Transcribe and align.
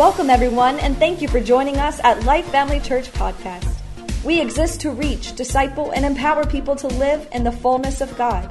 Welcome, 0.00 0.30
everyone, 0.30 0.78
and 0.78 0.96
thank 0.96 1.20
you 1.20 1.28
for 1.28 1.40
joining 1.40 1.76
us 1.76 2.00
at 2.02 2.24
Life 2.24 2.46
Family 2.46 2.80
Church 2.80 3.12
Podcast. 3.12 3.70
We 4.24 4.40
exist 4.40 4.80
to 4.80 4.92
reach, 4.92 5.36
disciple, 5.36 5.90
and 5.90 6.06
empower 6.06 6.46
people 6.46 6.74
to 6.76 6.86
live 6.86 7.28
in 7.32 7.44
the 7.44 7.52
fullness 7.52 8.00
of 8.00 8.16
God. 8.16 8.50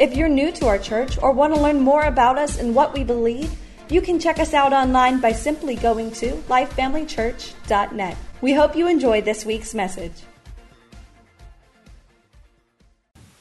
If 0.00 0.16
you're 0.16 0.28
new 0.28 0.50
to 0.50 0.66
our 0.66 0.78
church 0.78 1.16
or 1.22 1.30
want 1.30 1.54
to 1.54 1.60
learn 1.60 1.80
more 1.80 2.02
about 2.02 2.38
us 2.38 2.58
and 2.58 2.74
what 2.74 2.92
we 2.92 3.04
believe, 3.04 3.56
you 3.88 4.00
can 4.00 4.18
check 4.18 4.40
us 4.40 4.52
out 4.52 4.72
online 4.72 5.20
by 5.20 5.30
simply 5.30 5.76
going 5.76 6.10
to 6.10 6.32
lifefamilychurch.net. 6.48 8.16
We 8.40 8.54
hope 8.54 8.74
you 8.74 8.88
enjoy 8.88 9.20
this 9.20 9.44
week's 9.44 9.74
message. 9.74 10.24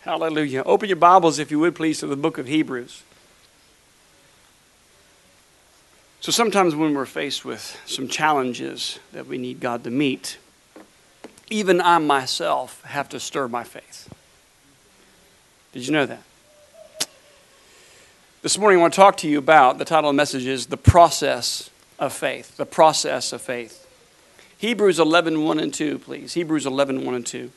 Hallelujah. 0.02 0.62
Open 0.68 0.88
your 0.88 0.98
Bibles, 0.98 1.40
if 1.40 1.50
you 1.50 1.58
would, 1.58 1.74
please, 1.74 1.98
to 2.02 2.06
the 2.06 2.16
book 2.16 2.38
of 2.38 2.46
Hebrews. 2.46 3.02
So 6.22 6.34
sometimes 6.34 6.76
when 6.76 6.94
we're 6.94 7.06
faced 7.06 7.46
with 7.46 7.80
some 7.86 8.10
challenges 8.10 9.00
that 9.14 9.28
we 9.28 9.38
need 9.38 9.62
God 9.62 9.86
to 9.86 9.90
meet, 9.90 10.38
even 11.50 11.80
I 11.80 11.98
myself 12.00 12.84
have 12.84 13.08
to 13.10 13.20
stir 13.20 13.48
my 13.48 13.64
faith. 13.64 14.14
Did 15.72 15.88
you 15.88 15.94
know 15.94 16.06
that? 16.06 16.22
This 18.42 18.58
morning 18.58 18.80
I 18.80 18.82
want 18.82 18.94
to 18.94 18.98
talk 18.98 19.18
to 19.18 19.30
you 19.30 19.38
about 19.38 19.78
the 19.78 19.86
title 19.86 20.10
of 20.10 20.16
the 20.16 20.18
message 20.18 20.46
is 20.46 20.68
The 20.68 20.78
Process 20.78 21.70
of 21.98 22.12
Faith. 22.12 22.58
The 22.58 22.66
Process 22.66 23.32
of 23.32 23.42
Faith. 23.42 23.88
Hebrews 24.58 25.00
11, 25.00 25.46
1 25.46 25.60
and 25.60 25.74
2, 25.74 26.00
please. 26.00 26.34
Hebrews 26.34 26.66
11, 26.66 27.06
1 27.06 27.16
and 27.16 27.26
2. 27.26 27.50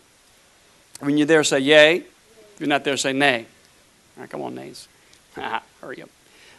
When 1.00 1.18
you're 1.18 1.26
there, 1.26 1.42
say 1.42 1.58
yay. 1.58 1.96
If 1.96 2.60
you're 2.60 2.68
not 2.68 2.84
there, 2.84 2.96
say 2.96 3.12
nay. 3.12 3.46
All 4.16 4.20
right, 4.20 4.30
come 4.30 4.42
on, 4.42 4.54
nays. 4.54 4.86
Hurry 5.80 6.02
up. 6.02 6.10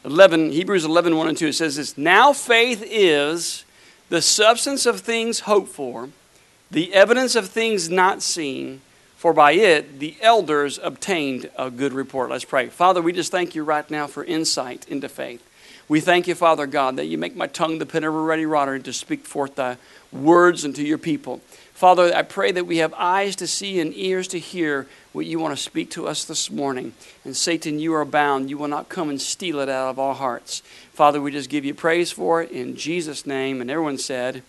11, 0.05 0.51
Hebrews 0.51 0.83
11, 0.83 1.15
1 1.15 1.27
and 1.29 1.37
2, 1.37 1.47
it 1.47 1.53
says 1.53 1.77
this 1.77 1.97
Now 1.97 2.33
faith 2.33 2.83
is 2.85 3.63
the 4.09 4.21
substance 4.21 4.85
of 4.85 4.99
things 4.99 5.41
hoped 5.41 5.69
for, 5.69 6.09
the 6.69 6.93
evidence 6.93 7.35
of 7.35 7.49
things 7.49 7.89
not 7.89 8.21
seen, 8.21 8.81
for 9.15 9.33
by 9.33 9.53
it 9.53 9.99
the 9.99 10.15
elders 10.21 10.79
obtained 10.83 11.49
a 11.57 11.71
good 11.71 11.93
report. 11.93 12.29
Let's 12.29 12.43
pray. 12.43 12.67
Father, 12.67 13.01
we 13.01 13.13
just 13.13 13.31
thank 13.31 13.55
you 13.55 13.63
right 13.63 13.89
now 13.89 14.07
for 14.07 14.25
insight 14.25 14.85
into 14.89 15.07
faith. 15.07 15.41
We 15.87 16.01
thank 16.01 16.27
you, 16.27 16.35
Father 16.35 16.65
God, 16.65 16.97
that 16.97 17.05
you 17.05 17.17
make 17.17 17.35
my 17.35 17.47
tongue 17.47 17.77
the 17.77 17.85
pen 17.85 18.03
of 18.03 18.13
a 18.13 18.19
ready 18.19 18.43
and 18.43 18.85
to 18.85 18.93
speak 18.93 19.25
forth 19.25 19.55
thy 19.55 19.77
words 20.11 20.65
unto 20.65 20.81
your 20.81 20.97
people. 20.97 21.41
Father, 21.73 22.13
I 22.13 22.21
pray 22.21 22.51
that 22.51 22.65
we 22.65 22.77
have 22.77 22.93
eyes 22.95 23.35
to 23.37 23.47
see 23.47 23.79
and 23.79 23.93
ears 23.95 24.27
to 24.29 24.39
hear 24.39 24.87
what 25.13 25.25
you 25.25 25.39
want 25.39 25.55
to 25.55 25.63
speak 25.63 25.89
to 25.91 26.07
us 26.07 26.25
this 26.25 26.51
morning. 26.51 26.93
And 27.23 27.35
Satan, 27.37 27.79
you 27.79 27.93
are 27.93 28.05
bound. 28.05 28.49
You 28.49 28.57
will 28.57 28.67
not 28.67 28.89
come 28.89 29.09
and 29.09 29.21
steal 29.21 29.59
it 29.59 29.69
out 29.69 29.89
of 29.89 29.99
our 29.99 30.15
hearts. 30.15 30.61
Father, 30.93 31.21
we 31.21 31.31
just 31.31 31.49
give 31.49 31.63
you 31.63 31.73
praise 31.73 32.11
for 32.11 32.41
it 32.41 32.51
in 32.51 32.75
Jesus' 32.75 33.25
name. 33.25 33.61
And 33.61 33.71
everyone 33.71 33.97
said, 33.97 34.43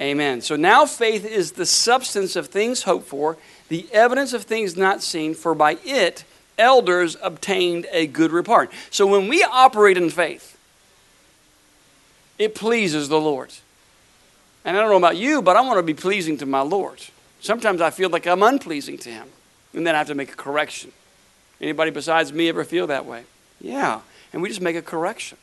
Amen. 0.00 0.40
So 0.40 0.56
now 0.56 0.86
faith 0.86 1.26
is 1.26 1.52
the 1.52 1.66
substance 1.66 2.34
of 2.34 2.46
things 2.46 2.84
hoped 2.84 3.06
for, 3.06 3.36
the 3.68 3.86
evidence 3.92 4.32
of 4.32 4.44
things 4.44 4.76
not 4.76 5.02
seen, 5.02 5.34
for 5.34 5.54
by 5.54 5.78
it 5.84 6.24
elders 6.56 7.16
obtained 7.22 7.86
a 7.92 8.06
good 8.06 8.32
report. 8.32 8.70
So 8.90 9.06
when 9.06 9.28
we 9.28 9.42
operate 9.42 9.96
in 9.96 10.10
faith, 10.10 10.58
it 12.38 12.54
pleases 12.54 13.08
the 13.08 13.20
Lord. 13.20 13.52
And 14.64 14.76
I 14.76 14.80
don't 14.80 14.90
know 14.90 14.96
about 14.96 15.16
you, 15.16 15.42
but 15.42 15.56
I 15.56 15.60
want 15.62 15.78
to 15.78 15.82
be 15.82 15.94
pleasing 15.94 16.38
to 16.38 16.46
my 16.46 16.60
Lord. 16.60 17.00
Sometimes 17.40 17.80
I 17.80 17.90
feel 17.90 18.10
like 18.10 18.26
I'm 18.26 18.42
unpleasing 18.42 18.98
to 18.98 19.10
him, 19.10 19.28
and 19.74 19.86
then 19.86 19.94
I 19.94 19.98
have 19.98 20.08
to 20.08 20.14
make 20.14 20.32
a 20.32 20.36
correction. 20.36 20.92
Anybody 21.60 21.90
besides 21.90 22.32
me 22.32 22.48
ever 22.48 22.64
feel 22.64 22.86
that 22.88 23.06
way? 23.06 23.24
Yeah, 23.60 24.00
and 24.32 24.42
we 24.42 24.48
just 24.48 24.60
make 24.60 24.76
a 24.76 24.82
correction. 24.82 25.38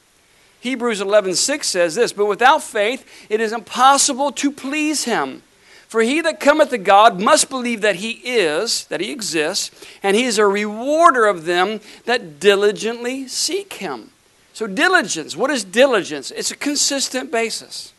Hebrews 0.59 0.99
11:6 0.99 1.63
says 1.63 1.95
this, 1.95 2.13
but 2.13 2.25
without 2.25 2.63
faith 2.63 3.05
it 3.29 3.39
is 3.39 3.53
impossible 3.53 4.31
to 4.33 4.51
please 4.51 5.03
him. 5.03 5.43
For 5.87 6.01
he 6.01 6.19
that 6.21 6.41
cometh 6.41 6.71
to 6.71 6.77
God 6.77 7.21
must 7.21 7.49
believe 7.49 7.79
that 7.81 7.97
he 7.97 8.11
is, 8.25 8.85
that 8.85 8.99
he 8.99 9.11
exists, 9.11 9.71
and 10.03 10.17
he 10.17 10.23
is 10.23 10.37
a 10.37 10.45
rewarder 10.45 11.25
of 11.25 11.45
them 11.45 11.79
that 12.03 12.41
diligently 12.41 13.27
seek 13.27 13.73
him. 13.73 14.11
So 14.51 14.67
diligence, 14.67 15.37
what 15.37 15.49
is 15.49 15.63
diligence? 15.63 16.31
It's 16.31 16.51
a 16.51 16.57
consistent 16.57 17.31
basis. 17.31 17.93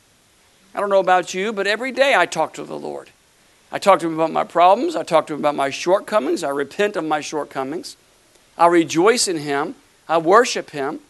I 0.75 0.81
don't 0.81 0.91
know 0.91 0.99
about 0.99 1.33
you, 1.33 1.53
but 1.53 1.67
every 1.67 1.93
day 1.93 2.15
I 2.15 2.27
talk 2.27 2.53
to 2.55 2.65
the 2.65 2.79
Lord. 2.79 3.11
I 3.71 3.79
talk 3.79 4.01
to 4.01 4.07
him 4.07 4.15
about 4.15 4.33
my 4.33 4.45
problems. 4.45 4.97
I 4.97 5.03
talk 5.03 5.27
to 5.27 5.35
him 5.35 5.41
about 5.41 5.55
my 5.55 5.71
shortcomings. 5.71 6.43
I 6.43 6.49
repent 6.51 6.97
of 6.97 7.05
my 7.05 7.21
shortcomings. 7.21 7.97
I 8.57 8.67
rejoice 8.67 9.29
in 9.29 9.39
him. 9.39 9.75
I 10.09 10.19
worship 10.19 10.71
him. 10.71 11.01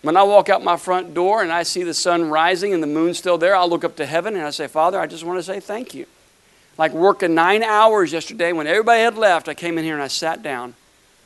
When 0.00 0.16
I 0.16 0.22
walk 0.22 0.48
out 0.48 0.62
my 0.62 0.76
front 0.76 1.12
door 1.12 1.42
and 1.42 1.52
I 1.52 1.64
see 1.64 1.82
the 1.82 1.92
sun 1.92 2.30
rising 2.30 2.72
and 2.72 2.82
the 2.82 2.86
moon 2.86 3.14
still 3.14 3.36
there, 3.36 3.54
I'll 3.54 3.68
look 3.68 3.84
up 3.84 3.96
to 3.96 4.06
heaven 4.06 4.36
and 4.36 4.44
I 4.44 4.50
say, 4.50 4.68
Father, 4.68 4.98
I 4.98 5.06
just 5.06 5.24
want 5.24 5.38
to 5.38 5.42
say 5.42 5.60
thank 5.60 5.92
you. 5.92 6.06
Like 6.78 6.92
working 6.92 7.34
nine 7.34 7.62
hours 7.62 8.12
yesterday 8.12 8.52
when 8.52 8.66
everybody 8.66 9.02
had 9.02 9.16
left, 9.16 9.48
I 9.48 9.54
came 9.54 9.76
in 9.76 9.84
here 9.84 9.94
and 9.94 10.02
I 10.02 10.08
sat 10.08 10.42
down 10.42 10.74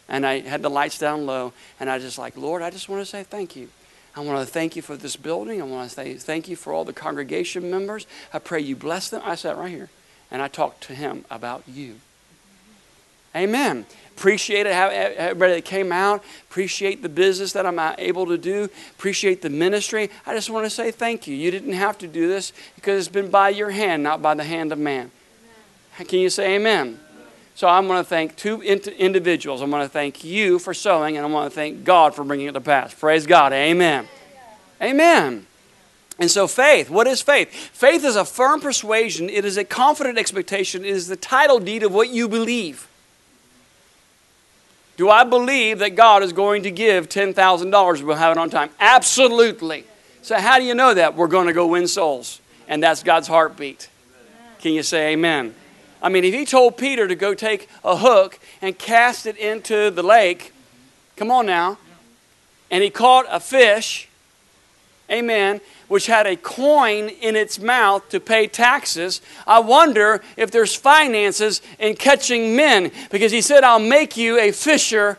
and 0.09 0.27
I 0.27 0.41
had 0.41 0.63
the 0.63 0.71
lights 0.71 0.99
down 0.99 1.27
low 1.27 1.53
and 1.79 1.91
I 1.91 1.99
just 1.99 2.19
like, 2.19 2.37
Lord, 2.37 2.63
I 2.63 2.71
just 2.71 2.89
want 2.89 3.03
to 3.03 3.07
say 3.07 3.23
thank 3.23 3.55
you. 3.55 3.69
I 4.17 4.21
want 4.21 4.47
to 4.47 4.53
thank 4.53 4.75
you 4.75 4.83
for 4.83 4.97
this 4.97 5.17
building. 5.17 5.61
I 5.61 5.65
want 5.65 5.89
to 5.89 5.95
say 5.95 6.15
thank 6.15 6.49
you 6.49 6.57
for 6.57 6.73
all 6.73 6.85
the 6.85 6.93
congregation 6.93 7.71
members. 7.71 8.07
I 8.33 8.39
pray 8.39 8.61
you 8.61 8.75
bless 8.75 9.11
them. 9.11 9.23
I 9.25 9.37
sat 9.37 9.57
right 9.57 9.71
here 9.71 9.91
and 10.33 10.43
I 10.43 10.49
talked 10.49 10.83
to 10.85 10.95
him 10.95 11.25
about 11.31 11.63
you. 11.69 11.97
Amen. 13.37 13.87
Appreciate 14.17 14.67
it, 14.67 14.71
everybody 14.71 15.55
that 15.55 15.65
came 15.65 15.93
out. 15.93 16.23
Appreciate 16.51 17.03
the 17.03 17.09
business 17.09 17.53
that 17.53 17.65
I'm 17.65 17.79
uh, 17.79 17.95
able 17.99 18.27
to 18.27 18.37
do. 18.37 18.69
Appreciate 18.99 19.43
the 19.43 19.51
ministry. 19.51 20.11
I 20.27 20.35
just 20.35 20.51
want 20.51 20.67
to 20.67 20.71
say 20.71 20.91
thank 20.91 21.27
you. 21.27 21.35
You 21.35 21.51
didn't 21.51 21.73
have 21.73 21.99
to 21.99 22.09
do 22.09 22.29
this 22.29 22.53
because 22.75 23.07
it's 23.07 23.13
been 23.13 23.31
by 23.31 23.51
your 23.51 23.71
hand, 23.71 24.03
not 24.03 24.21
by 24.21 24.35
the 24.35 24.45
hand 24.45 24.73
of 24.73 24.79
man. 24.79 25.11
Amen. 25.97 26.07
Can 26.07 26.19
you 26.19 26.31
say 26.31 26.57
amen? 26.57 26.99
So 27.55 27.69
I'm 27.69 27.87
going 27.87 28.03
to 28.03 28.09
thank 28.09 28.37
two 28.37 28.63
individuals. 28.63 29.61
I'm 29.61 29.71
going 29.71 29.85
to 29.85 29.89
thank 29.89 30.25
you 30.25 30.59
for 30.59 30.73
sowing, 30.73 31.17
and 31.17 31.27
I 31.27 31.29
want 31.29 31.51
to 31.51 31.55
thank 31.55 31.85
God 31.85 32.15
for 32.15 32.25
bringing 32.25 32.49
it 32.49 32.53
to 32.53 32.61
pass. 32.61 32.95
Praise 32.95 33.27
God. 33.27 33.53
Amen. 33.53 34.09
Amen. 34.81 35.47
And 36.23 36.31
so, 36.31 36.47
faith, 36.47 36.89
what 36.89 37.09
is 37.09 37.21
faith? 37.21 37.53
Faith 37.53 38.05
is 38.05 38.15
a 38.15 38.25
firm 38.25 38.61
persuasion, 38.61 39.29
it 39.29 39.45
is 39.45 39.57
a 39.57 39.65
confident 39.65 40.19
expectation, 40.19 40.85
it 40.85 40.91
is 40.91 41.09
the 41.09 41.17
title 41.17 41.59
deed 41.59 41.83
of 41.83 41.93
what 41.93 42.11
you 42.11 42.29
believe. 42.29 42.87
Do 44.97 45.11
I 45.11 45.25
believe 45.25 45.81
that 45.81 45.97
God 45.97 46.23
is 46.23 46.33
going 46.33 46.63
to 46.63 46.71
give 46.71 47.09
$10,000 47.09 48.03
we'll 48.03 48.15
have 48.15 48.37
it 48.37 48.39
on 48.39 48.51
time? 48.51 48.71
Absolutely. 48.79 49.83
So, 50.23 50.39
how 50.39 50.61
do 50.61 50.65
you 50.65 50.77
know 50.77 50.95
that? 50.95 51.17
We're 51.17 51.27
going 51.27 51.49
to 51.49 51.53
go 51.53 51.67
win 51.67 51.89
souls. 51.89 52.41
And 52.69 52.81
that's 52.81 53.03
God's 53.03 53.27
heartbeat. 53.27 53.91
Can 54.61 54.75
you 54.75 54.85
say 54.85 55.15
amen? 55.15 55.57
I 56.01 56.09
mean, 56.09 56.23
if 56.23 56.33
he 56.33 56.45
told 56.45 56.77
Peter 56.77 57.09
to 57.09 57.17
go 57.17 57.35
take 57.35 57.69
a 57.83 57.97
hook 57.97 58.39
and 58.61 58.79
cast 58.79 59.27
it 59.27 59.37
into 59.39 59.91
the 59.91 60.05
lake, 60.05 60.53
come 61.17 61.33
on 61.33 61.47
now, 61.47 61.79
and 62.71 62.81
he 62.81 62.91
caught 62.91 63.27
a 63.29 63.41
fish, 63.41 64.09
amen, 65.13 65.61
which 65.89 66.07
had 66.07 66.27
a 66.27 66.37
coin 66.37 67.09
in 67.09 67.37
its 67.37 67.59
mouth 67.59 68.09
to 68.09 68.19
pay 68.19 68.47
taxes, 68.47 69.21
I 69.47 69.61
wonder 69.61 70.23
if 70.37 70.51
there's 70.51 70.75
finances 70.75 71.61
in 71.79 71.97
catching 71.97 72.57
men 72.57 72.91
because 73.11 73.31
he 73.31 73.41
said, 73.41 73.63
I'll 73.63 73.79
make 73.79 74.17
you 74.17 74.39
a 74.39 74.53
fisher 74.53 75.19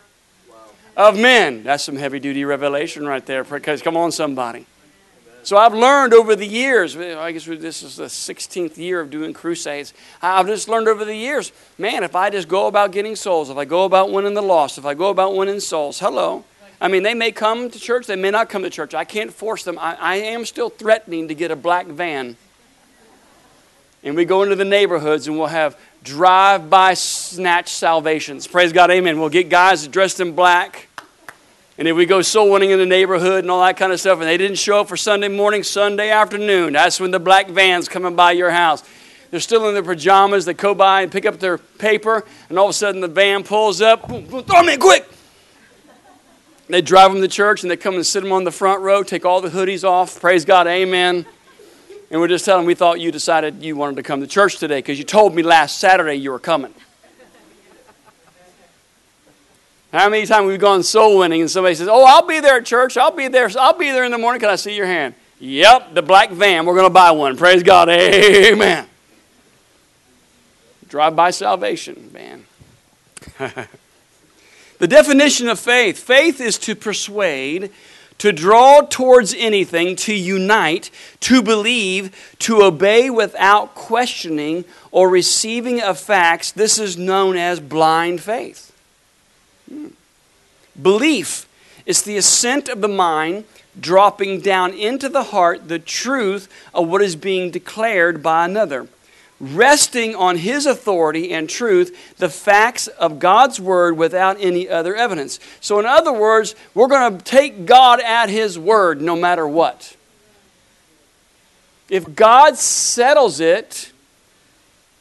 of 0.98 1.18
men. 1.18 1.64
That's 1.64 1.84
some 1.84 1.96
heavy 1.96 2.20
duty 2.20 2.46
revelation 2.46 3.06
right 3.06 3.26
there. 3.26 3.44
Because 3.44 3.82
come 3.82 3.98
on, 3.98 4.12
somebody. 4.12 4.66
So 5.44 5.58
I've 5.58 5.74
learned 5.74 6.14
over 6.14 6.38
the 6.38 6.48
years, 6.48 6.96
I 6.96 7.34
guess 7.34 7.46
this 7.46 7.84
is 7.84 7.98
the 7.98 8.06
16th 8.06 8.78
year 8.78 9.02
of 9.02 9.10
doing 9.10 9.34
crusades. 9.34 9.94
I've 10.22 10.48
just 10.48 10.70
learned 10.70 10.88
over 10.88 11.04
the 11.04 11.16
years, 11.16 11.52
man, 11.78 12.04
if 12.04 12.16
I 12.16 12.30
just 12.30 12.48
go 12.48 12.68
about 12.68 12.94
getting 12.94 13.18
souls, 13.18 13.50
if 13.50 13.58
I 13.58 13.66
go 13.66 13.84
about 13.84 14.10
winning 14.10 14.36
the 14.36 14.42
lost, 14.42 14.78
if 14.78 14.86
I 14.86 14.94
go 14.94 15.10
about 15.10 15.36
winning 15.36 15.60
souls, 15.60 16.00
hello. 16.00 16.46
I 16.84 16.88
mean, 16.90 17.02
they 17.02 17.16
may 17.16 17.32
come 17.32 17.72
to 17.72 17.80
church, 17.80 18.06
they 18.06 18.16
may 18.16 18.30
not 18.30 18.50
come 18.50 18.62
to 18.62 18.70
church. 18.70 18.94
I 18.94 19.06
can't 19.06 19.34
force 19.34 19.64
them. 19.64 19.80
I, 19.80 19.96
I 19.96 20.16
am 20.18 20.46
still 20.46 20.70
threatening 20.70 21.30
to 21.30 21.34
get 21.34 21.50
a 21.50 21.56
black 21.56 21.88
van. 21.88 22.38
And 24.04 24.16
we 24.16 24.26
go 24.26 24.44
into 24.44 24.56
the 24.56 24.66
neighborhoods 24.66 25.28
and 25.28 25.40
we'll 25.40 25.48
have 25.48 25.80
drive 26.04 26.70
by 26.70 26.94
snatch 26.94 27.70
salvations. 27.70 28.46
Praise 28.46 28.72
God, 28.72 28.92
amen. 28.92 29.20
We'll 29.20 29.30
get 29.30 29.50
guys 29.50 29.88
dressed 29.88 30.20
in 30.20 30.34
black 30.36 30.90
and 31.78 31.88
if 31.88 31.96
we 31.96 32.06
go 32.06 32.22
soul 32.22 32.52
winning 32.52 32.70
in 32.70 32.78
the 32.78 32.86
neighborhood 32.86 33.44
and 33.44 33.50
all 33.50 33.62
that 33.62 33.78
kind 33.78 33.92
of 33.92 34.00
stuff, 34.00 34.20
and 34.20 34.28
they 34.28 34.38
didn't 34.38 34.58
show 34.58 34.82
up 34.82 34.88
for 34.88 34.98
Sunday 34.98 35.28
morning, 35.28 35.64
Sunday 35.64 36.12
afternoon, 36.12 36.74
that's 36.74 37.00
when 37.00 37.10
the 37.10 37.20
black 37.20 37.50
van's 37.50 37.90
coming 37.90 38.16
by 38.16 38.32
your 38.34 38.52
house. 38.52 38.84
They're 39.32 39.40
still 39.40 39.68
in 39.68 39.74
their 39.74 39.82
pajamas. 39.82 40.46
They 40.46 40.54
go 40.54 40.76
by 40.76 41.02
and 41.02 41.12
pick 41.12 41.26
up 41.26 41.40
their 41.40 41.58
paper, 41.58 42.24
and 42.50 42.60
all 42.60 42.66
of 42.66 42.70
a 42.70 42.74
sudden 42.74 43.02
the 43.02 43.08
van 43.08 43.44
pulls 43.44 43.82
up. 43.82 44.08
Boom, 44.08 44.26
boom, 44.26 44.44
throw 44.44 44.62
me 44.62 44.74
in 44.74 44.80
quick! 44.80 45.10
They 46.74 46.82
drive 46.82 47.14
them 47.14 47.22
to 47.22 47.28
church, 47.28 47.62
and 47.62 47.70
they 47.70 47.78
come 47.78 47.94
and 47.94 48.04
sit 48.04 48.24
them 48.24 48.32
on 48.32 48.46
the 48.46 48.52
front 48.52 48.82
row, 48.82 49.04
take 49.04 49.26
all 49.26 49.42
the 49.42 49.50
hoodies 49.50 49.84
off. 49.88 50.20
Praise 50.20 50.44
God, 50.44 50.66
amen. 50.66 51.24
And 52.10 52.20
we're 52.20 52.28
just 52.28 52.46
telling 52.46 52.62
them 52.62 52.66
we 52.66 52.74
thought 52.74 53.00
you 53.00 53.12
decided 53.12 53.62
you 53.62 53.76
wanted 53.76 53.98
to 53.98 54.02
come 54.02 54.22
to 54.22 54.26
church 54.26 54.58
today 54.58 54.80
because 54.80 54.98
you 54.98 55.04
told 55.04 55.36
me 55.36 55.44
last 55.44 55.78
Saturday 55.78 56.16
you 56.16 56.32
were 56.32 56.40
coming. 56.40 56.74
How 59.92 60.10
many 60.10 60.26
times 60.26 60.48
we've 60.48 60.60
gone 60.60 60.82
soul 60.82 61.20
winning 61.20 61.42
and 61.42 61.52
somebody 61.52 61.76
says, 61.76 61.88
Oh, 61.88 62.06
I'll 62.06 62.26
be 62.26 62.40
there 62.40 62.58
at 62.58 62.66
church. 62.66 62.98
I'll 62.98 63.12
be 63.12 63.28
there. 63.28 63.52
I'll 63.60 63.78
be 63.78 63.92
there 63.92 64.06
in 64.06 64.12
the 64.12 64.18
morning. 64.18 64.40
Can 64.40 64.50
I 64.50 64.56
see 64.56 64.76
your 64.76 64.88
hand? 64.88 65.14
Yep, 65.40 65.94
the 65.94 66.02
black 66.02 66.32
van. 66.32 66.66
We're 66.66 66.74
going 66.74 66.88
to 66.88 66.90
buy 66.90 67.12
one. 67.12 67.38
Praise 67.38 67.62
God. 67.62 67.88
Amen. 67.88 68.88
Drive 70.88 71.16
by 71.16 71.30
salvation, 71.30 72.10
man. 72.12 72.46
the 74.84 74.88
definition 74.88 75.48
of 75.48 75.62
faith 75.62 75.98
faith 75.98 76.42
is 76.42 76.58
to 76.58 76.76
persuade, 76.76 77.72
to 78.18 78.34
draw 78.34 78.82
towards 78.82 79.34
anything, 79.34 79.96
to 79.96 80.14
unite, 80.14 80.92
to 81.22 81.42
believe, 81.42 82.36
to 82.40 82.64
obey 82.64 83.10
without 83.10 83.76
questioning 83.76 84.66
or 84.92 85.08
receiving 85.08 85.82
of 85.82 85.98
facts. 85.98 86.52
This 86.52 86.78
is 86.80 86.98
known 86.98 87.38
as 87.38 87.62
blind 87.62 88.20
faith. 88.20 88.78
Hmm. 89.70 89.88
Belief 90.82 91.48
is 91.86 92.02
the 92.02 92.18
assent 92.18 92.68
of 92.68 92.82
the 92.82 92.90
mind 92.90 93.46
dropping 93.80 94.42
down 94.42 94.74
into 94.74 95.08
the 95.08 95.24
heart 95.24 95.70
the 95.70 95.80
truth 95.80 96.50
of 96.74 96.90
what 96.90 97.02
is 97.02 97.16
being 97.16 97.52
declared 97.52 98.22
by 98.22 98.44
another 98.44 98.90
resting 99.44 100.16
on 100.16 100.38
his 100.38 100.66
authority 100.66 101.32
and 101.32 101.50
truth, 101.50 102.18
the 102.18 102.30
facts 102.30 102.88
of 102.88 103.20
God's 103.20 103.60
word 103.60 103.98
without 103.98 104.38
any 104.40 104.70
other 104.70 104.96
evidence. 104.96 105.40
So, 105.60 105.80
in 105.80 105.86
other 105.86 106.14
words, 106.14 106.56
we're 106.74 106.88
going 106.88 107.18
to 107.18 107.24
take 107.24 107.66
God 107.66 108.00
at 108.00 108.30
his 108.30 108.58
word 108.58 109.02
no 109.02 109.16
matter 109.16 109.48
what. 109.48 109.96
If 111.90 112.16
God 112.16 112.58
settles 112.58 113.40
it, 113.40 113.92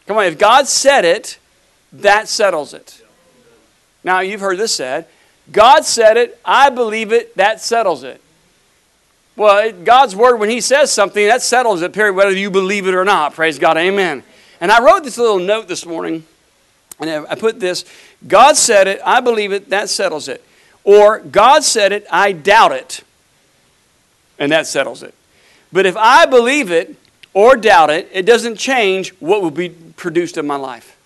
come 0.06 0.16
on, 0.16 0.24
if 0.24 0.38
God 0.38 0.66
said 0.66 1.04
it, 1.04 1.38
that 1.92 2.28
settles 2.28 2.74
it. 2.74 3.02
Now, 4.04 4.20
you've 4.20 4.40
heard 4.40 4.58
this 4.58 4.74
said 4.74 5.06
God 5.50 5.84
said 5.84 6.16
it, 6.16 6.38
I 6.44 6.70
believe 6.70 7.12
it, 7.12 7.36
that 7.36 7.60
settles 7.60 8.04
it. 8.04 8.20
Well, 9.34 9.72
God's 9.72 10.14
word, 10.14 10.36
when 10.36 10.50
He 10.50 10.60
says 10.60 10.92
something, 10.92 11.26
that 11.26 11.42
settles 11.42 11.82
it, 11.82 11.92
period, 11.92 12.14
whether 12.14 12.32
you 12.32 12.50
believe 12.50 12.86
it 12.86 12.94
or 12.94 13.04
not. 13.04 13.34
Praise 13.34 13.58
God. 13.58 13.76
Amen. 13.76 14.22
And 14.62 14.70
I 14.70 14.80
wrote 14.80 15.02
this 15.02 15.18
little 15.18 15.40
note 15.40 15.66
this 15.66 15.84
morning, 15.84 16.24
and 17.00 17.26
I 17.26 17.34
put 17.34 17.58
this 17.58 17.84
God 18.26 18.56
said 18.56 18.86
it, 18.86 19.00
I 19.04 19.20
believe 19.20 19.52
it, 19.52 19.70
that 19.70 19.90
settles 19.90 20.28
it. 20.28 20.42
Or 20.84 21.18
God 21.18 21.64
said 21.64 21.90
it, 21.90 22.06
I 22.08 22.30
doubt 22.30 22.70
it, 22.70 23.02
and 24.38 24.52
that 24.52 24.68
settles 24.68 25.02
it. 25.02 25.14
But 25.72 25.84
if 25.84 25.96
I 25.96 26.26
believe 26.26 26.70
it 26.70 26.94
or 27.34 27.56
doubt 27.56 27.90
it, 27.90 28.08
it 28.12 28.24
doesn't 28.24 28.54
change 28.56 29.10
what 29.14 29.42
will 29.42 29.50
be 29.50 29.68
produced 29.68 30.38
in 30.38 30.46
my 30.46 30.56
life. 30.56 30.96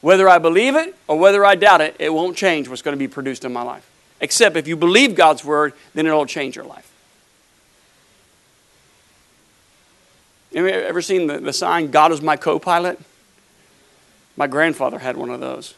Whether 0.00 0.26
I 0.26 0.38
believe 0.38 0.74
it 0.74 0.96
or 1.06 1.18
whether 1.18 1.44
I 1.44 1.56
doubt 1.56 1.82
it, 1.82 1.96
it 1.98 2.12
won't 2.12 2.38
change 2.38 2.70
what's 2.70 2.82
going 2.82 2.96
to 2.96 2.98
be 2.98 3.08
produced 3.08 3.44
in 3.44 3.52
my 3.52 3.62
life. 3.62 3.86
Except 4.22 4.56
if 4.56 4.66
you 4.66 4.76
believe 4.76 5.14
God's 5.14 5.44
word, 5.44 5.74
then 5.92 6.06
it'll 6.06 6.24
change 6.24 6.56
your 6.56 6.64
life. 6.64 6.83
Have 10.54 10.64
you 10.64 10.70
ever 10.70 11.02
seen 11.02 11.26
the, 11.26 11.38
the 11.38 11.52
sign, 11.52 11.90
God 11.90 12.12
is 12.12 12.22
my 12.22 12.36
co 12.36 12.58
pilot? 12.58 13.00
My 14.36 14.46
grandfather 14.46 14.98
had 14.98 15.16
one 15.16 15.30
of 15.30 15.40
those. 15.40 15.74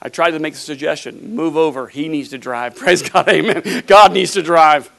I 0.00 0.08
tried 0.08 0.32
to 0.32 0.38
make 0.38 0.54
the 0.54 0.60
suggestion 0.60 1.34
move 1.34 1.56
over. 1.56 1.88
He 1.88 2.08
needs 2.08 2.28
to 2.30 2.38
drive. 2.38 2.76
Praise 2.76 3.02
God. 3.02 3.28
Amen. 3.28 3.84
God 3.86 4.12
needs 4.12 4.32
to 4.32 4.42
drive. 4.42 4.90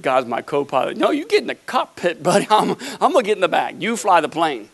God's 0.00 0.26
my 0.26 0.40
co 0.40 0.64
pilot. 0.64 0.96
No, 0.96 1.10
you 1.10 1.26
get 1.26 1.42
in 1.42 1.46
the 1.46 1.54
cockpit, 1.54 2.22
buddy. 2.22 2.46
I'm, 2.50 2.70
I'm 3.00 3.12
going 3.12 3.24
to 3.24 3.26
get 3.26 3.36
in 3.36 3.42
the 3.42 3.48
back. 3.48 3.74
You 3.78 3.96
fly 3.96 4.20
the 4.20 4.28
plane. 4.28 4.70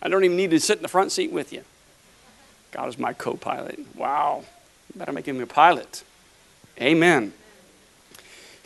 I 0.00 0.08
don't 0.08 0.22
even 0.24 0.36
need 0.36 0.50
to 0.50 0.60
sit 0.60 0.76
in 0.76 0.82
the 0.82 0.88
front 0.88 1.10
seat 1.10 1.32
with 1.32 1.52
you. 1.52 1.64
God 2.70 2.88
is 2.88 2.98
my 2.98 3.12
co 3.12 3.34
pilot. 3.34 3.80
Wow. 3.96 4.44
You 4.92 4.98
better 4.98 5.12
make 5.12 5.26
him 5.26 5.40
a 5.40 5.46
pilot. 5.46 6.04
Amen. 6.80 7.32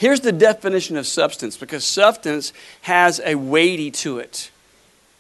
Here's 0.01 0.21
the 0.21 0.33
definition 0.33 0.97
of 0.97 1.07
substance 1.07 1.59
because 1.59 1.85
substance 1.85 2.55
has 2.81 3.21
a 3.23 3.35
weighty 3.35 3.91
to 3.91 4.19
it. 4.19 4.51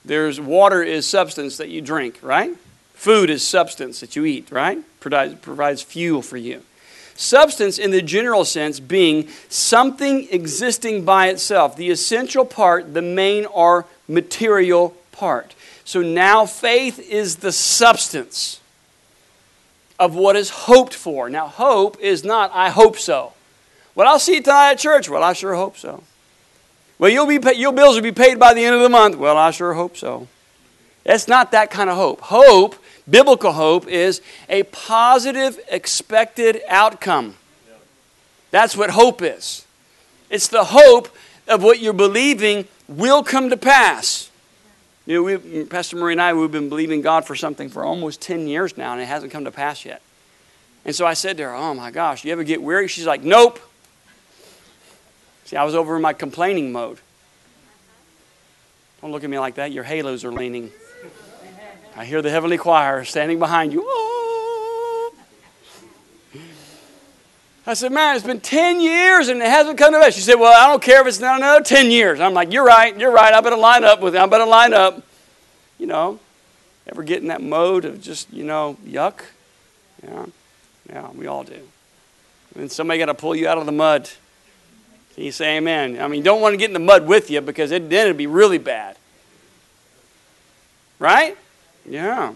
There's 0.06 0.40
water 0.40 0.82
is 0.82 1.06
substance 1.06 1.58
that 1.58 1.68
you 1.68 1.82
drink, 1.82 2.18
right? 2.22 2.56
Food 2.94 3.28
is 3.28 3.46
substance 3.46 4.00
that 4.00 4.16
you 4.16 4.24
eat, 4.24 4.50
right? 4.50 4.78
Provides, 4.98 5.34
provides 5.34 5.82
fuel 5.82 6.22
for 6.22 6.38
you. 6.38 6.62
Substance, 7.14 7.78
in 7.78 7.90
the 7.90 8.00
general 8.00 8.46
sense, 8.46 8.80
being 8.80 9.28
something 9.50 10.26
existing 10.30 11.04
by 11.04 11.28
itself, 11.28 11.76
the 11.76 11.90
essential 11.90 12.46
part, 12.46 12.94
the 12.94 13.02
main 13.02 13.44
or 13.44 13.84
material 14.08 14.96
part. 15.12 15.54
So 15.84 16.00
now 16.00 16.46
faith 16.46 16.98
is 16.98 17.36
the 17.36 17.52
substance 17.52 18.62
of 19.98 20.14
what 20.14 20.36
is 20.36 20.48
hoped 20.48 20.94
for. 20.94 21.28
Now, 21.28 21.48
hope 21.48 22.00
is 22.00 22.24
not, 22.24 22.50
I 22.54 22.70
hope 22.70 22.96
so. 22.96 23.34
Well, 24.00 24.08
I'll 24.08 24.18
see 24.18 24.36
you 24.36 24.42
tonight 24.42 24.70
at 24.70 24.78
church. 24.78 25.10
Well, 25.10 25.22
I 25.22 25.34
sure 25.34 25.54
hope 25.54 25.76
so. 25.76 26.02
Well, 26.98 27.10
you'll 27.10 27.26
be 27.26 27.38
pay- 27.38 27.56
your 27.56 27.70
bills 27.70 27.96
will 27.96 28.02
be 28.02 28.12
paid 28.12 28.38
by 28.38 28.54
the 28.54 28.64
end 28.64 28.74
of 28.74 28.80
the 28.80 28.88
month. 28.88 29.16
Well, 29.16 29.36
I 29.36 29.50
sure 29.50 29.74
hope 29.74 29.94
so. 29.94 30.26
It's 31.04 31.28
not 31.28 31.52
that 31.52 31.70
kind 31.70 31.90
of 31.90 31.98
hope. 31.98 32.22
Hope, 32.22 32.76
biblical 33.10 33.52
hope, 33.52 33.86
is 33.86 34.22
a 34.48 34.62
positive 34.62 35.60
expected 35.70 36.62
outcome. 36.66 37.36
That's 38.50 38.74
what 38.74 38.88
hope 38.88 39.20
is. 39.20 39.66
It's 40.30 40.48
the 40.48 40.64
hope 40.64 41.14
of 41.46 41.62
what 41.62 41.80
you're 41.80 41.92
believing 41.92 42.64
will 42.88 43.22
come 43.22 43.50
to 43.50 43.56
pass. 43.58 44.30
You 45.04 45.16
know, 45.16 45.22
we, 45.24 45.64
Pastor 45.66 45.96
Marie 45.96 46.12
and 46.12 46.22
I, 46.22 46.32
we've 46.32 46.50
been 46.50 46.70
believing 46.70 47.02
God 47.02 47.26
for 47.26 47.34
something 47.34 47.68
for 47.68 47.84
almost 47.84 48.22
10 48.22 48.48
years 48.48 48.78
now, 48.78 48.94
and 48.94 49.02
it 49.02 49.08
hasn't 49.08 49.30
come 49.30 49.44
to 49.44 49.50
pass 49.50 49.84
yet. 49.84 50.00
And 50.86 50.94
so 50.94 51.04
I 51.06 51.12
said 51.12 51.36
to 51.36 51.42
her, 51.42 51.54
Oh 51.54 51.74
my 51.74 51.90
gosh, 51.90 52.24
you 52.24 52.32
ever 52.32 52.44
get 52.44 52.62
weary? 52.62 52.88
She's 52.88 53.04
like, 53.04 53.22
Nope. 53.22 53.60
See, 55.50 55.56
I 55.56 55.64
was 55.64 55.74
over 55.74 55.96
in 55.96 56.02
my 56.02 56.12
complaining 56.12 56.70
mode. 56.70 57.00
Don't 59.02 59.10
look 59.10 59.24
at 59.24 59.30
me 59.30 59.36
like 59.40 59.56
that. 59.56 59.72
Your 59.72 59.82
halos 59.82 60.24
are 60.24 60.30
leaning. 60.30 60.70
I 61.96 62.04
hear 62.04 62.22
the 62.22 62.30
heavenly 62.30 62.56
choir 62.56 63.02
standing 63.02 63.40
behind 63.40 63.72
you. 63.72 63.82
Oh. 63.84 65.12
I 67.66 67.74
said, 67.74 67.90
Man, 67.90 68.14
it's 68.14 68.24
been 68.24 68.38
10 68.38 68.80
years 68.80 69.26
and 69.26 69.42
it 69.42 69.50
hasn't 69.50 69.76
come 69.76 69.92
to 69.92 69.98
pass. 69.98 70.14
She 70.14 70.20
said, 70.20 70.36
Well, 70.36 70.54
I 70.56 70.70
don't 70.70 70.80
care 70.80 71.00
if 71.00 71.08
it's 71.08 71.18
not 71.18 71.38
another 71.38 71.64
10 71.64 71.90
years. 71.90 72.20
I'm 72.20 72.32
like, 72.32 72.52
You're 72.52 72.64
right, 72.64 72.96
you're 72.96 73.10
right. 73.10 73.34
I 73.34 73.40
better 73.40 73.56
line 73.56 73.82
up 73.82 74.00
with 74.00 74.14
it. 74.14 74.20
I 74.20 74.26
better 74.26 74.46
line 74.46 74.72
up. 74.72 75.02
You 75.78 75.88
know, 75.88 76.20
ever 76.86 77.02
get 77.02 77.22
in 77.22 77.26
that 77.26 77.42
mode 77.42 77.84
of 77.84 78.00
just, 78.00 78.32
you 78.32 78.44
know, 78.44 78.76
yuck? 78.86 79.22
Yeah, 80.04 80.26
yeah, 80.88 81.10
we 81.10 81.26
all 81.26 81.42
do. 81.42 81.58
And 82.54 82.70
somebody 82.70 83.00
got 83.00 83.06
to 83.06 83.14
pull 83.14 83.34
you 83.34 83.48
out 83.48 83.58
of 83.58 83.66
the 83.66 83.72
mud. 83.72 84.08
Can 85.20 85.26
you 85.26 85.32
say 85.32 85.58
amen? 85.58 86.00
I 86.00 86.08
mean, 86.08 86.22
don't 86.22 86.40
want 86.40 86.54
to 86.54 86.56
get 86.56 86.70
in 86.70 86.72
the 86.72 86.78
mud 86.78 87.06
with 87.06 87.30
you 87.30 87.42
because 87.42 87.72
it, 87.72 87.90
then 87.90 88.06
it'd 88.06 88.16
be 88.16 88.26
really 88.26 88.56
bad. 88.56 88.96
Right? 90.98 91.36
Yeah. 91.84 92.32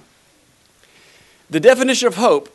The 1.49 1.61
definition 1.61 2.09
of 2.09 2.17
hope 2.17 2.55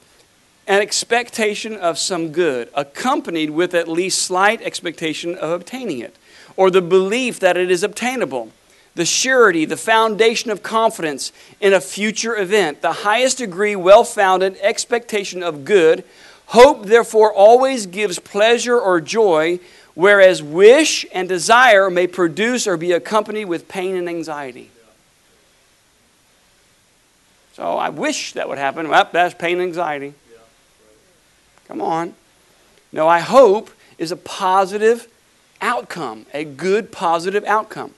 an 0.68 0.84
expectation 0.84 1.76
of 1.76 1.98
some 1.98 2.32
good, 2.32 2.70
accompanied 2.76 3.50
with 3.50 3.74
at 3.74 3.88
least 3.88 4.22
slight 4.22 4.62
expectation 4.62 5.34
of 5.34 5.50
obtaining 5.50 5.98
it, 5.98 6.16
or 6.56 6.70
the 6.70 6.80
belief 6.84 7.40
that 7.40 7.58
it 7.58 7.72
is 7.72 7.82
obtainable, 7.82 8.52
the 8.94 9.06
surety, 9.06 9.66
the 9.66 9.78
foundation 9.78 10.52
of 10.52 10.62
confidence 10.62 11.32
in 11.60 11.74
a 11.74 11.82
future 11.82 12.38
event, 12.38 12.84
the 12.84 12.94
highest 12.94 13.40
degree 13.40 13.76
well 13.76 14.04
founded 14.04 14.56
expectation 14.62 15.42
of 15.42 15.66
good. 15.66 16.04
Hope, 16.50 16.86
therefore, 16.86 17.34
always 17.34 17.88
gives 17.88 18.20
pleasure 18.20 18.80
or 18.80 19.02
joy 19.02 19.60
whereas 20.00 20.42
wish 20.42 21.06
and 21.12 21.28
desire 21.28 21.90
may 21.90 22.08
produce 22.08 22.66
or 22.66 22.78
be 22.78 22.94
accompanied 22.94 23.44
with 23.44 23.68
pain 23.68 23.98
and 23.98 24.08
anxiety. 24.08 24.72
So 27.52 27.78
I 27.78 27.90
wish 27.90 28.32
that 28.32 28.48
would 28.48 28.58
happen. 28.58 28.88
Well, 28.88 29.10
that's 29.12 29.34
pain 29.34 29.60
and 29.60 29.64
anxiety. 29.64 30.14
Come 31.68 31.82
on. 31.82 32.14
No, 32.94 33.10
I 33.10 33.20
hope 33.20 33.72
is 33.98 34.14
a 34.14 34.16
positive 34.16 35.10
outcome, 35.60 36.26
a 36.34 36.46
good 36.46 36.94
positive 36.94 37.44
outcome. 37.44 37.94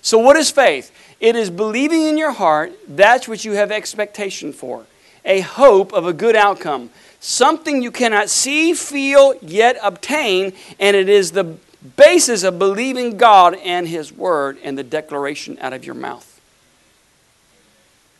So, 0.00 0.18
what 0.18 0.34
is 0.34 0.50
faith? 0.50 0.90
It 1.20 1.36
is 1.36 1.50
believing 1.50 2.02
in 2.02 2.18
your 2.18 2.32
heart 2.32 2.72
that's 2.88 3.28
what 3.28 3.44
you 3.44 3.52
have 3.52 3.70
expectation 3.70 4.52
for, 4.52 4.86
a 5.24 5.38
hope 5.38 5.92
of 5.92 6.04
a 6.04 6.12
good 6.12 6.34
outcome 6.34 6.90
something 7.22 7.82
you 7.82 7.90
cannot 7.90 8.28
see, 8.28 8.74
feel, 8.74 9.34
yet 9.40 9.78
obtain, 9.82 10.52
and 10.78 10.94
it 10.94 11.08
is 11.08 11.32
the 11.32 11.56
basis 11.96 12.42
of 12.42 12.58
believing 12.58 13.16
God 13.16 13.54
and 13.54 13.88
His 13.88 14.12
Word 14.12 14.58
and 14.62 14.76
the 14.76 14.82
declaration 14.82 15.56
out 15.60 15.72
of 15.72 15.86
your 15.86 15.94
mouth. 15.94 16.28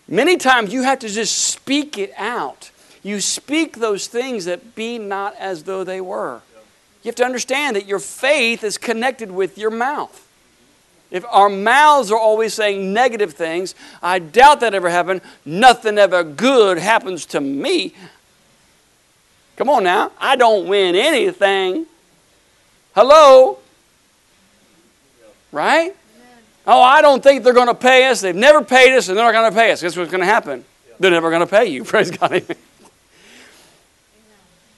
Many 0.09 0.37
times 0.37 0.73
you 0.73 0.83
have 0.83 1.01
to 1.01 1.09
just 1.09 1.37
speak 1.37 1.99
it 1.99 2.13
out. 2.17 2.71
You 3.03 3.21
speak 3.21 3.79
those 3.79 4.07
things 4.07 4.45
that 4.45 4.75
be 4.75 4.99
not 4.99 5.35
as 5.37 5.65
though 5.65 5.85
they 5.85 6.01
were. 6.01 6.41
You 7.03 7.09
have 7.09 7.17
to 7.17 7.25
understand 7.25 7.75
that 7.77 7.87
your 7.87 7.99
faith 7.99 8.63
is 8.63 8.79
connected 8.79 9.33
with 9.33 9.59
your 9.59 9.71
mouth. 9.71 10.29
If 11.11 11.25
our 11.29 11.49
mouths 11.49 12.11
are 12.13 12.19
always 12.19 12.55
saying 12.55 12.93
negative 12.93 13.35
things, 13.35 13.75
I 14.03 14.19
doubt 14.19 14.61
that 14.61 14.75
ever 14.75 14.89
happened. 14.89 15.21
Nothing 15.45 15.99
ever 15.99 16.23
good 16.23 16.79
happens 16.79 17.27
to 17.27 17.41
me. 17.41 17.95
Come 19.57 19.69
on 19.69 19.85
now. 19.85 20.13
I 20.19 20.37
don't 20.37 20.67
win 20.67 20.95
anything. 20.95 21.87
Hello? 22.95 23.59
Right? 25.51 25.95
Oh, 26.67 26.81
I 26.81 27.03
don't 27.03 27.23
think 27.23 27.43
they're 27.43 27.53
going 27.53 27.69
to 27.69 27.75
pay 27.75 28.09
us. 28.09 28.21
They've 28.21 28.35
never 28.35 28.63
paid 28.63 28.97
us, 28.97 29.09
and 29.09 29.19
they're 29.19 29.25
not 29.25 29.33
going 29.33 29.51
to 29.51 29.57
pay 29.57 29.73
us. 29.73 29.83
Guess 29.83 29.97
what's 29.97 30.11
going 30.11 30.21
to 30.21 30.27
happen? 30.27 30.65
They're 31.01 31.11
never 31.11 31.31
going 31.31 31.41
to 31.41 31.47
pay 31.47 31.67
you. 31.67 31.85
Praise 31.85 32.11
God. 32.11 32.45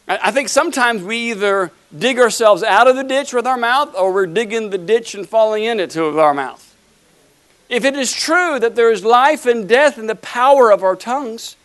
I 0.06 0.30
think 0.32 0.48
sometimes 0.48 1.02
we 1.02 1.30
either 1.30 1.70
dig 1.96 2.18
ourselves 2.18 2.62
out 2.62 2.88
of 2.88 2.96
the 2.96 3.04
ditch 3.04 3.32
with 3.32 3.46
our 3.46 3.56
mouth 3.56 3.94
or 3.96 4.12
we're 4.12 4.26
digging 4.26 4.68
the 4.70 4.78
ditch 4.78 5.14
and 5.14 5.26
falling 5.26 5.64
in 5.64 5.80
it 5.80 5.96
with 5.96 6.18
our 6.18 6.34
mouth. 6.34 6.76
If 7.70 7.84
it 7.84 7.96
is 7.96 8.12
true 8.12 8.58
that 8.58 8.76
there 8.76 8.92
is 8.92 9.02
life 9.02 9.46
and 9.46 9.66
death 9.66 9.98
in 9.98 10.06
the 10.06 10.14
power 10.14 10.70
of 10.70 10.82
our 10.82 10.94
tongues, 10.94 11.56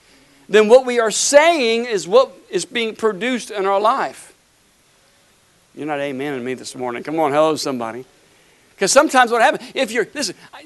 then 0.50 0.68
what 0.68 0.86
we 0.86 1.00
are 1.00 1.12
saying 1.12 1.86
is 1.86 2.08
what 2.08 2.32
is 2.50 2.65
being 2.65 2.96
produced 2.96 3.51
in 3.51 3.65
our 3.68 3.79
life. 3.79 4.34
You're 5.75 5.86
not 5.86 6.00
amen 6.00 6.39
amening 6.39 6.44
me 6.44 6.53
this 6.56 6.75
morning. 6.75 7.03
Come 7.03 7.20
on, 7.20 7.32
hello, 7.32 7.56
somebody. 7.56 8.03
Because 8.75 8.91
sometimes 8.91 9.32
what 9.32 9.41
happens, 9.41 9.72
if 9.75 9.91
you're, 9.91 10.08
listen, 10.13 10.36
I, 10.51 10.65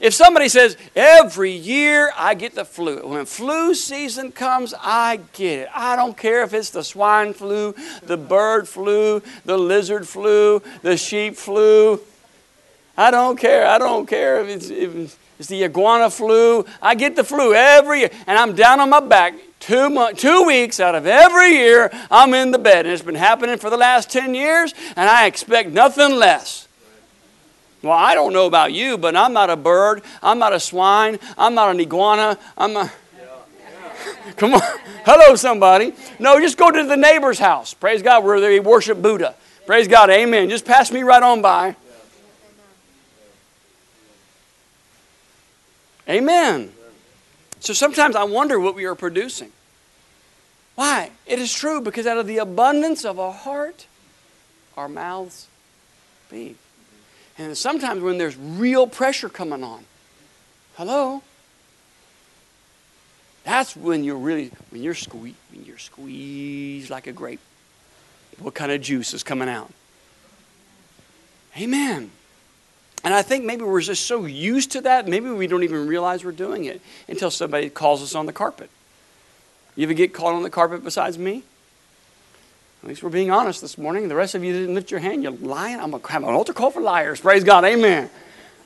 if 0.00 0.12
somebody 0.14 0.48
says, 0.48 0.76
every 0.94 1.52
year 1.52 2.12
I 2.16 2.34
get 2.34 2.54
the 2.54 2.64
flu, 2.64 3.06
when 3.06 3.26
flu 3.26 3.74
season 3.74 4.32
comes, 4.32 4.74
I 4.78 5.20
get 5.32 5.60
it. 5.60 5.68
I 5.74 5.96
don't 5.96 6.16
care 6.16 6.42
if 6.42 6.52
it's 6.52 6.70
the 6.70 6.82
swine 6.82 7.34
flu, 7.34 7.74
the 8.02 8.16
bird 8.16 8.68
flu, 8.68 9.22
the 9.44 9.56
lizard 9.56 10.06
flu, 10.06 10.62
the 10.82 10.96
sheep 10.96 11.36
flu. 11.36 12.00
I 12.96 13.10
don't 13.10 13.38
care. 13.38 13.66
I 13.66 13.78
don't 13.78 14.06
care 14.06 14.40
if 14.40 14.48
it's, 14.48 14.70
if 14.70 15.18
it's 15.38 15.48
the 15.48 15.64
iguana 15.64 16.10
flu. 16.10 16.64
I 16.82 16.94
get 16.94 17.16
the 17.16 17.24
flu 17.24 17.54
every 17.54 18.00
year, 18.00 18.10
and 18.26 18.38
I'm 18.38 18.54
down 18.54 18.80
on 18.80 18.90
my 18.90 19.00
back 19.00 19.34
two, 19.60 19.88
months, 19.88 20.20
two 20.20 20.44
weeks 20.44 20.80
out 20.80 20.94
of 20.94 21.06
every 21.06 21.50
year. 21.50 21.90
I'm 22.10 22.34
in 22.34 22.50
the 22.50 22.58
bed, 22.58 22.86
and 22.86 22.92
it's 22.92 23.02
been 23.02 23.14
happening 23.14 23.58
for 23.58 23.70
the 23.70 23.76
last 23.76 24.10
10 24.10 24.34
years, 24.34 24.74
and 24.96 25.08
I 25.08 25.26
expect 25.26 25.70
nothing 25.70 26.16
less. 26.16 26.66
Well, 27.82 27.96
I 27.96 28.14
don't 28.14 28.32
know 28.32 28.46
about 28.46 28.72
you, 28.72 28.98
but 28.98 29.14
I'm 29.14 29.32
not 29.32 29.50
a 29.50 29.56
bird. 29.56 30.02
I'm 30.20 30.40
not 30.40 30.52
a 30.52 30.58
swine. 30.58 31.20
I'm 31.36 31.54
not 31.54 31.70
an 31.70 31.80
iguana. 31.80 32.36
I'm 32.56 32.76
a. 32.76 32.92
Come 34.36 34.54
on. 34.54 34.60
Hello, 35.04 35.36
somebody. 35.36 35.92
No, 36.18 36.40
just 36.40 36.58
go 36.58 36.72
to 36.72 36.84
the 36.84 36.96
neighbor's 36.96 37.38
house. 37.38 37.74
Praise 37.74 38.02
God, 38.02 38.24
where 38.24 38.40
they 38.40 38.58
worship 38.58 39.00
Buddha. 39.00 39.36
Praise 39.66 39.86
God. 39.86 40.10
Amen. 40.10 40.50
Just 40.50 40.64
pass 40.64 40.90
me 40.90 41.02
right 41.02 41.22
on 41.22 41.40
by. 41.40 41.76
Amen. 46.08 46.72
So 47.60 47.72
sometimes 47.72 48.16
I 48.16 48.24
wonder 48.24 48.58
what 48.58 48.74
we 48.74 48.84
are 48.84 48.94
producing. 48.94 49.52
Why? 50.74 51.10
It 51.26 51.38
is 51.38 51.52
true 51.52 51.80
because 51.80 52.06
out 52.06 52.18
of 52.18 52.26
the 52.26 52.38
abundance 52.38 53.04
of 53.04 53.18
our 53.18 53.32
heart, 53.32 53.86
our 54.76 54.88
mouths 54.88 55.48
speak. 56.26 56.56
And 57.36 57.56
sometimes 57.56 58.00
when 58.00 58.18
there's 58.18 58.36
real 58.36 58.86
pressure 58.86 59.28
coming 59.28 59.62
on, 59.62 59.84
hello, 60.76 61.22
that's 63.44 63.76
when 63.76 64.04
you're 64.04 64.18
really 64.18 64.52
when 64.70 64.82
you're 64.82 64.94
squeezed 64.94 65.36
when 65.52 65.64
you're 65.64 65.78
squeezed 65.78 66.90
like 66.90 67.06
a 67.06 67.12
grape. 67.12 67.40
What 68.38 68.54
kind 68.54 68.70
of 68.70 68.80
juice 68.80 69.14
is 69.14 69.22
coming 69.22 69.48
out? 69.48 69.72
Amen. 71.56 72.10
And 73.04 73.14
I 73.14 73.22
think 73.22 73.44
maybe 73.44 73.62
we're 73.62 73.80
just 73.80 74.06
so 74.06 74.24
used 74.24 74.72
to 74.72 74.80
that, 74.82 75.06
maybe 75.06 75.30
we 75.30 75.46
don't 75.46 75.62
even 75.62 75.86
realize 75.86 76.24
we're 76.24 76.32
doing 76.32 76.64
it 76.64 76.80
until 77.08 77.30
somebody 77.30 77.70
calls 77.70 78.02
us 78.02 78.14
on 78.14 78.26
the 78.26 78.32
carpet. 78.32 78.70
You 79.76 79.84
ever 79.84 79.94
get 79.94 80.12
called 80.12 80.34
on 80.34 80.42
the 80.42 80.50
carpet 80.50 80.82
besides 80.82 81.16
me? 81.16 81.44
At 82.82 82.88
least 82.88 83.02
we're 83.02 83.10
being 83.10 83.30
honest 83.30 83.60
this 83.60 83.78
morning. 83.78 84.08
The 84.08 84.14
rest 84.14 84.34
of 84.34 84.44
you 84.44 84.52
didn't 84.52 84.74
lift 84.74 84.90
your 84.90 85.00
hand. 85.00 85.22
You're 85.22 85.32
lying. 85.32 85.80
I'm 85.80 85.90
going 85.90 86.02
to 86.02 86.12
have 86.12 86.22
an 86.22 86.30
altar 86.30 86.52
call 86.52 86.70
for 86.70 86.80
liars. 86.80 87.20
Praise 87.20 87.44
God. 87.44 87.64
Amen. 87.64 88.10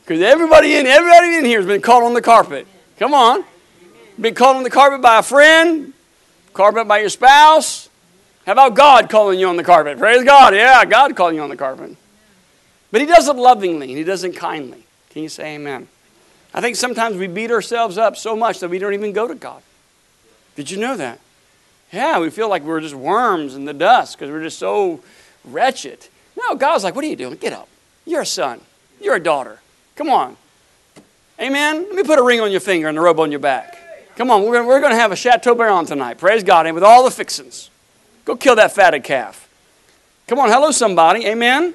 Because 0.02 0.20
everybody 0.20 0.74
in 0.74 0.86
everybody 0.86 1.36
in 1.36 1.44
here 1.44 1.58
has 1.58 1.66
been 1.66 1.80
called 1.80 2.04
on 2.04 2.14
the 2.14 2.22
carpet. 2.22 2.66
Come 2.98 3.14
on. 3.14 3.44
Been 4.20 4.34
called 4.34 4.56
on 4.56 4.62
the 4.62 4.70
carpet 4.70 5.00
by 5.00 5.18
a 5.18 5.22
friend, 5.22 5.92
carpet 6.52 6.86
by 6.86 6.98
your 6.98 7.08
spouse. 7.08 7.88
How 8.44 8.52
about 8.52 8.74
God 8.74 9.08
calling 9.08 9.38
you 9.38 9.48
on 9.48 9.56
the 9.56 9.64
carpet? 9.64 9.98
Praise 9.98 10.24
God. 10.24 10.54
Yeah, 10.54 10.84
God 10.84 11.16
calling 11.16 11.36
you 11.36 11.42
on 11.42 11.50
the 11.50 11.56
carpet. 11.56 11.96
But 12.92 13.00
He 13.00 13.06
does 13.08 13.26
it 13.26 13.34
lovingly 13.34 13.88
and 13.88 13.98
He 13.98 14.04
does 14.04 14.22
it 14.22 14.36
kindly. 14.36 14.84
Can 15.10 15.24
you 15.24 15.28
say 15.28 15.56
amen? 15.56 15.88
I 16.54 16.60
think 16.60 16.76
sometimes 16.76 17.16
we 17.16 17.26
beat 17.26 17.50
ourselves 17.50 17.98
up 17.98 18.16
so 18.16 18.36
much 18.36 18.60
that 18.60 18.70
we 18.70 18.78
don't 18.78 18.94
even 18.94 19.12
go 19.12 19.26
to 19.26 19.34
God. 19.34 19.62
Did 20.54 20.70
you 20.70 20.76
know 20.76 20.96
that? 20.96 21.18
Yeah, 21.92 22.20
we 22.20 22.30
feel 22.30 22.48
like 22.48 22.62
we're 22.62 22.80
just 22.80 22.94
worms 22.94 23.54
in 23.54 23.64
the 23.64 23.74
dust 23.74 24.16
because 24.16 24.30
we're 24.30 24.42
just 24.42 24.58
so 24.58 25.00
wretched. 25.44 26.06
No, 26.38 26.54
God's 26.54 26.84
like, 26.84 26.94
what 26.94 27.04
are 27.04 27.08
you 27.08 27.16
doing? 27.16 27.34
Get 27.34 27.52
up. 27.52 27.68
You're 28.06 28.22
a 28.22 28.26
son. 28.26 28.60
You're 29.00 29.16
a 29.16 29.22
daughter. 29.22 29.60
Come 29.96 30.08
on. 30.08 30.36
Amen. 31.40 31.82
Let 31.82 31.94
me 31.94 32.02
put 32.02 32.18
a 32.18 32.22
ring 32.22 32.40
on 32.40 32.50
your 32.50 32.60
finger 32.60 32.88
and 32.88 32.96
a 32.96 33.00
robe 33.00 33.20
on 33.20 33.30
your 33.30 33.40
back. 33.40 33.78
Come 34.16 34.30
on, 34.30 34.44
we're, 34.44 34.80
going 34.80 34.92
to 34.92 34.98
have 34.98 35.10
a 35.10 35.16
Chateaubriand 35.16 35.88
tonight. 35.88 36.18
Praise 36.18 36.44
God. 36.44 36.66
And 36.66 36.74
with 36.74 36.84
all 36.84 37.04
the 37.04 37.10
fixings. 37.10 37.70
Go 38.24 38.36
kill 38.36 38.56
that 38.56 38.72
fatted 38.72 39.04
calf. 39.04 39.48
Come 40.28 40.38
on, 40.38 40.48
hello, 40.48 40.70
somebody. 40.70 41.26
Amen. 41.26 41.74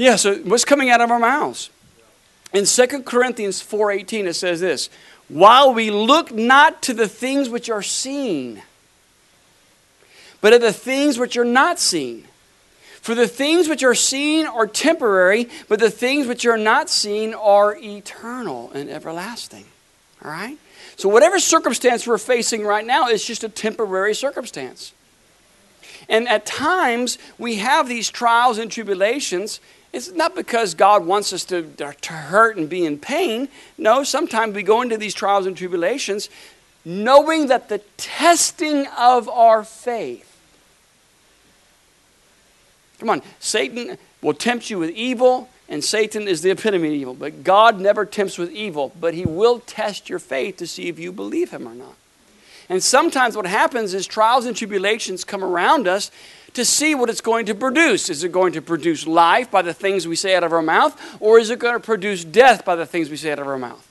Yeah, 0.00 0.16
so 0.16 0.36
what's 0.36 0.64
coming 0.64 0.88
out 0.88 1.02
of 1.02 1.10
our 1.10 1.18
mouths? 1.18 1.68
In 2.54 2.64
2 2.64 3.02
Corinthians 3.02 3.62
4.18, 3.62 4.28
it 4.28 4.32
says 4.32 4.58
this, 4.58 4.88
While 5.28 5.74
we 5.74 5.90
look 5.90 6.32
not 6.32 6.80
to 6.84 6.94
the 6.94 7.06
things 7.06 7.50
which 7.50 7.68
are 7.68 7.82
seen, 7.82 8.62
but 10.40 10.54
of 10.54 10.62
the 10.62 10.72
things 10.72 11.18
which 11.18 11.36
are 11.36 11.44
not 11.44 11.78
seen. 11.78 12.24
For 13.02 13.14
the 13.14 13.28
things 13.28 13.68
which 13.68 13.82
are 13.82 13.94
seen 13.94 14.46
are 14.46 14.66
temporary, 14.66 15.50
but 15.68 15.80
the 15.80 15.90
things 15.90 16.26
which 16.26 16.46
are 16.46 16.56
not 16.56 16.88
seen 16.88 17.34
are 17.34 17.76
eternal 17.76 18.70
and 18.72 18.88
everlasting. 18.88 19.66
All 20.24 20.30
right? 20.30 20.56
So, 20.96 21.10
whatever 21.10 21.38
circumstance 21.38 22.06
we're 22.06 22.16
facing 22.16 22.64
right 22.64 22.86
now 22.86 23.08
is 23.08 23.22
just 23.22 23.44
a 23.44 23.50
temporary 23.50 24.14
circumstance. 24.14 24.94
And 26.08 26.26
at 26.26 26.46
times, 26.46 27.18
we 27.36 27.56
have 27.56 27.86
these 27.86 28.08
trials 28.08 28.56
and 28.56 28.70
tribulations. 28.70 29.60
It's 29.92 30.12
not 30.12 30.36
because 30.36 30.74
God 30.74 31.04
wants 31.04 31.32
us 31.32 31.44
to, 31.46 31.62
to 31.76 32.12
hurt 32.12 32.56
and 32.56 32.68
be 32.68 32.86
in 32.86 32.98
pain. 32.98 33.48
No, 33.76 34.04
sometimes 34.04 34.54
we 34.54 34.62
go 34.62 34.82
into 34.82 34.96
these 34.96 35.14
trials 35.14 35.46
and 35.46 35.56
tribulations 35.56 36.28
knowing 36.84 37.48
that 37.48 37.68
the 37.68 37.78
testing 37.98 38.86
of 38.96 39.28
our 39.28 39.62
faith 39.64 40.30
Come 43.00 43.08
on, 43.08 43.22
Satan 43.40 43.96
will 44.20 44.34
tempt 44.34 44.68
you 44.68 44.78
with 44.78 44.90
evil, 44.90 45.48
and 45.70 45.82
Satan 45.82 46.28
is 46.28 46.42
the 46.42 46.50
epitome 46.50 46.88
of 46.88 46.94
evil. 46.94 47.14
But 47.14 47.42
God 47.42 47.80
never 47.80 48.04
tempts 48.04 48.36
with 48.36 48.50
evil, 48.50 48.92
but 49.00 49.14
he 49.14 49.24
will 49.24 49.60
test 49.60 50.10
your 50.10 50.18
faith 50.18 50.58
to 50.58 50.66
see 50.66 50.88
if 50.88 50.98
you 50.98 51.10
believe 51.10 51.50
him 51.50 51.66
or 51.66 51.74
not. 51.74 51.94
And 52.68 52.82
sometimes 52.82 53.36
what 53.36 53.46
happens 53.46 53.94
is 53.94 54.06
trials 54.06 54.44
and 54.44 54.54
tribulations 54.54 55.24
come 55.24 55.42
around 55.42 55.88
us 55.88 56.10
to 56.54 56.64
see 56.64 56.94
what 56.94 57.10
it's 57.10 57.20
going 57.20 57.46
to 57.46 57.54
produce. 57.54 58.08
Is 58.08 58.24
it 58.24 58.32
going 58.32 58.52
to 58.54 58.62
produce 58.62 59.06
life 59.06 59.50
by 59.50 59.62
the 59.62 59.74
things 59.74 60.06
we 60.06 60.16
say 60.16 60.34
out 60.34 60.44
of 60.44 60.52
our 60.52 60.62
mouth, 60.62 60.98
or 61.20 61.38
is 61.38 61.50
it 61.50 61.58
going 61.58 61.74
to 61.74 61.80
produce 61.80 62.24
death 62.24 62.64
by 62.64 62.76
the 62.76 62.86
things 62.86 63.10
we 63.10 63.16
say 63.16 63.32
out 63.32 63.38
of 63.38 63.46
our 63.46 63.58
mouth? 63.58 63.86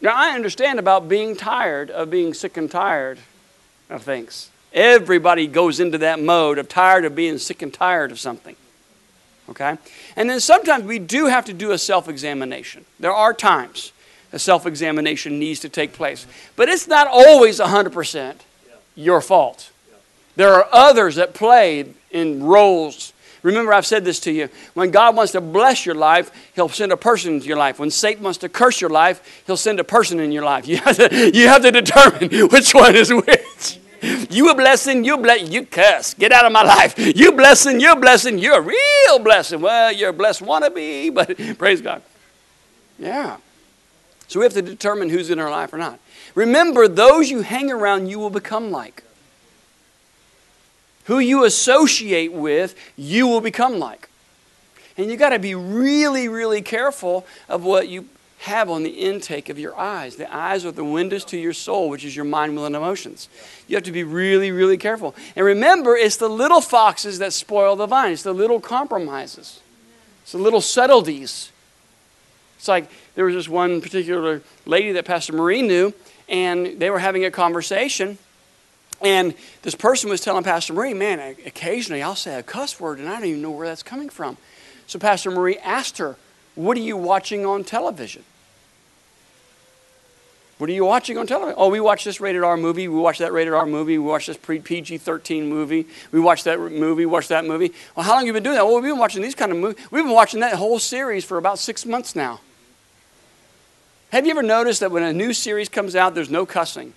Now, 0.00 0.14
I 0.14 0.34
understand 0.34 0.78
about 0.78 1.08
being 1.08 1.34
tired 1.34 1.90
of 1.90 2.10
being 2.10 2.34
sick 2.34 2.56
and 2.56 2.70
tired 2.70 3.18
of 3.88 4.02
things. 4.02 4.50
Everybody 4.72 5.46
goes 5.46 5.80
into 5.80 5.98
that 5.98 6.20
mode 6.20 6.58
of 6.58 6.68
tired 6.68 7.04
of 7.04 7.14
being 7.14 7.38
sick 7.38 7.62
and 7.62 7.72
tired 7.72 8.12
of 8.12 8.18
something. 8.18 8.56
Okay? 9.48 9.78
And 10.16 10.28
then 10.28 10.40
sometimes 10.40 10.84
we 10.84 10.98
do 10.98 11.26
have 11.26 11.44
to 11.46 11.52
do 11.52 11.72
a 11.72 11.78
self 11.78 12.08
examination. 12.08 12.84
There 12.98 13.12
are 13.12 13.32
times 13.32 13.92
a 14.32 14.38
self 14.38 14.66
examination 14.66 15.38
needs 15.38 15.60
to 15.60 15.68
take 15.68 15.92
place. 15.92 16.26
But 16.56 16.68
it's 16.68 16.88
not 16.88 17.06
always 17.06 17.60
100% 17.60 18.34
your 18.96 19.20
fault. 19.20 19.70
There 20.36 20.52
are 20.52 20.68
others 20.72 21.16
that 21.16 21.34
play 21.34 21.86
in 22.10 22.42
roles. 22.42 23.12
Remember, 23.42 23.74
I've 23.74 23.84
said 23.84 24.04
this 24.06 24.20
to 24.20 24.32
you. 24.32 24.48
When 24.72 24.90
God 24.90 25.14
wants 25.14 25.32
to 25.32 25.40
bless 25.40 25.84
your 25.84 25.94
life, 25.94 26.32
He'll 26.54 26.70
send 26.70 26.92
a 26.92 26.96
person 26.96 27.34
into 27.34 27.46
your 27.46 27.58
life. 27.58 27.78
When 27.78 27.90
Satan 27.90 28.24
wants 28.24 28.38
to 28.38 28.48
curse 28.48 28.80
your 28.80 28.90
life, 28.90 29.42
He'll 29.46 29.58
send 29.58 29.78
a 29.78 29.84
person 29.84 30.18
in 30.18 30.32
your 30.32 30.44
life. 30.44 30.66
You 30.74 30.78
have 30.78 30.96
to, 30.96 31.30
you 31.32 31.48
have 31.48 31.62
to 31.62 31.70
determine 31.70 32.48
which 32.48 32.72
one 32.72 32.96
is 32.96 33.12
which. 33.12 33.78
You 34.30 34.50
a 34.50 34.54
blessing, 34.54 35.04
you 35.04 35.16
bless, 35.18 35.48
you 35.48 35.64
cuss. 35.64 36.14
Get 36.14 36.32
out 36.32 36.44
of 36.44 36.52
my 36.52 36.62
life. 36.62 36.98
You 36.98 37.32
blessing, 37.32 37.80
you're 37.80 37.96
blessing, 37.96 38.38
you're 38.38 38.58
a 38.58 38.60
real 38.60 39.18
blessing. 39.18 39.60
Well, 39.60 39.92
you're 39.92 40.10
a 40.10 40.12
blessed 40.12 40.42
wannabe, 40.42 41.14
but 41.48 41.58
praise 41.58 41.80
God. 41.80 42.02
Yeah. 42.98 43.36
So 44.28 44.40
we 44.40 44.44
have 44.44 44.54
to 44.54 44.62
determine 44.62 45.10
who's 45.10 45.30
in 45.30 45.38
our 45.38 45.50
life 45.50 45.72
or 45.72 45.78
not. 45.78 45.98
Remember, 46.34 46.88
those 46.88 47.30
you 47.30 47.42
hang 47.42 47.70
around, 47.70 48.08
you 48.08 48.18
will 48.18 48.30
become 48.30 48.70
like. 48.70 49.03
Who 51.04 51.18
you 51.18 51.44
associate 51.44 52.32
with, 52.32 52.74
you 52.96 53.26
will 53.26 53.40
become 53.40 53.78
like. 53.78 54.08
And 54.96 55.10
you 55.10 55.16
got 55.16 55.30
to 55.30 55.38
be 55.38 55.54
really, 55.54 56.28
really 56.28 56.62
careful 56.62 57.26
of 57.48 57.64
what 57.64 57.88
you 57.88 58.06
have 58.44 58.68
on 58.68 58.82
the 58.82 58.90
intake 58.90 59.48
of 59.48 59.58
your 59.58 59.76
eyes. 59.76 60.16
The 60.16 60.32
eyes 60.34 60.66
are 60.66 60.70
the 60.70 60.84
windows 60.84 61.24
to 61.26 61.38
your 61.38 61.54
soul, 61.54 61.88
which 61.88 62.04
is 62.04 62.14
your 62.14 62.26
mind, 62.26 62.54
will, 62.54 62.66
and 62.66 62.76
emotions. 62.76 63.28
You 63.66 63.76
have 63.76 63.84
to 63.84 63.92
be 63.92 64.04
really, 64.04 64.52
really 64.52 64.76
careful. 64.76 65.14
And 65.34 65.46
remember, 65.46 65.96
it's 65.96 66.18
the 66.18 66.28
little 66.28 66.60
foxes 66.60 67.18
that 67.20 67.32
spoil 67.32 67.74
the 67.74 67.86
vine, 67.86 68.12
it's 68.12 68.22
the 68.22 68.34
little 68.34 68.60
compromises, 68.60 69.60
it's 70.22 70.32
the 70.32 70.38
little 70.38 70.60
subtleties. 70.60 71.50
It's 72.58 72.68
like 72.68 72.90
there 73.14 73.24
was 73.24 73.34
this 73.34 73.48
one 73.48 73.80
particular 73.80 74.42
lady 74.66 74.92
that 74.92 75.06
Pastor 75.06 75.32
Marie 75.32 75.62
knew, 75.62 75.94
and 76.28 76.78
they 76.78 76.90
were 76.90 76.98
having 76.98 77.24
a 77.24 77.30
conversation. 77.30 78.18
And 79.04 79.34
this 79.62 79.74
person 79.74 80.08
was 80.08 80.20
telling 80.20 80.44
Pastor 80.44 80.72
Marie, 80.72 80.94
man, 80.94 81.36
occasionally 81.44 82.02
I'll 82.02 82.16
say 82.16 82.38
a 82.38 82.42
cuss 82.42 82.80
word 82.80 82.98
and 82.98 83.08
I 83.08 83.14
don't 83.14 83.26
even 83.26 83.42
know 83.42 83.50
where 83.50 83.66
that's 83.66 83.82
coming 83.82 84.08
from. 84.08 84.36
So 84.86 84.98
Pastor 84.98 85.30
Marie 85.30 85.58
asked 85.58 85.98
her, 85.98 86.16
What 86.54 86.76
are 86.76 86.80
you 86.80 86.96
watching 86.96 87.44
on 87.44 87.64
television? 87.64 88.24
What 90.58 90.70
are 90.70 90.72
you 90.72 90.84
watching 90.84 91.18
on 91.18 91.26
television? 91.26 91.56
Oh, 91.58 91.68
we 91.68 91.80
watch 91.80 92.04
this 92.04 92.20
rated 92.20 92.42
R 92.44 92.56
movie. 92.56 92.86
We 92.86 92.98
watch 92.98 93.18
that 93.18 93.32
rated 93.32 93.52
R 93.52 93.66
movie. 93.66 93.98
We 93.98 94.06
watch 94.06 94.26
this 94.26 94.36
PG 94.38 94.98
13 94.98 95.48
movie. 95.48 95.86
We 96.12 96.20
watch 96.20 96.44
that 96.44 96.58
movie, 96.58 97.06
watch 97.06 97.28
that 97.28 97.44
movie. 97.44 97.72
Well, 97.96 98.04
how 98.04 98.12
long 98.12 98.20
have 98.20 98.28
you 98.28 98.32
been 98.32 98.44
doing 98.44 98.56
that? 98.56 98.64
Well, 98.64 98.76
we've 98.76 98.84
been 98.84 98.98
watching 98.98 99.20
these 99.20 99.34
kind 99.34 99.50
of 99.50 99.58
movies. 99.58 99.84
We've 99.90 100.04
been 100.04 100.12
watching 100.12 100.40
that 100.40 100.54
whole 100.54 100.78
series 100.78 101.24
for 101.24 101.38
about 101.38 101.58
six 101.58 101.84
months 101.84 102.14
now. 102.14 102.40
Have 104.12 104.26
you 104.26 104.30
ever 104.30 104.44
noticed 104.44 104.80
that 104.80 104.92
when 104.92 105.02
a 105.02 105.12
new 105.12 105.32
series 105.32 105.68
comes 105.68 105.96
out, 105.96 106.14
there's 106.14 106.30
no 106.30 106.46
cussing, 106.46 106.94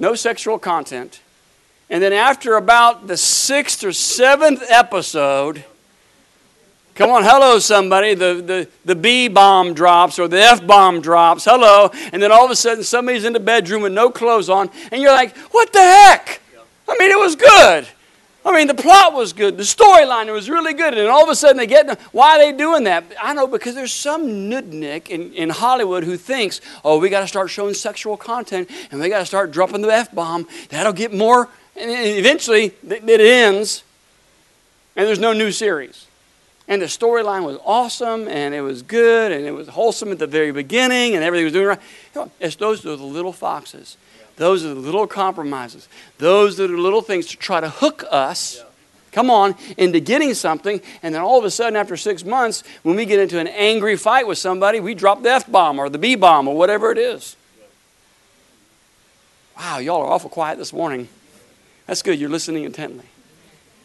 no 0.00 0.14
sexual 0.14 0.58
content? 0.58 1.20
And 1.88 2.02
then 2.02 2.12
after 2.12 2.56
about 2.56 3.06
the 3.06 3.16
sixth 3.16 3.84
or 3.84 3.92
seventh 3.92 4.62
episode, 4.68 5.64
Come 7.00 7.12
on, 7.12 7.22
hello, 7.22 7.58
somebody. 7.60 8.12
The, 8.12 8.42
the, 8.44 8.68
the 8.84 8.94
B 8.94 9.28
bomb 9.28 9.72
drops 9.72 10.18
or 10.18 10.28
the 10.28 10.42
F 10.42 10.66
bomb 10.66 11.00
drops. 11.00 11.46
Hello. 11.46 11.90
And 12.12 12.20
then 12.20 12.30
all 12.30 12.44
of 12.44 12.50
a 12.50 12.56
sudden, 12.56 12.84
somebody's 12.84 13.24
in 13.24 13.32
the 13.32 13.40
bedroom 13.40 13.80
with 13.80 13.94
no 13.94 14.10
clothes 14.10 14.50
on, 14.50 14.68
and 14.92 15.00
you're 15.00 15.12
like, 15.12 15.34
what 15.50 15.72
the 15.72 15.80
heck? 15.80 16.42
I 16.86 16.96
mean, 16.98 17.10
it 17.10 17.18
was 17.18 17.36
good. 17.36 17.88
I 18.44 18.56
mean, 18.56 18.68
the 18.68 18.74
plot 18.74 19.12
was 19.12 19.34
good. 19.34 19.58
The 19.58 19.64
storyline 19.64 20.32
was 20.32 20.48
really 20.48 20.72
good. 20.72 20.96
And 20.96 21.08
all 21.08 21.22
of 21.22 21.28
a 21.28 21.34
sudden, 21.34 21.58
they 21.58 21.66
get, 21.66 22.00
why 22.12 22.36
are 22.36 22.38
they 22.38 22.52
doing 22.56 22.84
that? 22.84 23.04
I 23.20 23.34
know, 23.34 23.46
because 23.46 23.74
there's 23.74 23.92
some 23.92 24.26
nudnik 24.26 25.08
in, 25.08 25.32
in 25.34 25.50
Hollywood 25.50 26.04
who 26.04 26.16
thinks, 26.16 26.62
oh, 26.82 26.98
we 26.98 27.10
got 27.10 27.20
to 27.20 27.28
start 27.28 27.50
showing 27.50 27.74
sexual 27.74 28.16
content, 28.16 28.70
and 28.90 29.00
we 29.00 29.10
got 29.10 29.18
to 29.18 29.26
start 29.26 29.50
dropping 29.50 29.82
the 29.82 29.92
F 29.92 30.14
bomb. 30.14 30.48
That'll 30.70 30.94
get 30.94 31.12
more. 31.12 31.48
And 31.76 31.90
eventually, 31.90 32.72
it 32.88 33.20
ends, 33.20 33.84
and 34.96 35.06
there's 35.06 35.18
no 35.18 35.32
new 35.32 35.52
series. 35.52 36.06
And 36.66 36.80
the 36.80 36.86
storyline 36.86 37.44
was 37.44 37.58
awesome, 37.64 38.26
and 38.28 38.54
it 38.54 38.60
was 38.62 38.82
good, 38.82 39.32
and 39.32 39.44
it 39.44 39.50
was 39.50 39.68
wholesome 39.68 40.12
at 40.12 40.18
the 40.18 40.26
very 40.26 40.52
beginning, 40.52 41.14
and 41.14 41.24
everything 41.24 41.44
was 41.44 41.52
doing 41.52 41.66
right. 41.66 42.30
It's 42.40 42.56
those 42.56 42.86
are 42.86 42.96
the 42.96 43.02
little 43.02 43.32
foxes. 43.32 43.96
Those 44.40 44.64
are 44.64 44.72
the 44.72 44.80
little 44.80 45.06
compromises. 45.06 45.86
Those 46.16 46.58
are 46.60 46.66
the 46.66 46.74
little 46.74 47.02
things 47.02 47.26
to 47.26 47.36
try 47.36 47.60
to 47.60 47.68
hook 47.68 48.04
us, 48.10 48.64
come 49.12 49.28
on, 49.28 49.54
into 49.76 50.00
getting 50.00 50.32
something. 50.32 50.80
And 51.02 51.14
then 51.14 51.20
all 51.20 51.38
of 51.38 51.44
a 51.44 51.50
sudden, 51.50 51.76
after 51.76 51.94
six 51.94 52.24
months, 52.24 52.64
when 52.82 52.96
we 52.96 53.04
get 53.04 53.20
into 53.20 53.38
an 53.38 53.48
angry 53.48 53.98
fight 53.98 54.26
with 54.26 54.38
somebody, 54.38 54.80
we 54.80 54.94
drop 54.94 55.22
the 55.22 55.30
F 55.30 55.52
bomb 55.52 55.78
or 55.78 55.90
the 55.90 55.98
B 55.98 56.14
bomb 56.14 56.48
or 56.48 56.56
whatever 56.56 56.90
it 56.90 56.96
is. 56.96 57.36
Wow, 59.58 59.76
y'all 59.76 60.00
are 60.00 60.10
awful 60.10 60.30
quiet 60.30 60.56
this 60.56 60.72
morning. 60.72 61.10
That's 61.86 62.00
good. 62.00 62.18
You're 62.18 62.30
listening 62.30 62.64
intently. 62.64 63.04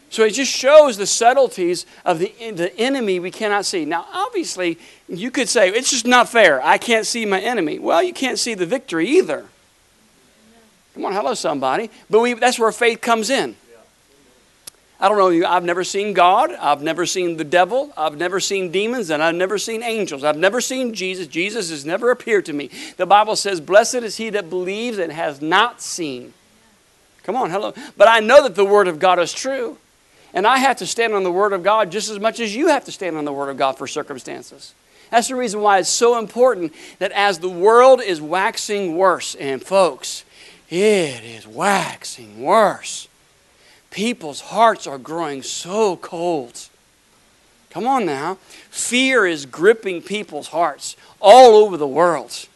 So 0.08 0.24
it 0.24 0.30
just 0.30 0.50
shows 0.50 0.96
the 0.96 1.04
subtleties 1.04 1.84
of 2.02 2.18
the, 2.18 2.32
the 2.52 2.74
enemy 2.78 3.20
we 3.20 3.30
cannot 3.30 3.66
see. 3.66 3.84
Now, 3.84 4.06
obviously, 4.10 4.78
you 5.06 5.30
could 5.30 5.50
say, 5.50 5.68
it's 5.68 5.90
just 5.90 6.06
not 6.06 6.30
fair. 6.30 6.64
I 6.64 6.78
can't 6.78 7.04
see 7.04 7.26
my 7.26 7.40
enemy. 7.40 7.78
Well, 7.78 8.02
you 8.02 8.14
can't 8.14 8.38
see 8.38 8.54
the 8.54 8.64
victory 8.64 9.06
either. 9.06 9.48
Come 10.96 11.04
on, 11.04 11.12
hello, 11.12 11.34
somebody. 11.34 11.90
But 12.08 12.20
we, 12.20 12.32
that's 12.32 12.58
where 12.58 12.72
faith 12.72 13.02
comes 13.02 13.28
in. 13.28 13.54
I 14.98 15.10
don't 15.10 15.18
know, 15.18 15.28
you. 15.28 15.44
I've 15.44 15.62
never 15.62 15.84
seen 15.84 16.14
God. 16.14 16.52
I've 16.52 16.80
never 16.80 17.04
seen 17.04 17.36
the 17.36 17.44
devil. 17.44 17.92
I've 17.98 18.16
never 18.16 18.40
seen 18.40 18.72
demons, 18.72 19.10
and 19.10 19.22
I've 19.22 19.34
never 19.34 19.58
seen 19.58 19.82
angels. 19.82 20.24
I've 20.24 20.38
never 20.38 20.58
seen 20.62 20.94
Jesus. 20.94 21.26
Jesus 21.26 21.68
has 21.68 21.84
never 21.84 22.10
appeared 22.10 22.46
to 22.46 22.54
me. 22.54 22.70
The 22.96 23.04
Bible 23.04 23.36
says, 23.36 23.60
Blessed 23.60 23.96
is 23.96 24.16
he 24.16 24.30
that 24.30 24.48
believes 24.48 24.96
and 24.96 25.12
has 25.12 25.42
not 25.42 25.82
seen. 25.82 26.32
Come 27.24 27.36
on, 27.36 27.50
hello. 27.50 27.74
But 27.98 28.08
I 28.08 28.20
know 28.20 28.44
that 28.44 28.54
the 28.54 28.64
Word 28.64 28.88
of 28.88 28.98
God 28.98 29.18
is 29.18 29.34
true. 29.34 29.76
And 30.32 30.46
I 30.46 30.56
have 30.56 30.78
to 30.78 30.86
stand 30.86 31.12
on 31.12 31.24
the 31.24 31.32
Word 31.32 31.52
of 31.52 31.62
God 31.62 31.92
just 31.92 32.08
as 32.08 32.18
much 32.18 32.40
as 32.40 32.56
you 32.56 32.68
have 32.68 32.86
to 32.86 32.92
stand 32.92 33.18
on 33.18 33.26
the 33.26 33.34
Word 33.34 33.50
of 33.50 33.58
God 33.58 33.76
for 33.76 33.86
circumstances. 33.86 34.72
That's 35.10 35.28
the 35.28 35.36
reason 35.36 35.60
why 35.60 35.78
it's 35.78 35.90
so 35.90 36.18
important 36.18 36.72
that 37.00 37.12
as 37.12 37.38
the 37.38 37.50
world 37.50 38.00
is 38.00 38.18
waxing 38.18 38.96
worse, 38.96 39.34
and 39.34 39.62
folks, 39.62 40.24
it 40.68 41.24
is 41.24 41.46
waxing 41.46 42.42
worse. 42.42 43.08
People's 43.90 44.40
hearts 44.40 44.86
are 44.86 44.98
growing 44.98 45.42
so 45.42 45.96
cold. 45.96 46.68
Come 47.70 47.86
on 47.86 48.06
now. 48.06 48.38
Fear 48.70 49.26
is 49.26 49.46
gripping 49.46 50.02
people's 50.02 50.48
hearts 50.48 50.96
all 51.20 51.56
over 51.56 51.76
the 51.76 51.86
world. 51.86 52.46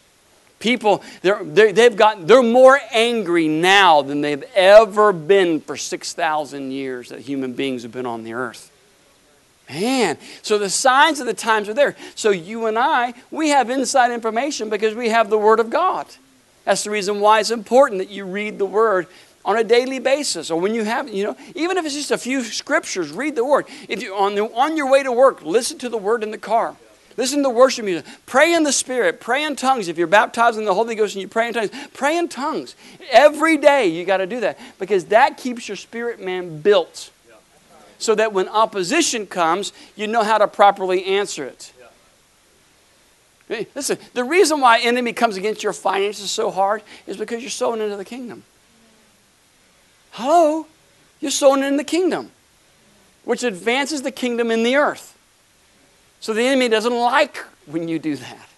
People, 0.58 1.02
they're, 1.22 1.42
they're, 1.42 1.72
they've 1.72 1.96
got, 1.96 2.26
they're 2.26 2.42
more 2.42 2.78
angry 2.90 3.48
now 3.48 4.02
than 4.02 4.20
they've 4.20 4.44
ever 4.54 5.12
been 5.12 5.60
for 5.60 5.76
6,000 5.76 6.70
years 6.70 7.08
that 7.08 7.20
human 7.20 7.54
beings 7.54 7.82
have 7.82 7.92
been 7.92 8.06
on 8.06 8.24
the 8.24 8.34
earth. 8.34 8.70
Man, 9.70 10.18
so 10.42 10.58
the 10.58 10.68
signs 10.68 11.20
of 11.20 11.26
the 11.26 11.34
times 11.34 11.68
are 11.68 11.74
there. 11.74 11.96
So 12.14 12.30
you 12.30 12.66
and 12.66 12.78
I, 12.78 13.14
we 13.30 13.50
have 13.50 13.70
inside 13.70 14.10
information 14.10 14.68
because 14.68 14.94
we 14.94 15.10
have 15.10 15.30
the 15.30 15.38
Word 15.38 15.60
of 15.60 15.70
God. 15.70 16.06
That's 16.64 16.84
the 16.84 16.90
reason 16.90 17.20
why 17.20 17.40
it's 17.40 17.50
important 17.50 17.98
that 17.98 18.10
you 18.10 18.24
read 18.24 18.58
the 18.58 18.66
Word 18.66 19.06
on 19.44 19.56
a 19.56 19.64
daily 19.64 19.98
basis 19.98 20.50
or 20.50 20.60
when 20.60 20.74
you 20.74 20.84
have 20.84 21.08
you 21.08 21.24
know 21.24 21.36
even 21.54 21.78
if 21.78 21.86
it's 21.86 21.94
just 21.94 22.10
a 22.10 22.18
few 22.18 22.44
scriptures 22.44 23.10
read 23.10 23.34
the 23.34 23.42
word 23.42 23.64
if 23.88 24.02
you 24.02 24.14
on, 24.14 24.34
the, 24.34 24.44
on 24.52 24.76
your 24.76 24.90
way 24.90 25.02
to 25.02 25.10
work 25.10 25.40
listen 25.40 25.78
to 25.78 25.88
the 25.88 25.96
word 25.96 26.22
in 26.22 26.30
the 26.30 26.36
car 26.36 26.76
Listen 27.20 27.42
to 27.42 27.50
worship 27.50 27.84
music. 27.84 28.06
Pray 28.24 28.54
in 28.54 28.62
the 28.62 28.72
Spirit. 28.72 29.20
Pray 29.20 29.44
in 29.44 29.54
tongues. 29.54 29.88
If 29.88 29.98
you're 29.98 30.06
baptized 30.06 30.58
in 30.58 30.64
the 30.64 30.72
Holy 30.72 30.94
Ghost 30.94 31.14
and 31.14 31.20
you 31.20 31.28
pray 31.28 31.48
in 31.48 31.52
tongues, 31.52 31.70
pray 31.92 32.16
in 32.16 32.28
tongues. 32.28 32.74
Every 33.10 33.58
day 33.58 33.88
you 33.88 34.06
got 34.06 34.18
to 34.18 34.26
do 34.26 34.40
that 34.40 34.58
because 34.78 35.06
that 35.06 35.36
keeps 35.36 35.68
your 35.68 35.76
spirit 35.76 36.18
man 36.18 36.62
built. 36.62 37.10
So 37.98 38.14
that 38.14 38.32
when 38.32 38.48
opposition 38.48 39.26
comes, 39.26 39.74
you 39.96 40.06
know 40.06 40.22
how 40.22 40.38
to 40.38 40.48
properly 40.48 41.04
answer 41.04 41.44
it. 41.44 41.74
Listen, 43.74 43.98
the 44.14 44.22
reason 44.22 44.60
why 44.60 44.78
enemy 44.78 45.12
comes 45.12 45.36
against 45.36 45.62
your 45.62 45.72
finances 45.72 46.30
so 46.30 46.50
hard 46.50 46.82
is 47.06 47.16
because 47.16 47.42
you're 47.42 47.50
sowing 47.50 47.80
into 47.80 47.96
the 47.96 48.04
kingdom. 48.04 48.44
Hello? 50.12 50.66
You're 51.20 51.32
sowing 51.32 51.64
into 51.64 51.76
the 51.76 51.84
kingdom, 51.84 52.30
which 53.24 53.42
advances 53.42 54.02
the 54.02 54.12
kingdom 54.12 54.52
in 54.52 54.62
the 54.62 54.76
earth. 54.76 55.18
So 56.20 56.32
the 56.32 56.42
enemy 56.42 56.68
doesn't 56.68 56.94
like 56.94 57.38
when 57.66 57.88
you 57.88 57.98
do 57.98 58.14
that. 58.16 58.48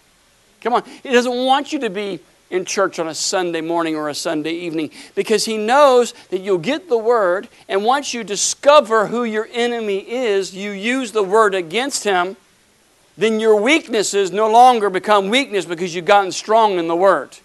Come 0.61 0.73
on. 0.73 0.83
He 1.01 1.11
doesn't 1.11 1.45
want 1.45 1.73
you 1.73 1.79
to 1.79 1.89
be 1.89 2.19
in 2.51 2.63
church 2.63 2.99
on 2.99 3.07
a 3.07 3.15
Sunday 3.15 3.61
morning 3.61 3.95
or 3.95 4.09
a 4.09 4.15
Sunday 4.15 4.51
evening 4.51 4.91
because 5.15 5.45
he 5.45 5.57
knows 5.57 6.13
that 6.29 6.41
you'll 6.41 6.59
get 6.59 6.87
the 6.87 6.97
word, 6.97 7.47
and 7.67 7.83
once 7.83 8.13
you 8.13 8.23
discover 8.23 9.07
who 9.07 9.23
your 9.23 9.49
enemy 9.51 9.97
is, 9.97 10.53
you 10.53 10.69
use 10.69 11.13
the 11.13 11.23
word 11.23 11.55
against 11.55 12.03
him, 12.03 12.37
then 13.17 13.39
your 13.39 13.61
weaknesses 13.61 14.31
no 14.31 14.49
longer 14.49 14.89
become 14.89 15.29
weakness 15.29 15.65
because 15.65 15.93
you've 15.93 16.05
gotten 16.05 16.31
strong 16.31 16.79
in 16.79 16.87
the 16.87 16.95
word. 16.95 17.37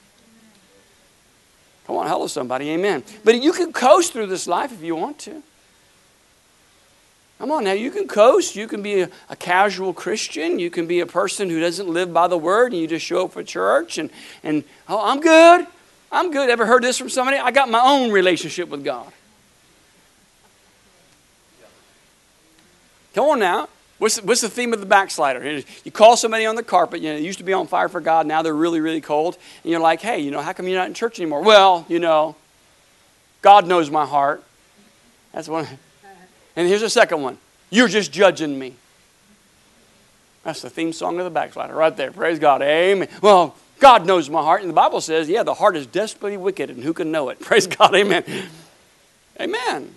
Come 1.87 1.97
on, 1.97 2.07
hello, 2.07 2.27
somebody. 2.27 2.71
Amen. 2.71 3.03
But 3.25 3.43
you 3.43 3.53
can 3.53 3.73
coast 3.73 4.13
through 4.13 4.27
this 4.27 4.47
life 4.47 4.73
if 4.73 4.83
you 4.83 4.95
want 4.95 5.19
to. 5.21 5.43
Come 7.39 7.53
on 7.53 7.65
now, 7.65 7.73
you 7.73 7.91
can 7.91 8.09
coast. 8.09 8.57
You 8.57 8.67
can 8.67 8.83
be 8.83 9.03
a, 9.03 9.11
a, 9.31 9.37
casual 9.37 9.95
Christian. 9.95 10.59
You 10.59 10.71
can 10.71 10.87
be 10.87 11.01
a 11.01 11.07
person 11.07 11.49
who 11.49 11.61
doesn't 11.61 11.89
live 11.89 12.13
by 12.13 12.27
the 12.27 12.37
word 12.37 12.73
and 12.73 12.81
you 12.81 12.89
just 12.89 13.07
show 13.07 13.27
up 13.27 13.33
for 13.33 13.45
church 13.45 13.97
and, 13.97 14.11
and 14.43 14.65
oh, 14.89 15.01
I'm 15.09 15.21
good. 15.21 15.67
I'm 16.11 16.33
good. 16.33 16.51
Ever 16.51 16.67
heard 16.67 16.83
this 16.83 16.99
from 16.99 17.09
somebody? 17.09 17.39
I 17.39 17.53
got 17.53 17.71
my 17.71 17.81
own 17.81 18.11
relationship 18.11 18.69
with 18.69 18.85
God. 18.85 19.13
Come 23.15 23.25
on 23.25 23.39
now. 23.39 23.69
What's, 23.99 24.23
what's 24.23 24.41
the 24.41 24.49
theme 24.49 24.73
of 24.73 24.81
the 24.81 24.87
backslider? 24.87 25.63
You 25.85 25.91
call 25.91 26.17
somebody 26.17 26.47
on 26.47 26.55
the 26.55 26.63
carpet, 26.63 27.01
you 27.01 27.11
know, 27.11 27.17
they 27.17 27.25
used 27.25 27.39
to 27.39 27.45
be 27.45 27.53
on 27.53 27.67
fire 27.67 27.89
for 27.89 28.01
God, 28.01 28.27
now 28.27 28.43
they're 28.43 28.55
really, 28.55 28.81
really 28.81 29.01
cold, 29.01 29.37
and 29.65 29.71
you're 29.71 29.81
like, 29.81 30.01
hey, 30.01 30.21
you 30.21 30.31
know, 30.31 30.41
how 30.41 30.53
come 30.53 30.69
you're 30.69 30.79
not 30.79 30.87
in 30.87 30.95
church 30.95 31.19
anymore? 31.19 31.43
Well, 31.43 31.85
you 31.89 31.99
know, 31.99 32.37
God 33.43 33.67
knows 33.67 33.91
my 33.91 34.07
heart. 34.07 34.43
That's 35.33 35.49
one. 35.49 35.67
And 36.57 36.69
here's 36.69 36.81
the 36.81 36.91
second 36.91 37.23
one 37.23 37.39
You're 37.71 37.89
just 37.89 38.13
judging 38.13 38.59
me. 38.59 38.75
That's 40.45 40.63
the 40.63 40.71
theme 40.71 40.93
song 40.93 41.19
of 41.19 41.25
the 41.25 41.31
backslider 41.31 41.75
right 41.75 41.95
there. 41.97 42.11
Praise 42.11 42.39
God. 42.39 42.63
Amen. 42.63 43.09
Well, 43.21 43.57
God 43.81 44.07
knows 44.07 44.31
my 44.31 44.43
heart. 44.43 44.63
And 44.63 44.71
the 44.71 44.75
Bible 44.75 45.01
says, 45.01 45.29
yeah, 45.29 45.43
the 45.43 45.55
heart 45.55 45.77
is 45.77 45.87
desperately 45.87 46.37
wicked, 46.37 46.71
and 46.71 46.83
who 46.83 46.93
can 46.93 47.13
know 47.13 47.29
it? 47.29 47.41
Praise 47.41 47.67
God. 47.67 47.95
Amen. 47.95 48.25
Amen. 49.41 49.95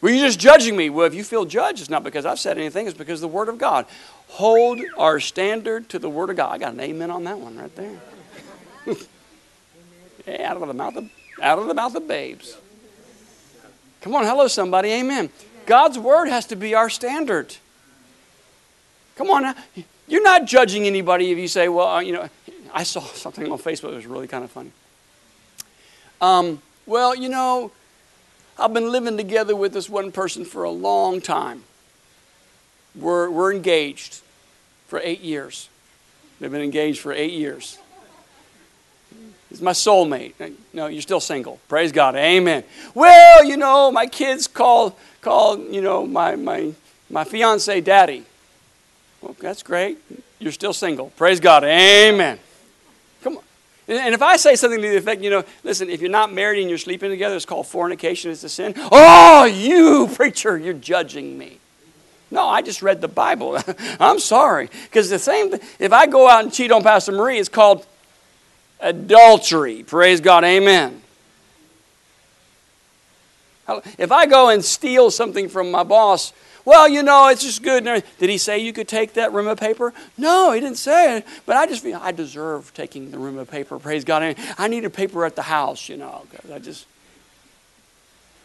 Were 0.00 0.10
you 0.10 0.24
just 0.24 0.38
judging 0.38 0.76
me? 0.76 0.90
Well, 0.90 1.06
if 1.06 1.14
you 1.14 1.24
feel 1.24 1.44
judged, 1.44 1.80
it's 1.80 1.90
not 1.90 2.04
because 2.04 2.24
I've 2.24 2.38
said 2.38 2.56
anything, 2.56 2.86
it's 2.86 2.96
because 2.96 3.20
the 3.20 3.28
Word 3.28 3.48
of 3.48 3.58
God. 3.58 3.86
hold 4.28 4.80
our 4.96 5.18
standard 5.18 5.88
to 5.88 5.98
the 5.98 6.08
Word 6.08 6.30
of 6.30 6.36
God. 6.36 6.54
I 6.54 6.58
got 6.58 6.74
an 6.74 6.80
amen 6.80 7.10
on 7.10 7.24
that 7.24 7.38
one 7.38 7.56
right 7.56 7.74
there. 7.74 8.00
yeah, 10.26 10.50
out 10.50 10.60
of 10.60 10.68
the 10.68 10.74
mouth 10.74 10.96
of 10.96 11.10
out 11.40 11.58
of 11.58 11.66
the 11.66 11.74
mouth 11.74 11.94
of 11.94 12.06
babes. 12.06 12.56
Come 14.00 14.14
on, 14.14 14.24
hello, 14.24 14.48
somebody. 14.48 14.90
Amen. 14.90 15.30
God's 15.66 15.98
word 15.98 16.28
has 16.28 16.46
to 16.46 16.56
be 16.56 16.74
our 16.74 16.88
standard. 16.88 17.56
Come 19.16 19.30
on 19.30 19.42
now. 19.42 19.54
You're 20.06 20.22
not 20.22 20.46
judging 20.46 20.86
anybody 20.86 21.30
if 21.30 21.38
you 21.38 21.48
say, 21.48 21.68
well, 21.68 21.88
uh, 21.88 22.00
you 22.00 22.12
know, 22.12 22.28
I 22.72 22.84
saw 22.84 23.00
something 23.00 23.50
on 23.50 23.58
Facebook 23.58 23.90
that 23.90 23.96
was 23.96 24.06
really 24.06 24.28
kind 24.28 24.44
of 24.44 24.50
funny. 24.50 24.72
Um, 26.20 26.62
well, 26.86 27.14
you 27.14 27.28
know, 27.28 27.70
I've 28.58 28.74
been 28.74 28.90
living 28.90 29.16
together 29.16 29.54
with 29.54 29.72
this 29.72 29.88
one 29.88 30.10
person 30.10 30.44
for 30.44 30.64
a 30.64 30.70
long 30.70 31.20
time. 31.20 31.62
We're, 32.94 33.30
we're 33.30 33.52
engaged 33.52 34.20
for 34.88 35.00
eight 35.02 35.20
years. 35.20 35.68
They've 36.40 36.50
been 36.50 36.62
engaged 36.62 37.00
for 37.00 37.12
eight 37.12 37.32
years. 37.32 37.78
He's 39.48 39.62
my 39.62 39.72
soulmate. 39.72 40.34
No, 40.72 40.88
you're 40.88 41.02
still 41.02 41.20
single. 41.20 41.58
Praise 41.68 41.92
God. 41.92 42.16
Amen. 42.16 42.64
Well, 42.94 43.44
you 43.44 43.56
know, 43.56 43.90
my 43.90 44.06
kids 44.06 44.46
call 44.46 44.96
call, 45.20 45.58
you 45.58 45.80
know, 45.80 46.06
my 46.06 46.36
my 46.36 46.72
my 47.08 47.24
fiance 47.24 47.80
daddy. 47.80 48.24
Well, 49.22 49.34
that's 49.40 49.62
great. 49.62 49.98
You're 50.38 50.52
still 50.52 50.74
single. 50.74 51.10
Praise 51.16 51.40
God. 51.40 51.64
Amen. 51.64 52.38
And 53.88 54.14
if 54.14 54.20
I 54.20 54.36
say 54.36 54.54
something 54.54 54.82
to 54.82 54.88
the 54.88 54.98
effect, 54.98 55.22
you 55.22 55.30
know, 55.30 55.44
listen, 55.64 55.88
if 55.88 56.02
you're 56.02 56.10
not 56.10 56.30
married 56.30 56.60
and 56.60 56.68
you're 56.68 56.78
sleeping 56.78 57.10
together, 57.10 57.34
it's 57.34 57.46
called 57.46 57.66
fornication, 57.66 58.30
it's 58.30 58.44
a 58.44 58.48
sin. 58.48 58.74
Oh, 58.76 59.46
you 59.46 60.08
preacher, 60.14 60.58
you're 60.58 60.74
judging 60.74 61.38
me. 61.38 61.58
No, 62.30 62.46
I 62.46 62.60
just 62.60 62.82
read 62.82 63.00
the 63.00 63.08
Bible. 63.08 63.58
I'm 64.00 64.18
sorry. 64.18 64.68
Because 64.84 65.08
the 65.08 65.18
same, 65.18 65.54
if 65.78 65.92
I 65.94 66.06
go 66.06 66.28
out 66.28 66.44
and 66.44 66.52
cheat 66.52 66.70
on 66.70 66.82
Pastor 66.82 67.12
Marie, 67.12 67.38
it's 67.38 67.48
called 67.48 67.86
adultery. 68.80 69.82
Praise 69.82 70.20
God. 70.20 70.44
Amen. 70.44 71.00
If 73.98 74.12
I 74.12 74.26
go 74.26 74.50
and 74.50 74.62
steal 74.62 75.10
something 75.10 75.48
from 75.48 75.70
my 75.70 75.82
boss, 75.82 76.34
well, 76.68 76.86
you 76.86 77.02
know, 77.02 77.28
it's 77.28 77.42
just 77.42 77.62
good. 77.62 77.84
Did 77.84 78.28
he 78.28 78.36
say 78.36 78.58
you 78.58 78.74
could 78.74 78.88
take 78.88 79.14
that 79.14 79.32
room 79.32 79.46
of 79.46 79.58
paper? 79.58 79.94
No, 80.18 80.52
he 80.52 80.60
didn't 80.60 80.76
say 80.76 81.16
it. 81.16 81.26
But 81.46 81.56
I 81.56 81.64
just 81.64 81.82
feel 81.82 81.98
I 82.02 82.12
deserve 82.12 82.74
taking 82.74 83.10
the 83.10 83.18
room 83.18 83.38
of 83.38 83.50
paper. 83.50 83.78
Praise 83.78 84.04
God. 84.04 84.36
I 84.58 84.68
need 84.68 84.84
a 84.84 84.90
paper 84.90 85.24
at 85.24 85.34
the 85.34 85.42
house, 85.42 85.88
you 85.88 85.96
know. 85.96 86.26
because 86.30 86.50
I 86.50 86.58
just. 86.58 86.86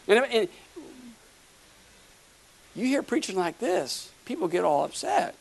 And, 0.08 0.24
and 0.24 0.48
you 2.74 2.86
hear 2.86 3.02
preaching 3.02 3.36
like 3.36 3.58
this, 3.58 4.10
people 4.24 4.48
get 4.48 4.64
all 4.64 4.84
upset. 4.84 5.34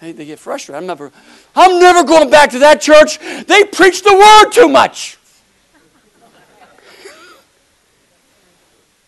They, 0.00 0.12
they 0.12 0.26
get 0.26 0.38
frustrated. 0.38 0.82
I'm 0.82 0.86
never, 0.86 1.10
I'm 1.56 1.80
never 1.80 2.04
going 2.04 2.30
back 2.30 2.50
to 2.50 2.58
that 2.60 2.80
church. 2.82 3.18
They 3.18 3.64
preach 3.64 4.02
the 4.02 4.14
word 4.14 4.52
too 4.52 4.68
much. 4.68 5.17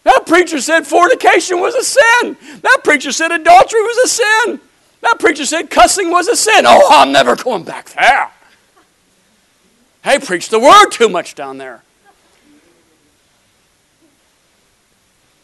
That 0.05 0.25
preacher 0.27 0.61
said 0.61 0.87
fornication 0.87 1.61
was 1.61 1.75
a 1.75 1.85
sin. 1.85 2.37
That 2.63 2.81
preacher 2.83 3.13
said 3.13 3.33
adultery 3.33 3.83
was 3.83 3.99
a 3.99 4.09
sin. 4.09 4.61
That 5.03 5.19
preacher 5.19 5.45
said 5.47 5.71
cussing 5.71 6.11
was 6.11 6.29
a 6.29 6.37
sin. 6.37 6.65
Oh, 6.67 6.89
I'm 6.91 7.13
never 7.13 7.37
going 7.37 7.65
back 7.65 7.91
there. 7.91 8.31
They 10.05 10.19
preach 10.19 10.49
the 10.49 10.59
word 10.59 10.91
too 10.91 11.09
much 11.09 11.35
down 11.35 11.59
there. 11.59 11.83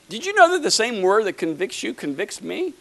Did 0.09 0.25
you 0.25 0.35
know 0.35 0.53
that 0.53 0.63
the 0.63 0.71
same 0.71 1.03
word 1.03 1.25
that 1.25 1.35
convicts 1.35 1.83
you 1.83 1.93
convicts 1.93 2.41
me? 2.41 2.75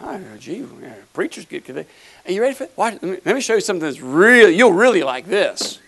Know, 0.00 0.20
gee, 0.38 0.66
preachers 1.12 1.44
get 1.44 1.64
convicted. 1.64 1.94
Are 2.26 2.32
you 2.32 2.42
ready 2.42 2.54
for 2.54 2.64
it? 2.64 2.72
Watch, 2.76 2.94
let, 2.94 3.02
me, 3.02 3.18
let 3.24 3.34
me 3.36 3.40
show 3.40 3.54
you 3.54 3.60
something 3.60 3.86
that's 3.86 4.00
really, 4.00 4.56
you'll 4.56 4.72
really 4.72 5.04
like 5.04 5.26
this. 5.26 5.78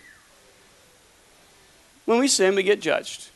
When 2.05 2.19
we 2.19 2.29
sin, 2.29 2.55
we 2.55 2.63
get 2.63 2.79
judged. 2.79 3.29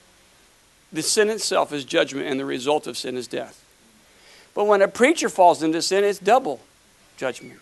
The 0.91 1.01
sin 1.01 1.29
itself 1.29 1.71
is 1.71 1.85
judgment, 1.85 2.27
and 2.27 2.39
the 2.39 2.45
result 2.45 2.87
of 2.87 2.97
sin 2.97 3.15
is 3.15 3.27
death. 3.27 3.63
But 4.53 4.65
when 4.65 4.81
a 4.81 4.87
preacher 4.87 5.29
falls 5.29 5.61
into 5.61 5.81
sin, 5.81 6.03
it's 6.03 6.19
double 6.19 6.59
judgment. 7.17 7.59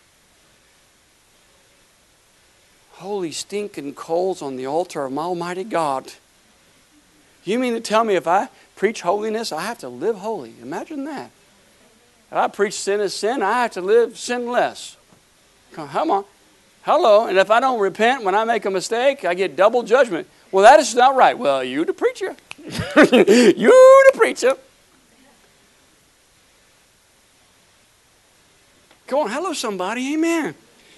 Holy 2.94 3.32
stinking 3.32 3.94
coals 3.94 4.42
on 4.42 4.56
the 4.56 4.66
altar 4.66 5.06
of 5.06 5.12
my 5.12 5.24
Almighty 5.24 5.64
God. 5.64 6.14
You 7.44 7.60
mean 7.60 7.74
to 7.74 7.80
tell 7.80 8.04
me 8.04 8.16
if 8.16 8.28
I 8.28 8.50
preach 8.76 9.02
holiness, 9.02 9.52
I 9.52 9.62
have 9.62 9.78
to 9.80 9.90
live 9.90 10.18
holy? 10.18 10.54
Imagine 10.62 11.04
that. 11.06 11.32
If 12.32 12.34
I 12.34 12.48
preach 12.48 12.74
sin 12.74 13.00
is 13.00 13.14
sin, 13.14 13.42
I 13.42 13.64
have 13.64 13.72
to 13.72 13.82
live 13.82 14.18
sinless. 14.18 14.98
Come 15.74 16.12
on. 16.12 16.26
Hello. 16.82 17.28
And 17.28 17.38
if 17.38 17.52
I 17.52 17.60
don't 17.60 17.80
repent 17.80 18.24
when 18.24 18.36
I 18.36 18.44
make 18.46 18.66
a 18.66 18.72
mistake, 18.72 19.26
I 19.26 19.34
get 19.34 19.56
double 19.56 19.84
judgment. 19.84 20.28
Well, 20.52 20.64
that 20.64 20.80
is 20.80 20.96
not 20.96 21.16
right. 21.16 21.38
Well, 21.38 21.64
you 21.64 21.86
the 21.86 21.94
preacher. 21.94 22.36
you 22.66 24.12
the 24.12 24.12
preacher. 24.16 24.56
Come 29.08 29.20
on, 29.20 29.30
hello, 29.30 29.54
somebody. 29.54 30.14
Amen. 30.14 30.54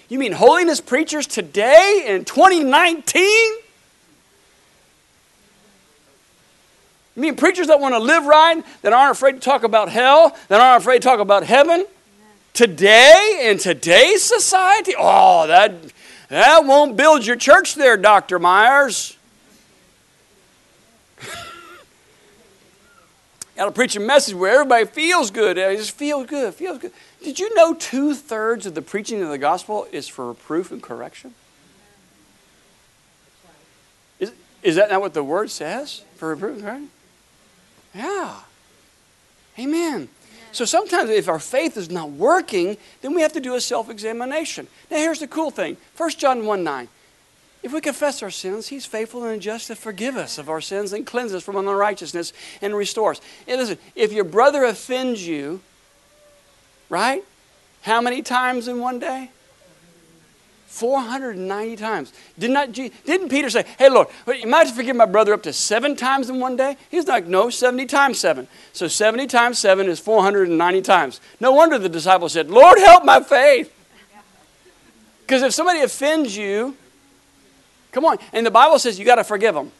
You 0.08 0.18
mean 0.18 0.32
holiness 0.32 0.80
preachers 0.80 1.28
today 1.28 2.04
in 2.08 2.24
2019? 2.24 3.22
You 7.14 7.22
mean 7.22 7.36
preachers 7.36 7.68
that 7.68 7.78
want 7.78 7.94
to 7.94 8.00
live 8.00 8.24
right, 8.24 8.64
that 8.82 8.92
aren't 8.92 9.12
afraid 9.12 9.32
to 9.32 9.40
talk 9.40 9.62
about 9.62 9.88
hell, 9.88 10.36
that 10.48 10.60
aren't 10.60 10.82
afraid 10.82 11.02
to 11.02 11.08
talk 11.08 11.20
about 11.20 11.44
heaven? 11.44 11.86
Today, 12.52 13.48
in 13.50 13.58
today's 13.58 14.24
society? 14.24 14.94
Oh, 14.98 15.46
that, 15.46 15.72
that 16.28 16.64
won't 16.64 16.96
build 16.96 17.24
your 17.24 17.36
church 17.36 17.76
there, 17.76 17.96
Dr. 17.96 18.40
Myers. 18.40 19.16
Got 23.60 23.66
to 23.66 23.72
preach 23.72 23.94
a 23.94 24.00
message 24.00 24.34
where 24.34 24.54
everybody 24.54 24.86
feels 24.86 25.30
good. 25.30 25.58
They 25.58 25.76
just 25.76 25.90
feel 25.90 26.24
good, 26.24 26.54
feels 26.54 26.78
good. 26.78 26.92
Did 27.22 27.38
you 27.38 27.54
know 27.54 27.74
two 27.74 28.14
thirds 28.14 28.64
of 28.64 28.74
the 28.74 28.80
preaching 28.80 29.22
of 29.22 29.28
the 29.28 29.36
gospel 29.36 29.86
is 29.92 30.08
for 30.08 30.28
reproof 30.28 30.72
and 30.72 30.82
correction? 30.82 31.34
Is, 34.18 34.32
is 34.62 34.76
that 34.76 34.88
not 34.88 35.02
what 35.02 35.12
the 35.12 35.22
word 35.22 35.50
says? 35.50 36.00
For 36.16 36.34
reproof 36.34 36.64
right? 36.64 36.88
Yeah. 37.94 38.36
Amen. 39.58 40.08
So 40.52 40.64
sometimes 40.64 41.10
if 41.10 41.28
our 41.28 41.38
faith 41.38 41.76
is 41.76 41.90
not 41.90 42.12
working, 42.12 42.78
then 43.02 43.12
we 43.12 43.20
have 43.20 43.34
to 43.34 43.40
do 43.40 43.56
a 43.56 43.60
self 43.60 43.90
examination. 43.90 44.68
Now, 44.90 44.96
here's 44.96 45.20
the 45.20 45.28
cool 45.28 45.50
thing 45.50 45.76
1 45.98 46.10
John 46.12 46.46
1 46.46 46.64
9. 46.64 46.88
If 47.62 47.72
we 47.72 47.80
confess 47.80 48.22
our 48.22 48.30
sins, 48.30 48.68
He's 48.68 48.86
faithful 48.86 49.24
and 49.24 49.42
just 49.42 49.66
to 49.66 49.76
forgive 49.76 50.16
us 50.16 50.38
of 50.38 50.48
our 50.48 50.60
sins 50.60 50.92
and 50.92 51.06
cleanse 51.06 51.34
us 51.34 51.42
from 51.42 51.56
unrighteousness 51.56 52.32
and 52.62 52.74
restore 52.74 53.12
us. 53.12 53.20
And 53.46 53.60
listen, 53.60 53.78
if 53.94 54.12
your 54.12 54.24
brother 54.24 54.64
offends 54.64 55.26
you, 55.26 55.60
right? 56.88 57.22
How 57.82 58.00
many 58.00 58.22
times 58.22 58.68
in 58.68 58.80
one 58.80 58.98
day? 58.98 59.30
490 60.70 61.76
times. 61.76 62.12
Did 62.38 62.52
not, 62.52 62.70
didn't 62.70 63.28
Peter 63.28 63.50
say, 63.50 63.64
Hey, 63.76 63.88
Lord, 63.88 64.06
you 64.28 64.46
might 64.46 64.68
forgive 64.68 64.94
my 64.94 65.04
brother 65.04 65.34
up 65.34 65.42
to 65.42 65.52
seven 65.52 65.96
times 65.96 66.30
in 66.30 66.38
one 66.38 66.56
day? 66.56 66.76
He's 66.90 67.08
like, 67.08 67.26
No, 67.26 67.50
70 67.50 67.86
times 67.86 68.20
seven. 68.20 68.46
So 68.72 68.86
70 68.86 69.26
times 69.26 69.58
seven 69.58 69.88
is 69.88 69.98
490 69.98 70.80
times. 70.82 71.20
No 71.40 71.52
wonder 71.52 71.76
the 71.76 71.88
disciples 71.88 72.34
said, 72.34 72.50
Lord, 72.50 72.78
help 72.78 73.04
my 73.04 73.20
faith. 73.20 73.74
Because 75.22 75.42
if 75.42 75.52
somebody 75.52 75.80
offends 75.80 76.36
you, 76.36 76.76
Come 77.92 78.04
on. 78.04 78.18
And 78.32 78.46
the 78.46 78.50
Bible 78.50 78.78
says 78.78 78.98
you 78.98 79.04
got 79.04 79.16
to 79.16 79.24
forgive 79.24 79.54
them. 79.54 79.70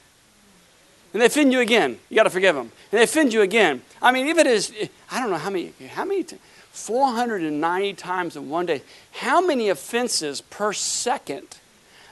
And 1.13 1.23
they 1.23 1.27
offend 1.27 1.53
you 1.53 1.61
again. 1.61 1.99
You 2.09 2.17
got 2.17 2.25
to 2.25 2.31
forgive 2.31 2.55
them. 2.55 2.71
And 2.93 2.99
they 2.99 3.03
offend 3.03 3.33
you 3.33 3.43
again. 3.43 3.83
I 4.01 4.13
mean, 4.13 4.29
if 4.29 4.39
it 4.39 4.47
is, 4.47 4.73
I 5.11 5.21
don't 5.21 5.31
know 5.31 5.39
how 5.39 5.51
many, 5.51 5.73
how 5.93 6.05
many, 6.05 6.25
490 6.73 7.95
times 7.95 8.37
in 8.37 8.49
one 8.49 8.67
day. 8.67 8.83
How 9.13 9.45
many 9.45 9.69
offenses 9.69 10.41
per 10.41 10.73
second 10.73 11.59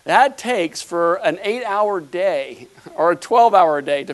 that 0.08 0.38
takes 0.38 0.80
for 0.80 1.16
an 1.16 1.38
eight 1.42 1.62
hour 1.64 2.00
day 2.00 2.66
or 2.94 3.12
a 3.12 3.16
12 3.16 3.52
hour 3.52 3.82
day 3.82 4.06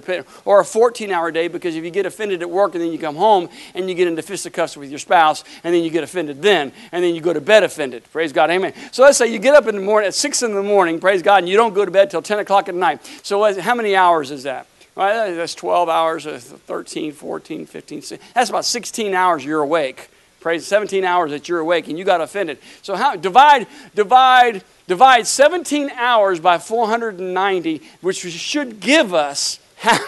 or 0.44 0.58
a 0.58 0.64
14 0.64 1.12
hour 1.12 1.30
day 1.30 1.46
because 1.46 1.76
if 1.76 1.84
you 1.84 1.90
get 1.92 2.04
offended 2.04 2.42
at 2.42 2.50
work 2.50 2.74
and 2.74 2.82
then 2.82 2.90
you 2.90 2.98
come 2.98 3.14
home 3.14 3.48
and 3.76 3.88
you 3.88 3.94
get 3.94 4.08
into 4.08 4.20
fisticuffs 4.20 4.76
with 4.76 4.90
your 4.90 4.98
spouse 4.98 5.44
and 5.62 5.72
then 5.72 5.84
you 5.84 5.90
get 5.90 6.02
offended 6.02 6.42
then 6.42 6.72
and 6.90 7.04
then 7.04 7.14
you 7.14 7.20
go 7.20 7.32
to 7.32 7.40
bed 7.40 7.62
offended. 7.62 8.02
Praise 8.10 8.32
God. 8.32 8.50
Amen. 8.50 8.74
So 8.90 9.04
let's 9.04 9.16
say 9.16 9.32
you 9.32 9.38
get 9.38 9.54
up 9.54 9.68
in 9.68 9.76
the 9.76 9.80
morning 9.80 10.08
at 10.08 10.14
6 10.14 10.42
in 10.42 10.54
the 10.54 10.64
morning, 10.64 10.98
praise 10.98 11.22
God, 11.22 11.44
and 11.44 11.48
you 11.48 11.56
don't 11.56 11.74
go 11.74 11.84
to 11.84 11.92
bed 11.92 12.10
till 12.10 12.22
10 12.22 12.40
o'clock 12.40 12.68
at 12.68 12.74
night. 12.74 12.98
So 13.22 13.60
how 13.60 13.76
many 13.76 13.94
hours 13.94 14.32
is 14.32 14.42
that? 14.42 14.66
Well, 14.96 15.36
that's 15.36 15.54
12 15.54 15.88
hours, 15.88 16.26
uh, 16.26 16.40
13, 16.40 17.12
14, 17.12 17.66
15, 17.66 18.02
16. 18.02 18.28
That's 18.34 18.50
about 18.50 18.64
16 18.64 19.14
hours 19.14 19.44
you're 19.44 19.62
awake. 19.62 20.08
Praise 20.40 20.66
17 20.66 21.04
hours 21.04 21.30
that 21.30 21.48
you're 21.48 21.60
awake 21.60 21.86
and 21.86 21.96
you 21.96 22.04
got 22.04 22.20
offended. 22.20 22.58
So 22.82 22.96
how 22.96 23.14
divide 23.14 23.68
divide 23.94 24.64
divide 24.86 25.26
17 25.26 25.90
hours 25.90 26.40
by 26.40 26.58
490, 26.58 27.82
which 28.00 28.18
should 28.18 28.80
give 28.80 29.14
us 29.14 29.58
how 29.78 29.92
many 29.92 30.06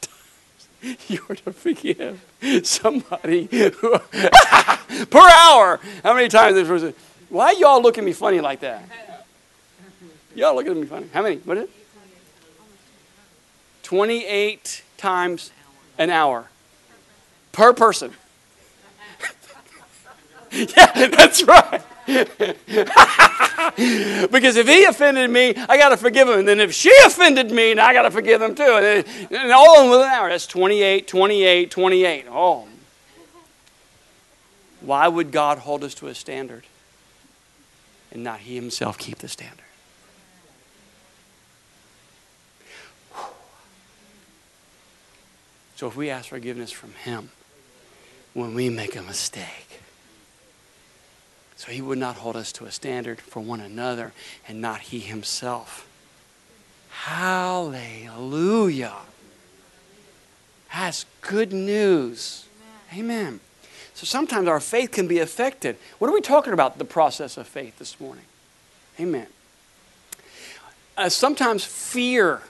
times 0.00 1.08
you're 1.08 1.36
to 1.36 1.52
forgive 1.52 2.24
somebody 2.62 3.46
per 3.48 5.28
hour. 5.28 5.80
How 6.02 6.14
many 6.14 6.28
times 6.28 6.54
this 6.54 6.68
person? 6.68 6.94
Why 7.28 7.52
y'all 7.52 7.82
looking 7.82 8.04
at 8.04 8.06
me 8.06 8.12
funny 8.12 8.40
like 8.40 8.60
that? 8.60 8.84
Y'all 10.34 10.54
looking 10.54 10.72
at 10.72 10.78
me 10.78 10.86
funny. 10.86 11.06
How 11.12 11.22
many? 11.22 11.36
What 11.38 11.56
is 11.56 11.64
it? 11.64 11.70
28 13.84 14.82
times 14.96 15.50
an 15.98 16.10
hour 16.10 16.48
per 17.52 17.72
person. 17.72 18.12
yeah, 20.50 21.06
that's 21.08 21.42
right. 21.44 21.82
because 24.30 24.56
if 24.56 24.68
he 24.68 24.84
offended 24.84 25.28
me, 25.28 25.56
I 25.56 25.76
got 25.76 25.88
to 25.88 25.96
forgive 25.96 26.28
him. 26.28 26.40
And 26.40 26.48
then 26.48 26.60
if 26.60 26.72
she 26.72 26.92
offended 27.04 27.50
me, 27.50 27.72
I 27.72 27.92
got 27.92 28.02
to 28.02 28.12
forgive 28.12 28.40
him 28.40 28.54
too. 28.54 28.62
And, 28.62 29.04
and 29.30 29.50
all 29.50 29.82
in 29.82 29.90
within 29.90 30.06
an 30.06 30.12
hour. 30.12 30.28
That's 30.28 30.46
28, 30.46 31.08
28, 31.08 31.70
28. 31.70 32.26
Oh. 32.30 32.68
Why 34.80 35.08
would 35.08 35.32
God 35.32 35.58
hold 35.58 35.82
us 35.82 35.94
to 35.94 36.06
a 36.06 36.14
standard 36.14 36.64
and 38.12 38.22
not 38.22 38.40
he 38.40 38.54
himself 38.54 38.98
keep 38.98 39.18
the 39.18 39.28
standard? 39.28 39.58
So 45.74 45.88
if 45.88 45.96
we 45.96 46.08
ask 46.08 46.28
forgiveness 46.28 46.70
from 46.70 46.94
him 46.94 47.30
when 48.32 48.54
we 48.54 48.70
make 48.70 48.94
a 48.94 49.02
mistake, 49.02 49.80
so 51.56 51.72
he 51.72 51.80
would 51.80 51.98
not 51.98 52.16
hold 52.16 52.36
us 52.36 52.52
to 52.52 52.66
a 52.66 52.70
standard 52.70 53.20
for 53.20 53.40
one 53.40 53.60
another 53.60 54.12
and 54.46 54.60
not 54.60 54.82
he 54.82 55.00
himself. 55.00 55.88
Hallelujah. 56.90 58.92
That's 60.72 61.06
good 61.22 61.52
news. 61.52 62.46
Amen. 62.94 63.40
So 63.94 64.04
sometimes 64.04 64.46
our 64.46 64.60
faith 64.60 64.92
can 64.92 65.08
be 65.08 65.18
affected. 65.18 65.78
What 65.98 66.08
are 66.08 66.12
we 66.12 66.20
talking 66.20 66.52
about, 66.52 66.76
the 66.76 66.84
process 66.84 67.38
of 67.38 67.46
faith 67.46 67.78
this 67.78 67.98
morning? 67.98 68.24
Amen. 69.00 69.26
Uh, 70.96 71.08
sometimes 71.08 71.64
fear 71.64 72.42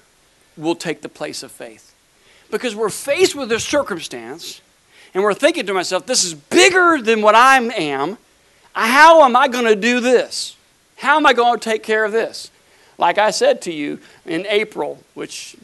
will 0.56 0.74
take 0.74 1.02
the 1.02 1.08
place 1.08 1.44
of 1.44 1.52
faith 1.52 1.94
because 2.50 2.74
we're 2.74 2.88
faced 2.88 3.36
with 3.36 3.52
a 3.52 3.60
circumstance 3.60 4.60
and 5.14 5.22
we're 5.22 5.34
thinking 5.34 5.66
to 5.66 5.74
myself, 5.74 6.06
this 6.06 6.24
is 6.24 6.34
bigger 6.34 7.00
than 7.00 7.22
what 7.22 7.34
I 7.34 7.58
am 7.58 8.18
how 8.84 9.24
am 9.24 9.34
I 9.36 9.48
going 9.48 9.64
to 9.64 9.76
do 9.76 10.00
this? 10.00 10.56
How 10.96 11.16
am 11.16 11.24
I 11.26 11.32
going 11.32 11.58
to 11.58 11.64
take 11.64 11.82
care 11.82 12.04
of 12.04 12.12
this? 12.12 12.50
Like 12.98 13.16
I 13.18 13.30
said 13.30 13.62
to 13.62 13.72
you 13.72 13.98
in 14.24 14.46
April, 14.46 15.02
which 15.14 15.56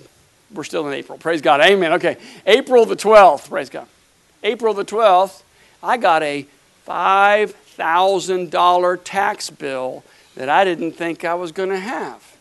we're 0.52 0.64
still 0.64 0.88
in 0.88 0.94
April. 0.94 1.18
Praise 1.18 1.40
God. 1.40 1.60
Amen. 1.60 1.92
Okay. 1.94 2.16
April 2.46 2.86
the 2.86 2.96
12th. 2.96 3.48
Praise 3.48 3.70
God. 3.70 3.86
April 4.42 4.74
the 4.74 4.84
12th, 4.84 5.42
I 5.82 5.96
got 5.96 6.22
a 6.22 6.46
$5,000 6.86 9.00
tax 9.04 9.50
bill 9.50 10.04
that 10.34 10.48
I 10.48 10.64
didn't 10.64 10.92
think 10.92 11.24
I 11.24 11.34
was 11.34 11.52
going 11.52 11.68
to 11.68 11.78
have. 11.78 12.36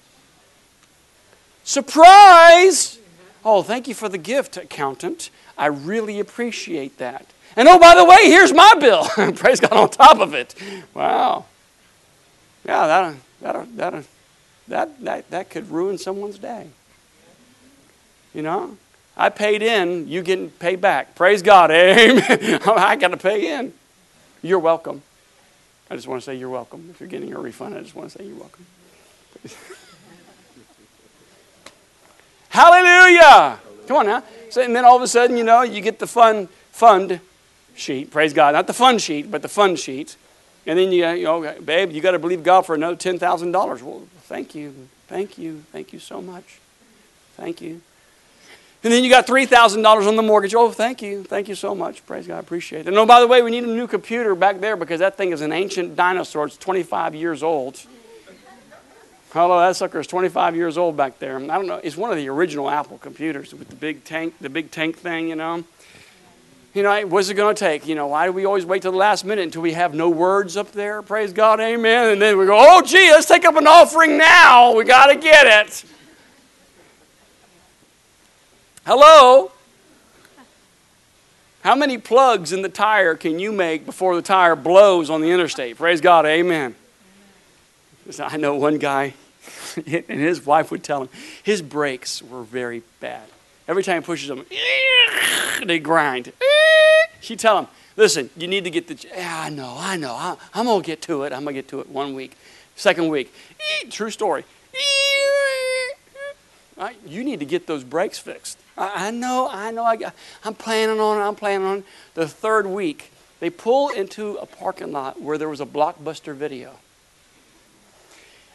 Surprise! 1.63 2.97
Oh, 3.45 3.61
thank 3.63 3.87
you 3.87 3.93
for 3.93 4.09
the 4.09 4.17
gift, 4.17 4.57
accountant. 4.57 5.29
I 5.57 5.67
really 5.67 6.19
appreciate 6.19 6.97
that. 6.97 7.25
And 7.55 7.67
oh, 7.67 7.79
by 7.79 7.95
the 7.95 8.05
way, 8.05 8.29
here's 8.29 8.53
my 8.53 8.73
bill. 8.79 9.05
Praise 9.35 9.59
God 9.59 9.73
on 9.73 9.89
top 9.89 10.19
of 10.19 10.33
it. 10.33 10.55
Wow. 10.93 11.45
Yeah, 12.65 12.87
that, 12.87 13.15
that, 13.41 13.77
that, 13.77 14.05
that, 14.67 15.03
that, 15.03 15.29
that 15.29 15.49
could 15.49 15.69
ruin 15.69 15.97
someone's 15.97 16.37
day. 16.37 16.67
You 18.33 18.41
know? 18.41 18.77
I 19.17 19.29
paid 19.29 19.61
in, 19.61 20.07
you 20.07 20.21
getting 20.21 20.49
paid 20.49 20.79
back. 20.79 21.15
Praise 21.15 21.41
God. 21.41 21.69
Amen. 21.71 22.61
I 22.65 22.95
got 22.95 23.09
to 23.09 23.17
pay 23.17 23.53
in. 23.53 23.73
You're 24.41 24.59
welcome. 24.59 25.01
I 25.89 25.95
just 25.95 26.07
want 26.07 26.21
to 26.21 26.25
say 26.25 26.35
you're 26.35 26.49
welcome. 26.49 26.87
If 26.89 27.01
you're 27.01 27.09
getting 27.09 27.33
a 27.33 27.39
refund, 27.39 27.75
I 27.75 27.81
just 27.81 27.95
want 27.95 28.11
to 28.11 28.17
say 28.17 28.25
you're 28.25 28.37
welcome. 28.37 28.65
Hallelujah. 32.49 33.59
Come 33.87 33.97
on 33.97 34.05
now. 34.05 34.23
So, 34.49 34.61
and 34.61 34.75
then 34.75 34.85
all 34.85 34.95
of 34.95 35.01
a 35.01 35.07
sudden, 35.07 35.35
you 35.37 35.43
know, 35.43 35.63
you 35.63 35.81
get 35.81 35.99
the 35.99 36.07
fun 36.07 36.47
fund 36.71 37.19
sheet. 37.75 38.11
Praise 38.11 38.33
God. 38.33 38.53
Not 38.53 38.67
the 38.67 38.73
fun 38.73 38.97
sheet, 38.97 39.31
but 39.31 39.41
the 39.41 39.49
fun 39.49 39.75
sheet. 39.75 40.15
And 40.65 40.77
then 40.77 40.91
you, 40.91 41.07
you 41.09 41.23
know, 41.23 41.55
babe, 41.63 41.91
you 41.91 42.01
got 42.01 42.11
to 42.11 42.19
believe 42.19 42.43
God 42.43 42.65
for 42.65 42.75
another 42.75 42.95
$10,000. 42.95 43.81
Well, 43.81 44.03
thank 44.23 44.53
you. 44.53 44.87
Thank 45.07 45.37
you. 45.37 45.63
Thank 45.71 45.91
you 45.91 45.99
so 45.99 46.21
much. 46.21 46.59
Thank 47.35 47.61
you. 47.61 47.81
And 48.83 48.91
then 48.91 49.03
you 49.03 49.09
got 49.09 49.27
$3,000 49.27 50.07
on 50.07 50.15
the 50.15 50.23
mortgage. 50.23 50.55
Oh, 50.55 50.71
thank 50.71 51.01
you. 51.01 51.23
Thank 51.23 51.47
you 51.47 51.55
so 51.55 51.75
much. 51.75 52.03
Praise 52.05 52.27
God. 52.27 52.37
I 52.37 52.39
appreciate 52.39 52.81
it. 52.81 52.87
And 52.87 52.97
oh, 52.97 53.05
by 53.05 53.19
the 53.19 53.27
way, 53.27 53.41
we 53.41 53.51
need 53.51 53.63
a 53.63 53.67
new 53.67 53.87
computer 53.87 54.33
back 54.33 54.59
there 54.59 54.75
because 54.75 54.99
that 54.99 55.17
thing 55.17 55.31
is 55.31 55.41
an 55.41 55.51
ancient 55.51 55.95
dinosaur. 55.95 56.47
It's 56.47 56.57
25 56.57 57.13
years 57.13 57.43
old. 57.43 57.79
Hello, 59.33 59.59
that 59.61 59.77
sucker 59.77 59.99
is 59.99 60.07
25 60.07 60.55
years 60.57 60.77
old 60.77 60.97
back 60.97 61.19
there. 61.19 61.37
I 61.37 61.39
don't 61.39 61.67
know. 61.67 61.79
It's 61.81 61.95
one 61.95 62.11
of 62.11 62.17
the 62.17 62.27
original 62.27 62.69
Apple 62.69 62.97
computers 62.97 63.53
with 63.53 63.69
the 63.69 63.75
big 63.75 64.03
tank, 64.03 64.33
the 64.41 64.49
big 64.49 64.71
tank 64.71 64.97
thing, 64.97 65.29
you 65.29 65.35
know. 65.35 65.63
You 66.73 66.83
know, 66.83 67.05
what's 67.07 67.27
it 67.27 67.33
going 67.33 67.53
to 67.53 67.59
take? 67.59 67.85
You 67.85 67.95
know, 67.95 68.07
why 68.07 68.25
do 68.25 68.31
we 68.31 68.45
always 68.45 68.65
wait 68.65 68.81
till 68.81 68.93
the 68.93 68.97
last 68.97 69.25
minute 69.25 69.43
until 69.43 69.61
we 69.61 69.73
have 69.73 69.93
no 69.93 70.09
words 70.09 70.55
up 70.55 70.71
there? 70.71 71.01
Praise 71.01 71.33
God, 71.33 71.59
amen. 71.59 72.13
And 72.13 72.21
then 72.21 72.37
we 72.37 72.45
go, 72.45 72.55
oh, 72.57 72.81
gee, 72.81 73.11
let's 73.11 73.25
take 73.25 73.43
up 73.43 73.57
an 73.57 73.67
offering 73.67 74.17
now. 74.17 74.73
We 74.73 74.85
got 74.85 75.07
to 75.07 75.15
get 75.15 75.67
it. 75.67 75.83
Hello? 78.85 79.51
How 81.61 81.75
many 81.75 81.97
plugs 81.97 82.53
in 82.53 82.61
the 82.61 82.69
tire 82.69 83.15
can 83.15 83.37
you 83.37 83.51
make 83.51 83.85
before 83.85 84.15
the 84.15 84.21
tire 84.21 84.55
blows 84.55 85.09
on 85.09 85.21
the 85.21 85.29
interstate? 85.29 85.77
Praise 85.77 85.99
God, 85.99 86.25
amen. 86.25 86.75
I 88.19 88.37
know 88.37 88.55
one 88.55 88.77
guy, 88.77 89.13
and 89.75 90.05
his 90.07 90.45
wife 90.45 90.71
would 90.71 90.83
tell 90.83 91.01
him 91.01 91.09
his 91.43 91.61
brakes 91.61 92.21
were 92.21 92.43
very 92.43 92.81
bad. 92.99 93.27
Every 93.71 93.83
time 93.83 94.01
he 94.01 94.05
pushes 94.05 94.27
them, 94.27 94.45
they 95.65 95.79
grind. 95.79 96.33
She 97.21 97.35
tell 97.35 97.59
him, 97.59 97.67
listen, 97.95 98.31
you 98.35 98.47
need 98.47 98.63
to 98.63 98.71
get 98.71 98.87
the, 98.87 99.07
yeah, 99.15 99.43
I 99.45 99.49
know, 99.49 99.75
I 99.77 99.95
know, 99.95 100.13
I, 100.13 100.35
am 100.55 100.65
going 100.65 100.81
to 100.81 100.85
get 100.85 101.03
to 101.03 101.21
it. 101.21 101.31
I'm 101.31 101.43
going 101.43 101.53
to 101.55 101.61
get 101.61 101.67
to 101.67 101.79
it 101.79 101.87
one 101.87 102.15
week. 102.15 102.35
Second 102.75 103.09
week, 103.09 103.31
true 103.91 104.09
story. 104.09 104.43
Right? 106.75 106.97
You 107.05 107.23
need 107.23 107.39
to 107.41 107.45
get 107.45 107.67
those 107.67 107.83
brakes 107.83 108.17
fixed. 108.17 108.57
I, 108.75 109.07
I 109.07 109.11
know, 109.11 109.47
I 109.51 109.69
know, 109.69 109.83
I 109.83 110.11
I'm 110.43 110.55
planning 110.55 110.99
on 110.99 111.19
it, 111.19 111.21
I'm 111.21 111.35
planning 111.35 111.67
on 111.67 111.77
it. 111.77 111.85
The 112.15 112.27
third 112.27 112.65
week, 112.65 113.11
they 113.39 113.51
pull 113.51 113.89
into 113.89 114.35
a 114.37 114.47
parking 114.47 114.91
lot 114.91 115.21
where 115.21 115.37
there 115.37 115.47
was 115.47 115.61
a 115.61 115.65
blockbuster 115.67 116.33
video 116.33 116.79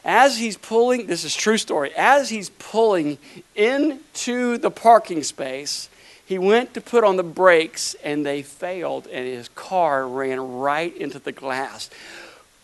as 0.07 0.39
he's 0.39 0.57
pulling, 0.57 1.07
this 1.09 1.25
is 1.25 1.35
true 1.35 1.59
story, 1.59 1.93
as 1.97 2.31
he's 2.31 2.51
pulling 2.51 3.19
into 3.57 4.57
the 4.57 4.71
parking 4.71 5.25
space, 5.25 5.89
he 6.25 6.39
went 6.39 6.75
to 6.75 6.81
put 6.81 7.03
on 7.03 7.17
the 7.17 7.25
brakes 7.25 7.97
and 8.05 8.25
they 8.25 8.43
failed 8.43 9.09
and 9.09 9.27
his 9.27 9.49
car 9.49 10.07
ran 10.07 10.41
right 10.59 10.97
into 10.97 11.19
the 11.19 11.33
glass. 11.33 11.91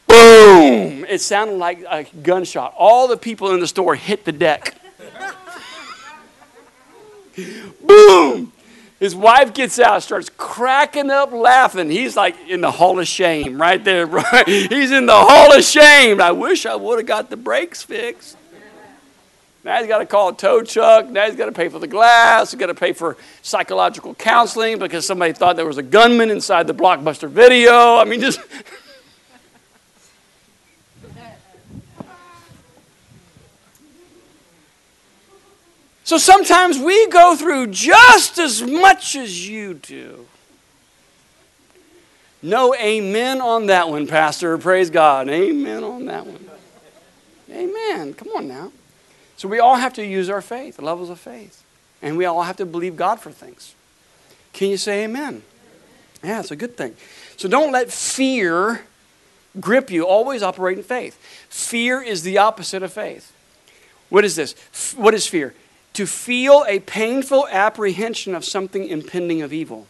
Boom! 0.06 1.04
It 1.08 1.20
sounded 1.20 1.54
like 1.54 1.84
a 1.88 2.04
gunshot. 2.22 2.74
All 2.78 3.08
the 3.08 3.16
people 3.16 3.52
in 3.52 3.58
the 3.58 3.66
store 3.66 3.96
hit 3.96 4.24
the 4.24 4.32
deck. 4.32 4.76
Boom! 7.84 8.52
His 9.02 9.16
wife 9.16 9.52
gets 9.52 9.80
out, 9.80 10.00
starts 10.04 10.30
cracking 10.36 11.10
up 11.10 11.32
laughing. 11.32 11.90
He's 11.90 12.16
like 12.16 12.36
in 12.48 12.60
the 12.60 12.70
hall 12.70 13.00
of 13.00 13.08
shame 13.08 13.60
right 13.60 13.82
there. 13.82 14.06
Right? 14.12 14.46
He's 14.46 14.92
in 14.92 15.06
the 15.06 15.12
hall 15.12 15.52
of 15.52 15.64
shame. 15.64 16.20
I 16.20 16.30
wish 16.30 16.66
I 16.66 16.76
would 16.76 17.00
have 17.00 17.06
got 17.06 17.28
the 17.28 17.36
brakes 17.36 17.82
fixed. 17.82 18.36
Now 19.64 19.78
he's 19.78 19.88
got 19.88 19.98
to 19.98 20.06
call 20.06 20.28
a 20.28 20.36
tow 20.36 20.62
truck. 20.62 21.08
Now 21.08 21.26
he's 21.26 21.34
got 21.34 21.46
to 21.46 21.52
pay 21.52 21.68
for 21.68 21.80
the 21.80 21.88
glass. 21.88 22.52
He's 22.52 22.60
got 22.60 22.66
to 22.66 22.76
pay 22.76 22.92
for 22.92 23.16
psychological 23.42 24.14
counseling 24.14 24.78
because 24.78 25.04
somebody 25.04 25.32
thought 25.32 25.56
there 25.56 25.66
was 25.66 25.78
a 25.78 25.82
gunman 25.82 26.30
inside 26.30 26.68
the 26.68 26.74
blockbuster 26.74 27.28
video. 27.28 27.96
I 27.96 28.04
mean, 28.04 28.20
just. 28.20 28.38
So 36.12 36.18
sometimes 36.18 36.78
we 36.78 37.06
go 37.06 37.36
through 37.36 37.68
just 37.68 38.36
as 38.36 38.60
much 38.60 39.16
as 39.16 39.48
you 39.48 39.72
do. 39.72 40.26
No 42.42 42.74
amen 42.74 43.40
on 43.40 43.68
that 43.68 43.88
one, 43.88 44.06
Pastor. 44.06 44.58
Praise 44.58 44.90
God. 44.90 45.30
Amen 45.30 45.82
on 45.82 46.04
that 46.04 46.26
one. 46.26 46.50
Amen. 47.50 48.12
Come 48.12 48.28
on 48.36 48.46
now. 48.46 48.72
So 49.38 49.48
we 49.48 49.58
all 49.58 49.76
have 49.76 49.94
to 49.94 50.04
use 50.04 50.28
our 50.28 50.42
faith, 50.42 50.78
levels 50.78 51.08
of 51.08 51.18
faith. 51.18 51.64
And 52.02 52.18
we 52.18 52.26
all 52.26 52.42
have 52.42 52.58
to 52.58 52.66
believe 52.66 52.94
God 52.94 53.18
for 53.18 53.30
things. 53.30 53.74
Can 54.52 54.68
you 54.68 54.76
say 54.76 55.04
amen? 55.04 55.42
Yeah, 56.22 56.40
it's 56.40 56.50
a 56.50 56.56
good 56.56 56.76
thing. 56.76 56.94
So 57.38 57.48
don't 57.48 57.72
let 57.72 57.90
fear 57.90 58.82
grip 59.58 59.90
you. 59.90 60.06
Always 60.06 60.42
operate 60.42 60.76
in 60.76 60.84
faith. 60.84 61.16
Fear 61.48 62.02
is 62.02 62.22
the 62.22 62.36
opposite 62.36 62.82
of 62.82 62.92
faith. 62.92 63.32
What 64.10 64.26
is 64.26 64.36
this? 64.36 64.92
What 64.94 65.14
is 65.14 65.26
fear? 65.26 65.54
To 65.94 66.06
feel 66.06 66.64
a 66.68 66.80
painful 66.80 67.46
apprehension 67.50 68.34
of 68.34 68.44
something 68.44 68.86
impending 68.86 69.42
of 69.42 69.52
evil, 69.52 69.86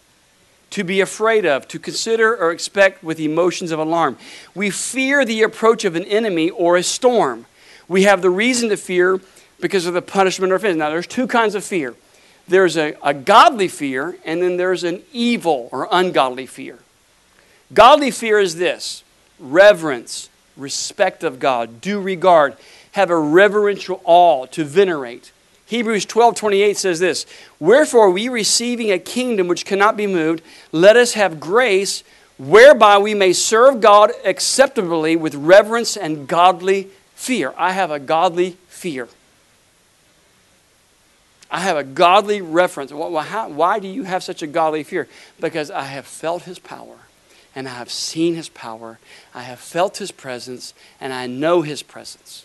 to 0.71 0.85
be 0.85 1.01
afraid 1.01 1.47
of, 1.47 1.69
to 1.69 1.79
consider 1.79 2.37
or 2.37 2.51
expect 2.51 3.05
with 3.05 3.21
emotions 3.21 3.71
of 3.71 3.79
alarm. 3.79 4.17
We 4.55 4.71
fear 4.71 5.25
the 5.25 5.43
approach 5.43 5.85
of 5.85 5.97
an 5.97 6.05
enemy 6.05 6.51
or 6.51 6.77
a 6.77 6.83
storm. 6.83 7.47
We 7.89 8.05
have 8.05 8.23
the 8.23 8.31
reason 8.31 8.69
to 8.71 8.77
fear 8.77 9.21
because 9.61 9.87
of 9.87 9.95
the 9.95 10.03
punishment 10.03 10.53
or 10.53 10.57
offense. 10.57 10.77
Now, 10.77 10.91
there's 10.91 11.07
two 11.07 11.27
kinds 11.27 11.55
of 11.55 11.65
fear 11.65 11.95
there's 12.49 12.77
a, 12.77 12.97
a 13.03 13.15
godly 13.15 13.69
fear, 13.69 14.17
and 14.25 14.43
then 14.43 14.57
there's 14.57 14.85
an 14.85 15.03
evil 15.13 15.69
or 15.71 15.89
ungodly 15.91 16.47
fear. 16.47 16.79
Godly 17.73 18.11
fear 18.11 18.39
is 18.41 18.57
this 18.57 19.05
reverence, 19.39 20.29
respect 20.57 21.25
of 21.25 21.39
God, 21.39 21.81
due 21.81 22.01
regard, 22.01 22.57
have 22.93 23.11
a 23.11 23.19
reverential 23.19 24.01
awe 24.05 24.47
to 24.47 24.65
venerate. 24.65 25.33
Hebrews 25.73 26.05
12 26.05 26.35
28 26.35 26.77
says 26.77 27.01
this 27.01 27.25
Wherefore, 27.59 28.11
we 28.11 28.29
receiving 28.29 28.93
a 28.93 28.99
kingdom 28.99 29.49
which 29.49 29.65
cannot 29.65 29.97
be 29.97 30.07
moved, 30.07 30.43
let 30.71 30.99
us 30.99 31.15
have 31.15 31.41
grace 31.41 32.05
whereby 32.37 32.99
we 32.99 33.15
may 33.15 33.33
serve 33.33 33.81
God 33.81 34.13
acceptably 34.23 35.17
with 35.17 35.35
reverence 35.35 35.97
and 35.97 36.29
godly 36.29 36.91
fear. 37.15 37.55
I 37.57 37.73
have 37.73 37.91
a 37.91 37.99
godly 37.99 38.59
fear. 38.69 39.09
I 41.51 41.61
have 41.61 41.79
a 41.79 41.85
godly 41.85 42.43
reference. 42.43 42.93
Why 42.93 43.79
do 43.79 43.89
you 43.89 44.03
have 44.03 44.23
such 44.23 44.43
a 44.43 44.47
godly 44.47 44.83
fear? 44.83 45.09
Because 45.41 45.71
I 45.71 45.85
have 45.85 46.05
felt 46.05 46.43
his 46.43 46.59
power 46.59 46.99
and 47.55 47.67
I 47.67 47.73
have 47.73 47.91
seen 47.91 48.35
his 48.35 48.51
power. 48.51 48.99
I 49.35 49.45
have 49.45 49.59
felt 49.59 49.97
his 49.97 50.13
presence 50.13 50.75
and 51.01 51.15
I 51.15 51.27
know 51.27 51.63
his 51.63 51.83
presence. 51.83 52.45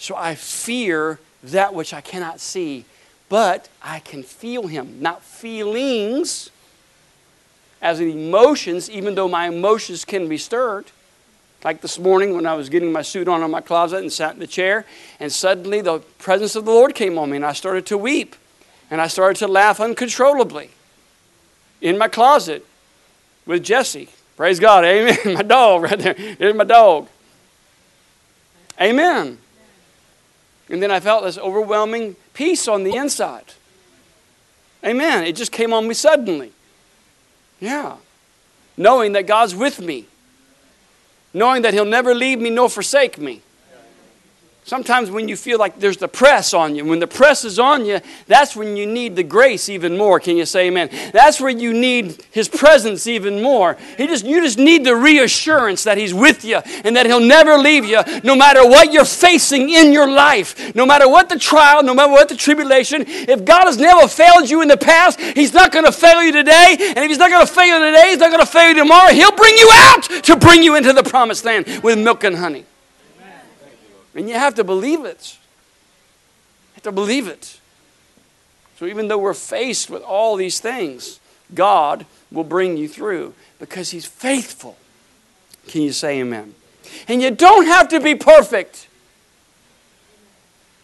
So 0.00 0.16
I 0.16 0.34
fear 0.34 1.20
that 1.42 1.74
which 1.74 1.92
I 1.92 2.00
cannot 2.00 2.40
see, 2.40 2.86
but 3.28 3.68
I 3.82 3.98
can 3.98 4.22
feel 4.22 4.66
him. 4.66 4.96
Not 5.00 5.22
feelings 5.22 6.50
as 7.82 8.00
in 8.00 8.08
emotions, 8.08 8.88
even 8.88 9.14
though 9.14 9.28
my 9.28 9.48
emotions 9.48 10.06
can 10.06 10.26
be 10.26 10.38
stirred. 10.38 10.86
Like 11.62 11.82
this 11.82 11.98
morning 11.98 12.34
when 12.34 12.46
I 12.46 12.54
was 12.54 12.70
getting 12.70 12.90
my 12.90 13.02
suit 13.02 13.28
on 13.28 13.42
in 13.42 13.50
my 13.50 13.60
closet 13.60 13.98
and 13.98 14.10
sat 14.10 14.32
in 14.32 14.40
the 14.40 14.46
chair, 14.46 14.86
and 15.20 15.30
suddenly 15.30 15.82
the 15.82 15.98
presence 16.16 16.56
of 16.56 16.64
the 16.64 16.70
Lord 16.70 16.94
came 16.94 17.18
on 17.18 17.28
me, 17.28 17.36
and 17.36 17.44
I 17.44 17.52
started 17.52 17.84
to 17.86 17.98
weep. 17.98 18.36
And 18.90 19.02
I 19.02 19.06
started 19.06 19.38
to 19.40 19.48
laugh 19.48 19.80
uncontrollably 19.80 20.70
in 21.82 21.98
my 21.98 22.08
closet 22.08 22.64
with 23.44 23.62
Jesse. 23.62 24.08
Praise 24.34 24.58
God. 24.58 24.82
Amen. 24.86 25.18
My 25.34 25.42
dog 25.42 25.82
right 25.82 25.98
there. 25.98 26.14
There's 26.14 26.56
my 26.56 26.64
dog. 26.64 27.06
Amen. 28.80 29.36
And 30.70 30.82
then 30.82 30.90
I 30.90 31.00
felt 31.00 31.24
this 31.24 31.36
overwhelming 31.36 32.16
peace 32.32 32.68
on 32.68 32.84
the 32.84 32.94
inside. 32.94 33.54
Amen. 34.84 35.24
It 35.24 35.36
just 35.36 35.52
came 35.52 35.72
on 35.72 35.86
me 35.86 35.94
suddenly. 35.94 36.52
Yeah. 37.60 37.96
Knowing 38.76 39.12
that 39.12 39.26
God's 39.26 39.54
with 39.54 39.80
me 39.80 40.06
knowing 41.32 41.62
that 41.62 41.74
He'll 41.74 41.84
never 41.84 42.14
leave 42.14 42.40
me 42.40 42.50
nor 42.50 42.68
forsake 42.68 43.18
me. 43.18 43.42
Sometimes 44.70 45.10
when 45.10 45.26
you 45.26 45.34
feel 45.34 45.58
like 45.58 45.80
there's 45.80 45.96
the 45.96 46.06
press 46.06 46.54
on 46.54 46.76
you, 46.76 46.84
when 46.84 47.00
the 47.00 47.06
press 47.08 47.44
is 47.44 47.58
on 47.58 47.84
you, 47.84 47.98
that's 48.28 48.54
when 48.54 48.76
you 48.76 48.86
need 48.86 49.16
the 49.16 49.24
grace 49.24 49.68
even 49.68 49.98
more. 49.98 50.20
Can 50.20 50.36
you 50.36 50.46
say 50.46 50.68
amen? 50.68 50.90
That's 51.12 51.40
where 51.40 51.50
you 51.50 51.72
need 51.72 52.24
his 52.30 52.48
presence 52.48 53.08
even 53.08 53.42
more. 53.42 53.76
He 53.96 54.06
just 54.06 54.24
you 54.24 54.40
just 54.40 54.58
need 54.58 54.84
the 54.84 54.94
reassurance 54.94 55.82
that 55.82 55.98
he's 55.98 56.14
with 56.14 56.44
you 56.44 56.58
and 56.84 56.94
that 56.94 57.06
he'll 57.06 57.18
never 57.18 57.58
leave 57.58 57.84
you 57.84 58.00
no 58.22 58.36
matter 58.36 58.64
what 58.64 58.92
you're 58.92 59.04
facing 59.04 59.70
in 59.70 59.92
your 59.92 60.08
life. 60.08 60.72
No 60.76 60.86
matter 60.86 61.08
what 61.08 61.28
the 61.28 61.36
trial, 61.36 61.82
no 61.82 61.92
matter 61.92 62.12
what 62.12 62.28
the 62.28 62.36
tribulation, 62.36 63.02
if 63.08 63.44
God 63.44 63.64
has 63.64 63.76
never 63.76 64.06
failed 64.06 64.48
you 64.48 64.62
in 64.62 64.68
the 64.68 64.76
past, 64.76 65.20
he's 65.20 65.52
not 65.52 65.72
going 65.72 65.84
to 65.84 65.90
fail 65.90 66.22
you 66.22 66.30
today, 66.30 66.76
and 66.78 66.98
if 66.98 67.08
he's 67.08 67.18
not 67.18 67.30
going 67.30 67.44
to 67.44 67.52
fail 67.52 67.76
you 67.76 67.86
today, 67.86 68.10
he's 68.10 68.18
not 68.18 68.30
going 68.30 68.38
to 68.38 68.46
fail 68.46 68.68
you 68.68 68.76
tomorrow. 68.76 69.12
He'll 69.12 69.34
bring 69.34 69.56
you 69.56 69.68
out 69.72 70.02
to 70.26 70.36
bring 70.36 70.62
you 70.62 70.76
into 70.76 70.92
the 70.92 71.02
promised 71.02 71.44
land 71.44 71.82
with 71.82 71.98
milk 71.98 72.22
and 72.22 72.36
honey. 72.36 72.66
And 74.14 74.28
you 74.28 74.34
have 74.34 74.54
to 74.56 74.64
believe 74.64 75.04
it. 75.04 75.36
You 76.70 76.74
have 76.74 76.82
to 76.84 76.92
believe 76.92 77.28
it. 77.28 77.60
So 78.78 78.86
even 78.86 79.08
though 79.08 79.18
we're 79.18 79.34
faced 79.34 79.90
with 79.90 80.02
all 80.02 80.36
these 80.36 80.58
things, 80.58 81.20
God 81.54 82.06
will 82.30 82.44
bring 82.44 82.76
you 82.76 82.88
through 82.88 83.34
because 83.58 83.90
He's 83.90 84.06
faithful. 84.06 84.76
Can 85.68 85.82
you 85.82 85.92
say 85.92 86.20
amen? 86.20 86.54
And 87.06 87.22
you 87.22 87.30
don't 87.30 87.66
have 87.66 87.88
to 87.88 88.00
be 88.00 88.14
perfect. 88.14 88.88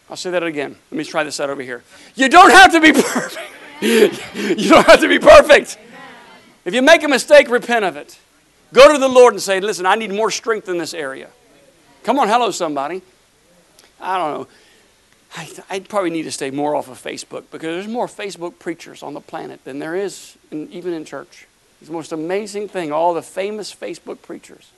I'll 0.09 0.17
say 0.17 0.31
that 0.31 0.43
again. 0.43 0.77
Let 0.91 0.99
me 0.99 1.05
try 1.05 1.25
this 1.25 1.41
out 1.41 1.51
over 1.51 1.62
here. 1.62 1.83
You 2.15 2.29
don't 2.29 2.53
have 2.53 2.73
to 2.73 2.81
be 2.81 2.93
perfect. 3.03 3.51
you 3.81 4.69
don't 4.69 4.87
have 4.87 5.01
to 5.01 5.09
be 5.09 5.19
perfect. 5.19 5.79
If 6.65 6.75
you 6.75 6.83
make 6.83 7.03
a 7.03 7.09
mistake, 7.09 7.49
repent 7.49 7.85
of 7.85 7.97
it. 7.97 8.19
Go 8.73 8.93
to 8.93 8.99
the 8.99 9.09
Lord 9.09 9.35
and 9.35 9.43
say, 9.43 9.61
Listen, 9.61 9.87
I 9.87 9.95
need 9.95 10.12
more 10.12 10.31
strength 10.31 10.69
in 10.69 10.79
this 10.79 10.95
area. 10.95 11.29
Come 12.03 12.19
on, 12.19 12.29
hello, 12.29 12.51
somebody. 12.51 13.03
I 14.00 14.18
don't 14.18 14.40
know. 14.40 14.48
I, 15.37 15.50
I 15.68 15.80
probably 15.80 16.11
need 16.11 16.22
to 16.22 16.32
stay 16.32 16.50
more 16.50 16.74
off 16.74 16.88
of 16.88 17.02
Facebook 17.02 17.44
because 17.50 17.74
there's 17.74 17.88
more 17.88 18.06
Facebook 18.06 18.59
preachers 18.59 19.02
on 19.02 19.14
the 19.14 19.20
planet 19.20 19.62
than 19.64 19.78
there 19.78 19.94
is 19.94 20.37
in, 20.50 20.70
even 20.72 20.92
in 20.92 21.04
church. 21.04 21.46
It's 21.80 21.88
the 21.88 21.92
most 21.94 22.12
amazing 22.12 22.68
thing, 22.68 22.90
all 22.90 23.12
the 23.12 23.22
famous 23.22 23.74
Facebook 23.74 24.22
preachers. 24.22 24.70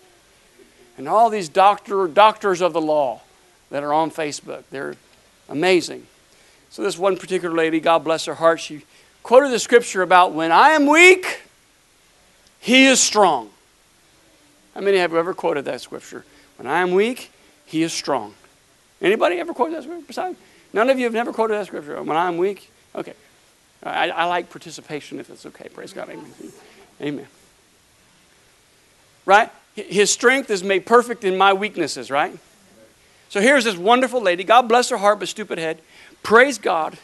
And 0.96 1.08
all 1.08 1.30
these 1.30 1.48
doctor, 1.48 2.08
doctors 2.08 2.60
of 2.60 2.72
the 2.72 2.80
law 2.80 3.22
that 3.70 3.84
are 3.84 3.92
on 3.92 4.10
Facebook. 4.10 4.64
They're 4.70 4.96
amazing. 5.48 6.06
So, 6.70 6.82
this 6.82 6.98
one 6.98 7.16
particular 7.16 7.54
lady, 7.54 7.80
God 7.80 8.04
bless 8.04 8.24
her 8.24 8.34
heart, 8.34 8.60
she 8.60 8.82
quoted 9.22 9.52
the 9.52 9.58
scripture 9.58 10.02
about 10.02 10.32
when 10.32 10.50
I 10.50 10.70
am 10.70 10.86
weak, 10.86 11.42
he 12.58 12.86
is 12.86 13.00
strong. 13.00 13.50
How 14.74 14.80
many 14.80 14.98
have 14.98 15.14
ever 15.14 15.34
quoted 15.34 15.64
that 15.66 15.80
scripture? 15.80 16.24
When 16.56 16.66
I 16.66 16.80
am 16.80 16.92
weak, 16.92 17.30
he 17.64 17.82
is 17.82 17.92
strong. 17.92 18.34
Anybody 19.00 19.36
ever 19.36 19.54
quoted 19.54 19.76
that 19.76 19.84
scripture 19.84 20.04
besides? 20.06 20.38
None 20.72 20.90
of 20.90 20.98
you 20.98 21.04
have 21.04 21.12
never 21.12 21.32
quoted 21.32 21.54
that 21.54 21.66
scripture. 21.66 22.02
When 22.02 22.16
I'm 22.16 22.36
weak? 22.36 22.70
Okay. 22.94 23.14
I, 23.82 24.10
I 24.10 24.24
like 24.24 24.50
participation 24.50 25.20
if 25.20 25.30
it's 25.30 25.46
okay. 25.46 25.68
Praise 25.68 25.92
God. 25.92 26.08
Amen. 26.10 26.32
Amen. 27.00 27.26
Right? 29.24 29.50
His 29.74 30.10
strength 30.10 30.50
is 30.50 30.64
made 30.64 30.84
perfect 30.84 31.22
in 31.22 31.38
my 31.38 31.52
weaknesses, 31.52 32.10
right? 32.10 32.36
So 33.28 33.40
here's 33.40 33.64
this 33.64 33.76
wonderful 33.76 34.20
lady. 34.20 34.42
God 34.42 34.62
bless 34.62 34.88
her 34.88 34.96
heart, 34.96 35.20
but 35.20 35.28
stupid 35.28 35.58
head. 35.58 35.80
Praise 36.22 36.58
God. 36.58 36.98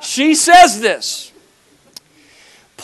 She 0.00 0.34
says 0.34 0.80
this. 0.80 1.32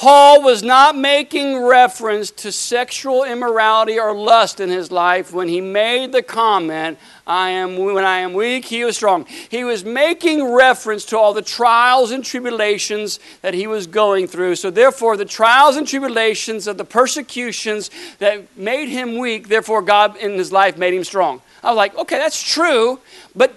Paul 0.01 0.41
was 0.41 0.63
not 0.63 0.97
making 0.97 1.63
reference 1.63 2.31
to 2.31 2.53
sexual 2.53 3.23
immorality 3.23 4.01
or 4.01 4.17
lust 4.17 4.59
in 4.59 4.71
his 4.71 4.91
life 4.91 5.31
when 5.31 5.47
he 5.47 5.61
made 5.61 6.13
the 6.13 6.23
comment, 6.23 6.97
I 7.27 7.51
am 7.51 7.77
when 7.77 8.03
I 8.03 8.21
am 8.21 8.33
weak, 8.33 8.65
he 8.65 8.83
was 8.83 8.97
strong. 8.97 9.27
He 9.27 9.63
was 9.63 9.85
making 9.85 10.55
reference 10.55 11.05
to 11.05 11.19
all 11.19 11.35
the 11.35 11.43
trials 11.43 12.13
and 12.13 12.25
tribulations 12.25 13.21
that 13.43 13.53
he 13.53 13.67
was 13.67 13.87
going 13.87 14.27
through. 14.27 14.57
So 14.57 14.71
therefore 14.71 15.19
the 15.19 15.27
trials 15.27 15.77
and 15.77 15.87
tribulations 15.87 16.67
of 16.67 16.79
the 16.79 16.85
persecutions 16.87 17.91
that 18.21 18.57
made 18.57 18.89
him 18.89 19.19
weak, 19.19 19.49
therefore 19.49 19.83
God 19.83 20.17
in 20.17 20.33
his 20.33 20.51
life 20.51 20.79
made 20.79 20.95
him 20.95 21.05
strong. 21.05 21.43
I 21.63 21.69
was 21.69 21.77
like, 21.77 21.95
okay, 21.99 22.17
that's 22.17 22.43
true, 22.43 23.01
but 23.37 23.53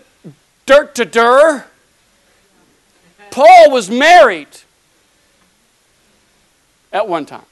dirt 0.66 0.94
to 0.96 1.06
dirt. 1.06 1.68
Paul 3.32 3.72
was 3.72 3.90
married 3.90 4.50
at 6.94 7.08
one 7.08 7.26
time. 7.26 7.46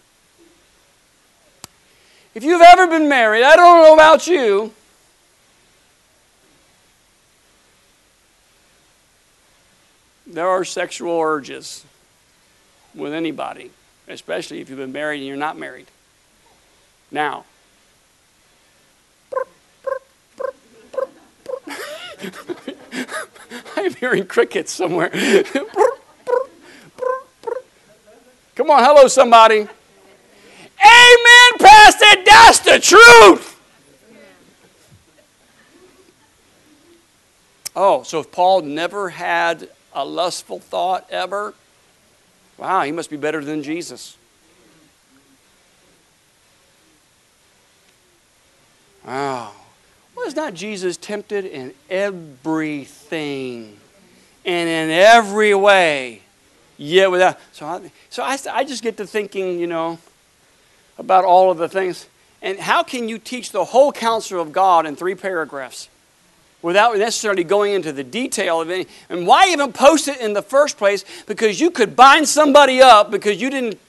If 2.33 2.43
you've 2.43 2.61
ever 2.61 2.87
been 2.87 3.09
married, 3.09 3.43
I 3.43 3.57
don't 3.57 3.83
know 3.83 3.93
about 3.93 4.27
you. 4.27 4.71
There 10.25 10.47
are 10.47 10.63
sexual 10.63 11.19
urges 11.19 11.83
with 12.95 13.11
anybody, 13.11 13.71
especially 14.07 14.61
if 14.61 14.69
you've 14.69 14.79
been 14.79 14.93
married 14.93 15.17
and 15.17 15.27
you're 15.27 15.35
not 15.35 15.57
married. 15.57 15.87
Now, 17.09 17.43
I'm 23.75 23.93
hearing 23.95 24.25
crickets 24.25 24.71
somewhere. 24.71 25.11
Come 28.61 28.69
on, 28.69 28.83
hello, 28.83 29.07
somebody. 29.07 29.55
Amen, 29.55 29.69
Pastor. 31.57 32.23
That's 32.23 32.59
the 32.59 32.77
truth. 32.79 33.59
Oh, 37.75 38.03
so 38.03 38.19
if 38.19 38.31
Paul 38.31 38.61
never 38.61 39.09
had 39.09 39.67
a 39.95 40.05
lustful 40.05 40.59
thought 40.59 41.07
ever, 41.09 41.55
wow, 42.59 42.83
he 42.83 42.91
must 42.91 43.09
be 43.09 43.17
better 43.17 43.43
than 43.43 43.63
Jesus. 43.63 44.15
Wow. 49.03 49.53
Was 50.15 50.35
not 50.35 50.53
Jesus 50.53 50.97
tempted 50.97 51.45
in 51.45 51.73
everything 51.89 53.75
and 54.45 54.69
in 54.69 54.91
every 54.91 55.55
way? 55.55 56.21
Yet 56.77 57.11
without. 57.11 57.39
So, 57.51 57.65
I, 57.65 57.91
so 58.09 58.23
I, 58.23 58.37
I 58.51 58.63
just 58.63 58.81
get 58.81 58.97
to 58.97 59.05
thinking, 59.05 59.59
you 59.59 59.67
know, 59.67 59.99
about 60.97 61.25
all 61.25 61.51
of 61.51 61.57
the 61.57 61.69
things. 61.69 62.07
And 62.41 62.59
how 62.59 62.81
can 62.83 63.07
you 63.07 63.19
teach 63.19 63.51
the 63.51 63.65
whole 63.65 63.91
counsel 63.91 64.41
of 64.41 64.51
God 64.51 64.85
in 64.85 64.95
three 64.95 65.15
paragraphs 65.15 65.89
without 66.61 66.97
necessarily 66.97 67.43
going 67.43 67.73
into 67.73 67.91
the 67.91 68.03
detail 68.03 68.61
of 68.61 68.69
it? 68.71 68.89
And 69.09 69.27
why 69.27 69.49
even 69.49 69.71
post 69.73 70.07
it 70.07 70.19
in 70.19 70.33
the 70.33 70.41
first 70.41 70.77
place? 70.77 71.05
Because 71.27 71.59
you 71.59 71.69
could 71.69 71.95
bind 71.95 72.27
somebody 72.27 72.81
up 72.81 73.11
because 73.11 73.39
you 73.39 73.49
didn't. 73.49 73.79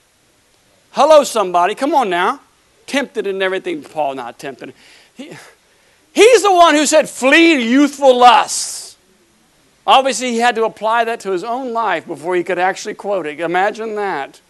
Hello, 0.90 1.24
somebody. 1.24 1.74
Come 1.74 1.94
on 1.94 2.10
now. 2.10 2.40
Tempted 2.86 3.26
and 3.26 3.42
everything. 3.42 3.82
Paul, 3.82 4.16
not 4.16 4.38
tempted. 4.38 4.74
He, 5.14 5.32
he's 6.12 6.42
the 6.42 6.52
one 6.52 6.74
who 6.74 6.84
said, 6.84 7.08
flee 7.08 7.62
youthful 7.62 8.18
lusts. 8.18 8.91
Obviously, 9.86 10.30
he 10.30 10.38
had 10.38 10.54
to 10.54 10.64
apply 10.64 11.04
that 11.04 11.20
to 11.20 11.32
his 11.32 11.42
own 11.42 11.72
life 11.72 12.06
before 12.06 12.36
he 12.36 12.44
could 12.44 12.58
actually 12.58 12.94
quote 12.94 13.26
it. 13.26 13.40
Imagine 13.40 13.96
that. 13.96 14.40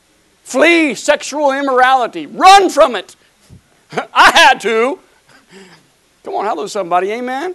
Flee 0.42 0.94
sexual 0.94 1.52
immorality. 1.52 2.26
Run 2.26 2.68
from 2.68 2.94
it. 2.94 3.16
I 3.92 4.30
had 4.32 4.60
to. 4.62 4.98
Come 6.24 6.34
on, 6.34 6.44
hello, 6.44 6.66
somebody. 6.66 7.10
Amen. 7.12 7.54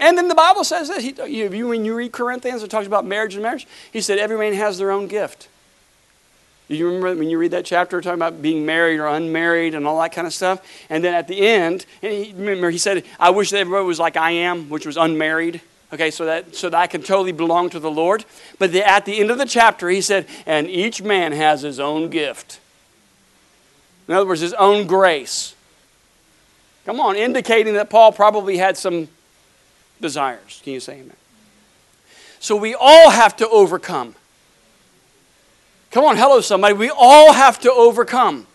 And 0.00 0.18
then 0.18 0.28
the 0.28 0.34
Bible 0.34 0.64
says 0.64 0.88
this. 0.88 1.04
he, 1.04 1.14
you, 1.26 1.68
when 1.68 1.84
you 1.84 1.94
read 1.94 2.12
Corinthians, 2.12 2.62
it 2.62 2.70
talks 2.70 2.86
about 2.86 3.04
marriage 3.04 3.34
and 3.34 3.42
marriage. 3.42 3.66
He 3.92 4.00
said 4.00 4.18
every 4.18 4.38
man 4.38 4.54
has 4.54 4.78
their 4.78 4.90
own 4.90 5.06
gift. 5.06 5.48
Do 6.68 6.76
you 6.76 6.86
remember 6.86 7.14
when 7.14 7.28
you 7.28 7.38
read 7.38 7.50
that 7.50 7.66
chapter 7.66 8.00
talking 8.00 8.18
about 8.18 8.40
being 8.40 8.64
married 8.64 8.98
or 8.98 9.06
unmarried 9.06 9.74
and 9.74 9.86
all 9.86 10.00
that 10.00 10.12
kind 10.12 10.26
of 10.26 10.32
stuff? 10.32 10.66
And 10.88 11.04
then 11.04 11.14
at 11.14 11.28
the 11.28 11.46
end, 11.46 11.84
and 12.02 12.12
he, 12.12 12.32
remember 12.32 12.70
he 12.70 12.78
said, 12.78 13.04
"I 13.20 13.30
wish 13.30 13.50
that 13.50 13.58
everybody 13.58 13.84
was 13.84 13.98
like 13.98 14.16
I 14.16 14.30
am, 14.30 14.70
which 14.70 14.86
was 14.86 14.96
unmarried." 14.96 15.60
Okay, 15.94 16.10
so 16.10 16.24
that 16.24 16.56
so 16.56 16.68
that 16.68 16.76
I 16.76 16.88
can 16.88 17.02
totally 17.02 17.30
belong 17.30 17.70
to 17.70 17.78
the 17.78 17.90
Lord. 17.90 18.24
But 18.58 18.72
the, 18.72 18.84
at 18.84 19.04
the 19.04 19.20
end 19.20 19.30
of 19.30 19.38
the 19.38 19.46
chapter, 19.46 19.88
he 19.88 20.00
said, 20.00 20.26
"And 20.44 20.68
each 20.68 21.00
man 21.00 21.30
has 21.30 21.62
his 21.62 21.78
own 21.78 22.10
gift." 22.10 22.58
In 24.08 24.14
other 24.14 24.26
words, 24.26 24.40
his 24.40 24.54
own 24.54 24.88
grace. 24.88 25.54
Come 26.84 26.98
on, 26.98 27.14
indicating 27.14 27.74
that 27.74 27.90
Paul 27.90 28.10
probably 28.10 28.56
had 28.56 28.76
some 28.76 29.06
desires. 30.00 30.60
Can 30.64 30.72
you 30.72 30.80
say 30.80 30.94
amen? 30.94 31.16
So 32.40 32.56
we 32.56 32.74
all 32.74 33.10
have 33.10 33.36
to 33.36 33.48
overcome. 33.48 34.16
Come 35.92 36.04
on, 36.04 36.16
hello, 36.16 36.40
somebody. 36.40 36.74
We 36.74 36.90
all 36.90 37.32
have 37.32 37.60
to 37.60 37.72
overcome. 37.72 38.48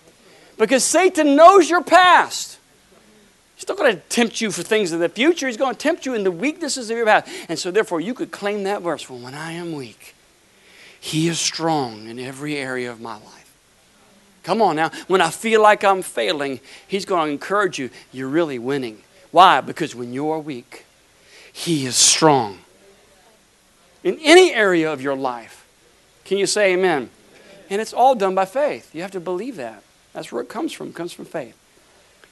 Because 0.57 0.83
Satan 0.83 1.37
knows 1.37 1.69
your 1.69 1.81
past. 1.81 2.58
He's 3.59 3.67
not 3.67 3.77
going 3.77 3.93
to 3.93 4.01
tempt 4.03 4.39
you 4.39 4.51
for 4.51 4.63
things 4.63 4.93
of 4.93 5.01
the 5.01 5.09
future. 5.09 5.45
He's 5.45 5.57
going 5.57 5.73
to 5.73 5.77
tempt 5.77 6.05
you 6.05 6.13
in 6.13 6.23
the 6.23 6.31
weaknesses 6.31 6.89
of 6.89 6.95
your 6.95 7.05
past. 7.05 7.29
And 7.49 7.59
so, 7.59 7.71
therefore, 7.71 7.99
you 7.99 8.13
could 8.13 8.31
claim 8.31 8.63
that 8.63 8.81
verse 8.81 9.09
well, 9.09 9.19
when 9.19 9.33
I 9.33 9.51
am 9.51 9.73
weak, 9.73 10.15
he 10.97 11.27
is 11.27 11.41
strong 11.41 12.07
in 12.07 12.19
every 12.19 12.55
area 12.55 12.89
of 12.89 13.01
my 13.01 13.15
life. 13.15 13.53
Come 14.43 14.61
on 14.61 14.77
now. 14.77 14.91
When 15.07 15.19
I 15.19 15.29
feel 15.29 15.61
like 15.61 15.83
I'm 15.83 16.01
failing, 16.01 16.61
He's 16.87 17.03
going 17.03 17.27
to 17.27 17.31
encourage 17.33 17.77
you. 17.77 17.89
You're 18.13 18.29
really 18.29 18.59
winning. 18.59 19.01
Why? 19.31 19.59
Because 19.59 19.93
when 19.93 20.13
you're 20.13 20.39
weak, 20.39 20.85
He 21.51 21.85
is 21.85 21.97
strong. 21.97 22.59
In 24.05 24.17
any 24.21 24.53
area 24.53 24.89
of 24.89 25.01
your 25.01 25.17
life. 25.17 25.67
Can 26.23 26.37
you 26.37 26.45
say 26.45 26.71
amen? 26.73 27.09
And 27.69 27.81
it's 27.81 27.91
all 27.91 28.15
done 28.15 28.35
by 28.35 28.45
faith. 28.45 28.95
You 28.95 29.01
have 29.01 29.11
to 29.11 29.19
believe 29.19 29.57
that. 29.57 29.83
That's 30.13 30.31
where 30.31 30.41
it 30.41 30.47
comes 30.47 30.71
from. 30.71 30.87
It 30.87 30.95
comes 30.95 31.11
from 31.11 31.25
faith. 31.25 31.58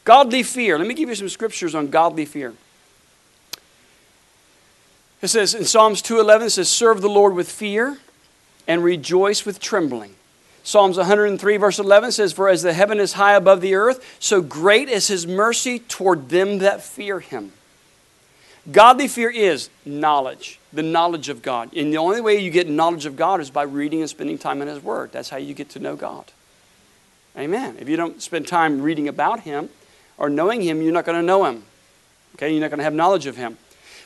Godly 0.07 0.41
fear. 0.41 0.79
Let 0.79 0.87
me 0.87 0.93
give 0.93 1.09
you 1.09 1.15
some 1.15 1.27
scriptures 1.27 1.75
on 1.75 1.89
godly 1.89 2.23
fear. 2.23 2.53
It 5.21 5.27
says 5.27 5.53
in 5.53 5.65
Psalms 5.65 6.01
2:11 6.01 6.47
it 6.47 6.49
says 6.51 6.69
serve 6.69 7.01
the 7.01 7.09
Lord 7.09 7.33
with 7.35 7.51
fear 7.51 7.97
and 8.69 8.85
rejoice 8.85 9.45
with 9.45 9.59
trembling. 9.59 10.15
Psalms 10.63 10.95
103, 10.95 11.57
verse 11.57 11.77
11 11.77 12.13
says, 12.13 12.31
For 12.31 12.47
as 12.47 12.61
the 12.61 12.71
heaven 12.71 13.01
is 13.01 13.13
high 13.13 13.35
above 13.35 13.59
the 13.59 13.75
earth, 13.75 14.15
so 14.17 14.41
great 14.41 14.87
is 14.87 15.07
his 15.07 15.27
mercy 15.27 15.79
toward 15.79 16.29
them 16.29 16.59
that 16.59 16.81
fear 16.81 17.19
him. 17.19 17.51
Godly 18.71 19.09
fear 19.09 19.29
is 19.29 19.69
knowledge, 19.85 20.57
the 20.71 20.83
knowledge 20.83 21.27
of 21.27 21.41
God. 21.41 21.75
And 21.75 21.91
the 21.91 21.97
only 21.97 22.21
way 22.21 22.39
you 22.39 22.49
get 22.49 22.69
knowledge 22.69 23.05
of 23.05 23.17
God 23.17 23.41
is 23.41 23.49
by 23.49 23.63
reading 23.63 23.99
and 23.99 24.09
spending 24.09 24.37
time 24.37 24.61
in 24.61 24.69
His 24.69 24.81
Word. 24.81 25.11
That's 25.11 25.29
how 25.29 25.37
you 25.37 25.53
get 25.53 25.69
to 25.71 25.79
know 25.79 25.97
God. 25.97 26.31
Amen. 27.37 27.75
If 27.79 27.89
you 27.89 27.97
don't 27.97 28.21
spend 28.21 28.47
time 28.47 28.81
reading 28.81 29.09
about 29.09 29.41
Him 29.41 29.69
or 30.17 30.29
knowing 30.29 30.61
Him, 30.61 30.81
you're 30.81 30.93
not 30.93 31.05
going 31.05 31.17
to 31.17 31.25
know 31.25 31.45
Him. 31.45 31.63
Okay, 32.35 32.51
you're 32.51 32.61
not 32.61 32.69
going 32.69 32.79
to 32.79 32.83
have 32.83 32.93
knowledge 32.93 33.25
of 33.25 33.37
Him. 33.37 33.57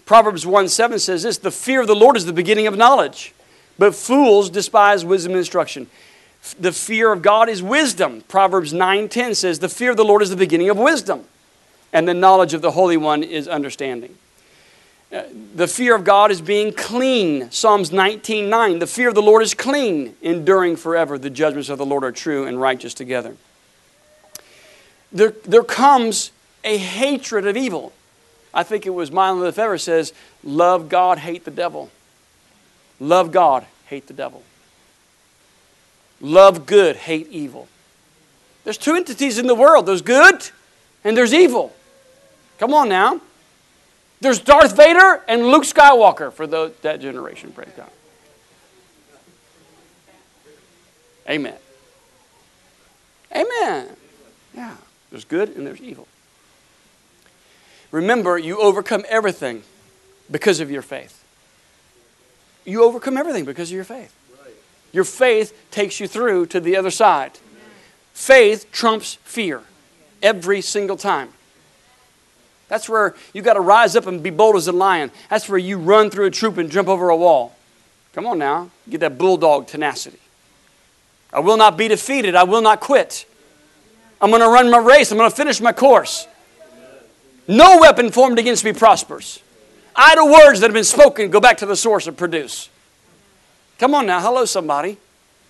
Proverbs 0.05 0.45
1 0.45 0.68
7 0.70 0.99
says 0.99 1.24
this 1.24 1.38
The 1.38 1.51
fear 1.51 1.82
of 1.82 1.88
the 1.88 1.95
Lord 1.95 2.18
is 2.18 2.26
the 2.26 2.34
beginning 2.34 2.68
of 2.68 2.78
knowledge, 2.78 3.34
but 3.78 3.95
fools 3.95 4.49
despise 4.49 5.05
wisdom 5.05 5.34
and 5.34 5.39
instruction. 5.39 5.88
The 6.59 6.72
fear 6.72 7.12
of 7.12 7.22
God 7.22 7.49
is 7.49 7.62
wisdom. 7.62 8.24
Proverbs 8.28 8.74
9:10 8.74 9.36
says, 9.36 9.59
"The 9.59 9.70
fear 9.70 9.91
of 9.91 9.97
the 9.97 10.03
Lord 10.03 10.24
is 10.24 10.32
the 10.32 10.36
beginning 10.36 10.70
of 10.70 10.78
wisdom, 10.78 11.26
and 11.93 12.07
the 12.07 12.16
knowledge 12.16 12.53
of 12.53 12.62
the 12.62 12.72
Holy 12.72 12.97
One 12.97 13.22
is 13.22 13.47
understanding." 13.47 14.16
Uh, 15.14 15.24
the 15.55 15.68
fear 15.68 15.93
of 15.93 16.03
God 16.03 16.32
is 16.32 16.41
being 16.41 16.72
clean. 16.74 17.51
Psalms 17.51 17.91
19:9, 17.91 18.80
"The 18.80 18.88
fear 18.88 19.09
of 19.09 19.16
the 19.16 19.22
Lord 19.22 19.43
is 19.43 19.53
clean, 19.53 20.16
enduring 20.22 20.78
forever. 20.78 21.18
The 21.18 21.30
judgments 21.30 21.70
of 21.70 21.78
the 21.78 21.86
Lord 21.86 22.03
are 22.03 22.12
true 22.12 22.45
and 22.45 22.59
righteous 22.59 22.93
together." 22.93 23.36
There, 25.12 25.34
there 25.43 25.64
comes 25.64 26.32
a 26.64 26.78
hatred 26.78 27.45
of 27.47 27.57
evil. 27.57 27.93
I 28.53 28.64
think 28.64 28.86
it 28.86 28.91
was 28.91 29.12
Mylon 29.12 29.41
Lefevre 29.41 29.78
says, 29.78 30.14
"Love 30.43 30.89
God, 30.89 31.20
hate 31.20 31.45
the 31.45 31.51
devil." 31.51 31.89
Love 33.01 33.32
God, 33.32 33.66
hate 33.88 34.05
the 34.05 34.14
devil. 34.14 34.43
Love 36.22 36.68
good, 36.68 36.95
hate 36.95 37.28
evil. 37.32 37.68
There's 38.64 38.78
two 38.78 38.93
entities 38.93 39.39
in 39.39 39.47
the 39.47 39.55
world 39.55 39.88
there's 39.88 40.03
good 40.03 40.49
and 41.03 41.18
there's 41.18 41.34
evil. 41.34 41.74
Come 42.59 42.76
on 42.76 42.89
now. 42.89 43.20
There's 44.22 44.39
Darth 44.39 44.78
Vader 44.78 45.24
and 45.28 45.47
Luke 45.47 45.64
Skywalker 45.64 46.32
for 46.32 46.45
the, 46.45 46.74
that 46.84 47.01
generation, 47.01 47.51
praise 47.51 47.72
God. 47.76 47.89
Amen. 51.28 51.55
Amen. 53.36 53.88
Yeah, 54.53 54.76
there's 55.12 55.26
good 55.26 55.55
and 55.55 55.68
there's 55.68 55.82
evil. 55.82 56.07
Remember, 57.91 58.38
you 58.38 58.59
overcome 58.59 59.03
everything 59.09 59.64
because 60.30 60.59
of 60.59 60.72
your 60.72 60.82
faith. 60.82 61.24
You 62.66 62.84
overcome 62.84 63.18
everything 63.18 63.45
because 63.45 63.70
of 63.70 63.76
your 63.76 63.84
faith. 63.84 64.16
Your 64.93 65.03
faith 65.03 65.53
takes 65.72 65.99
you 65.99 66.07
through 66.07 66.47
to 66.47 66.59
the 66.59 66.76
other 66.76 66.91
side. 66.91 67.39
Faith 68.14 68.72
trumps 68.72 69.16
fear 69.24 69.62
every 70.22 70.62
single 70.62 70.97
time. 70.97 71.30
That's 72.68 72.88
where 72.88 73.16
you 73.34 73.41
got 73.41 73.55
to 73.55 73.62
rise 73.62 73.95
up 73.97 74.07
and 74.07 74.24
be 74.24 74.30
bold 74.30 74.55
as 74.55 74.68
a 74.68 74.72
lion. 74.72 75.12
That's 75.30 75.49
where 75.49 75.57
you 75.57 75.78
run 75.78 76.09
through 76.09 76.28
a 76.28 76.32
troop 76.32 76.57
and 76.57 76.72
jump 76.72 76.88
over 76.88 77.09
a 77.09 77.18
wall. 77.18 77.55
Come 78.14 78.26
on 78.26 78.39
now, 78.39 78.70
get 78.89 78.99
that 79.01 79.18
bulldog 79.18 79.68
tenacity. 79.68 80.20
I 81.34 81.39
will 81.39 81.57
not 81.57 81.78
be 81.78 81.88
defeated. 81.88 82.36
I 82.36 82.43
will 82.43 82.62
not 82.62 82.80
quit. 82.80 83.26
I'm 84.22 84.30
going 84.30 84.41
to 84.41 84.49
run 84.49 84.69
my 84.69 84.78
race. 84.78 85.11
I'm 85.11 85.17
going 85.17 85.30
to 85.30 85.36
finish 85.36 85.59
my 85.59 85.74
course. 85.74 86.28
No 87.47 87.80
weapon 87.80 88.11
formed 88.11 88.38
against 88.39 88.63
me 88.63 88.72
prospers. 88.72 89.41
Idle 89.95 90.32
words 90.32 90.59
that 90.59 90.67
have 90.67 90.74
been 90.74 90.84
spoken 90.84 91.32
go 91.32 91.39
back 91.39 91.57
to 91.57 91.65
the 91.65 91.76
source 91.76 92.07
and 92.07 92.17
produce. 92.17 92.69
Come 93.80 93.95
on 93.95 94.05
now, 94.05 94.22
hello, 94.22 94.45
somebody. 94.45 94.97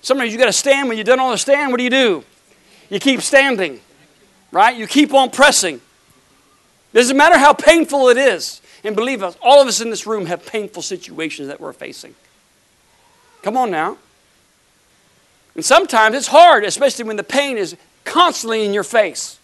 Sometimes 0.01 0.31
you 0.31 0.39
got 0.39 0.45
to 0.45 0.53
stand 0.53 0.87
when 0.87 0.97
you 0.97 1.03
don't 1.03 1.19
understand. 1.19 1.71
What 1.71 1.77
do 1.77 1.83
you 1.83 1.89
do? 1.89 2.23
You 2.89 2.99
keep 2.99 3.21
standing, 3.21 3.81
right? 4.51 4.75
You 4.75 4.87
keep 4.87 5.13
on 5.13 5.29
pressing. 5.29 5.81
Doesn't 6.93 7.15
matter 7.15 7.37
how 7.37 7.53
painful 7.53 8.09
it 8.09 8.17
is. 8.17 8.61
And 8.83 8.95
believe 8.95 9.21
us, 9.21 9.37
all 9.41 9.61
of 9.61 9.67
us 9.67 9.79
in 9.79 9.91
this 9.91 10.07
room 10.07 10.25
have 10.25 10.45
painful 10.45 10.81
situations 10.81 11.49
that 11.49 11.61
we're 11.61 11.73
facing. 11.73 12.15
Come 13.43 13.55
on 13.57 13.69
now. 13.69 13.97
And 15.53 15.63
sometimes 15.63 16.15
it's 16.15 16.27
hard, 16.27 16.63
especially 16.63 17.05
when 17.05 17.17
the 17.17 17.23
pain 17.23 17.57
is 17.57 17.75
constantly 18.03 18.65
in 18.65 18.73
your 18.73 18.83
face. 18.83 19.39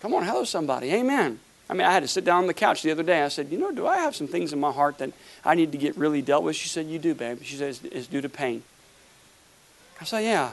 Come 0.00 0.14
on, 0.14 0.24
hello, 0.24 0.44
somebody. 0.44 0.92
Amen. 0.92 1.38
I 1.68 1.74
mean, 1.74 1.86
I 1.86 1.92
had 1.92 2.02
to 2.02 2.08
sit 2.08 2.24
down 2.24 2.38
on 2.38 2.46
the 2.46 2.54
couch 2.54 2.82
the 2.82 2.90
other 2.90 3.02
day. 3.02 3.22
I 3.22 3.28
said, 3.28 3.48
You 3.50 3.58
know, 3.58 3.70
do 3.70 3.86
I 3.86 3.98
have 3.98 4.16
some 4.16 4.26
things 4.26 4.52
in 4.52 4.58
my 4.58 4.72
heart 4.72 4.98
that 4.98 5.12
I 5.44 5.54
need 5.54 5.72
to 5.72 5.78
get 5.78 5.96
really 5.96 6.20
dealt 6.22 6.42
with? 6.42 6.56
She 6.56 6.68
said, 6.68 6.86
You 6.86 6.98
do, 6.98 7.14
babe. 7.14 7.40
She 7.44 7.56
said, 7.56 7.78
It's 7.84 8.08
due 8.08 8.20
to 8.20 8.28
pain. 8.28 8.62
I 10.00 10.04
said, 10.04 10.20
Yeah. 10.20 10.50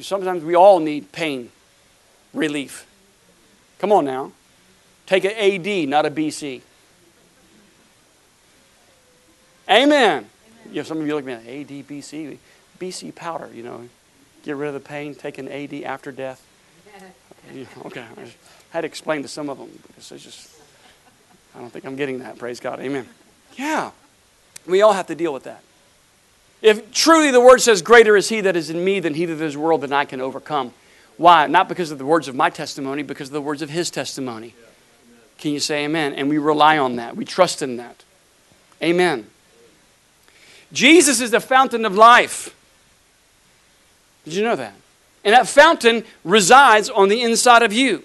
Sometimes 0.00 0.44
we 0.44 0.54
all 0.54 0.80
need 0.80 1.12
pain 1.12 1.50
relief. 2.34 2.86
Come 3.78 3.92
on 3.92 4.04
now. 4.04 4.32
Take 5.06 5.24
an 5.24 5.32
AD, 5.32 5.88
not 5.88 6.04
a 6.04 6.10
BC. 6.10 6.60
Amen. 9.68 9.88
Amen. 9.88 10.26
You 10.70 10.76
know, 10.76 10.82
some 10.82 11.00
of 11.00 11.06
you 11.06 11.14
look 11.14 11.26
at 11.26 11.44
me 11.44 11.62
like, 11.64 11.70
AD, 11.70 11.88
BC. 11.88 12.38
BC 12.78 13.14
powder, 13.14 13.48
you 13.54 13.62
know. 13.62 13.88
Get 14.46 14.54
rid 14.54 14.68
of 14.68 14.74
the 14.74 14.80
pain, 14.80 15.16
take 15.16 15.38
an 15.38 15.48
AD 15.48 15.74
after 15.82 16.10
death. 16.10 16.42
Okay. 17.84 18.00
I 18.00 18.26
had 18.70 18.80
to 18.80 18.88
explain 18.88 19.22
to 19.22 19.28
some 19.28 19.48
of 19.48 19.56
them 19.56 19.70
because 19.86 20.10
it's 20.10 20.24
just, 20.24 20.60
I 21.54 21.60
don't 21.60 21.70
think 21.70 21.84
I'm 21.84 21.94
getting 21.94 22.18
that. 22.18 22.38
Praise 22.38 22.58
God. 22.58 22.80
Amen. 22.80 23.08
Yeah. 23.56 23.92
We 24.66 24.82
all 24.82 24.92
have 24.92 25.06
to 25.06 25.14
deal 25.14 25.32
with 25.32 25.44
that. 25.44 25.62
If 26.60 26.92
truly 26.92 27.30
the 27.30 27.40
word 27.40 27.60
says, 27.60 27.82
Greater 27.82 28.16
is 28.16 28.28
he 28.28 28.40
that 28.40 28.56
is 28.56 28.68
in 28.68 28.84
me 28.84 28.98
than 28.98 29.14
he 29.14 29.26
that 29.26 29.34
is 29.34 29.40
in 29.40 29.46
this 29.46 29.56
world, 29.56 29.82
then 29.82 29.92
I 29.92 30.04
can 30.04 30.20
overcome. 30.20 30.72
Why? 31.18 31.46
Not 31.46 31.68
because 31.68 31.92
of 31.92 31.98
the 31.98 32.04
words 32.04 32.26
of 32.26 32.34
my 32.34 32.50
testimony, 32.50 33.04
because 33.04 33.28
of 33.28 33.34
the 33.34 33.40
words 33.40 33.62
of 33.62 33.70
his 33.70 33.88
testimony. 33.88 34.54
Can 35.38 35.52
you 35.52 35.60
say 35.60 35.84
amen? 35.84 36.14
And 36.14 36.28
we 36.28 36.38
rely 36.38 36.78
on 36.78 36.96
that. 36.96 37.16
We 37.16 37.24
trust 37.24 37.62
in 37.62 37.76
that. 37.76 38.02
Amen. 38.82 39.28
Jesus 40.72 41.20
is 41.20 41.30
the 41.30 41.40
fountain 41.40 41.84
of 41.84 41.94
life. 41.94 42.55
Did 44.26 44.34
you 44.34 44.44
know 44.44 44.56
that? 44.56 44.74
And 45.24 45.32
that 45.32 45.48
fountain 45.48 46.04
resides 46.24 46.90
on 46.90 47.08
the 47.08 47.22
inside 47.22 47.62
of 47.62 47.72
you. 47.72 48.02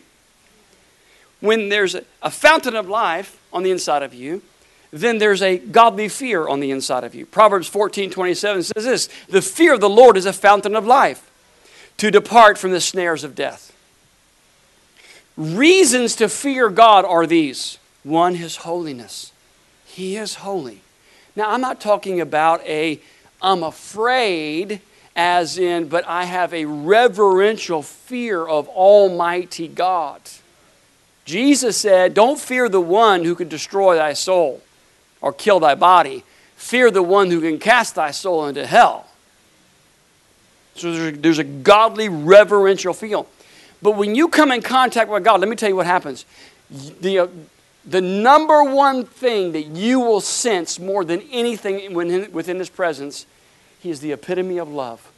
When 1.41 1.67
there's 1.69 1.95
a, 1.95 2.05
a 2.21 2.31
fountain 2.31 2.75
of 2.75 2.87
life 2.87 3.37
on 3.51 3.63
the 3.63 3.71
inside 3.71 4.03
of 4.03 4.13
you, 4.13 4.41
then 4.91 5.17
there's 5.17 5.41
a 5.41 5.57
godly 5.57 6.07
fear 6.07 6.47
on 6.47 6.59
the 6.59 6.71
inside 6.71 7.03
of 7.03 7.15
you. 7.15 7.25
Proverbs 7.25 7.67
14 7.67 8.11
27 8.11 8.63
says 8.63 8.85
this 8.85 9.09
The 9.29 9.41
fear 9.41 9.73
of 9.73 9.81
the 9.81 9.89
Lord 9.89 10.15
is 10.15 10.25
a 10.25 10.33
fountain 10.33 10.75
of 10.75 10.85
life, 10.85 11.29
to 11.97 12.11
depart 12.11 12.57
from 12.57 12.71
the 12.71 12.81
snares 12.81 13.23
of 13.23 13.35
death. 13.35 13.75
Reasons 15.35 16.15
to 16.17 16.29
fear 16.29 16.69
God 16.69 17.03
are 17.03 17.25
these 17.25 17.79
one, 18.03 18.35
His 18.35 18.57
holiness. 18.57 19.31
He 19.85 20.17
is 20.17 20.35
holy. 20.35 20.81
Now, 21.35 21.51
I'm 21.51 21.61
not 21.61 21.81
talking 21.81 22.21
about 22.21 22.61
a 22.65 22.99
I'm 23.41 23.63
afraid, 23.63 24.81
as 25.15 25.57
in, 25.57 25.87
but 25.87 26.07
I 26.07 26.25
have 26.25 26.53
a 26.53 26.65
reverential 26.65 27.81
fear 27.81 28.45
of 28.45 28.67
Almighty 28.69 29.67
God. 29.67 30.21
Jesus 31.25 31.77
said, 31.77 32.13
Don't 32.13 32.39
fear 32.39 32.69
the 32.69 32.81
one 32.81 33.23
who 33.25 33.35
can 33.35 33.47
destroy 33.47 33.95
thy 33.95 34.13
soul 34.13 34.61
or 35.21 35.33
kill 35.33 35.59
thy 35.59 35.75
body. 35.75 36.23
Fear 36.55 36.91
the 36.91 37.03
one 37.03 37.31
who 37.31 37.41
can 37.41 37.59
cast 37.59 37.95
thy 37.95 38.11
soul 38.11 38.47
into 38.47 38.65
hell. 38.65 39.07
So 40.75 40.93
there's 40.93 41.13
a, 41.13 41.17
there's 41.17 41.39
a 41.39 41.43
godly, 41.43 42.09
reverential 42.09 42.93
feel. 42.93 43.27
But 43.81 43.97
when 43.97 44.15
you 44.15 44.27
come 44.27 44.51
in 44.51 44.61
contact 44.61 45.09
with 45.09 45.23
God, 45.23 45.39
let 45.39 45.49
me 45.49 45.55
tell 45.55 45.69
you 45.69 45.75
what 45.75 45.85
happens. 45.85 46.25
The, 46.69 47.19
uh, 47.19 47.27
the 47.83 48.01
number 48.01 48.63
one 48.63 49.05
thing 49.05 49.53
that 49.53 49.63
you 49.63 49.99
will 49.99 50.21
sense 50.21 50.79
more 50.79 51.03
than 51.03 51.21
anything 51.31 51.93
within, 51.93 52.31
within 52.31 52.59
His 52.59 52.69
presence, 52.69 53.25
He 53.81 53.89
is 53.89 53.99
the 53.99 54.11
epitome 54.11 54.59
of 54.59 54.69
love. 54.69 55.11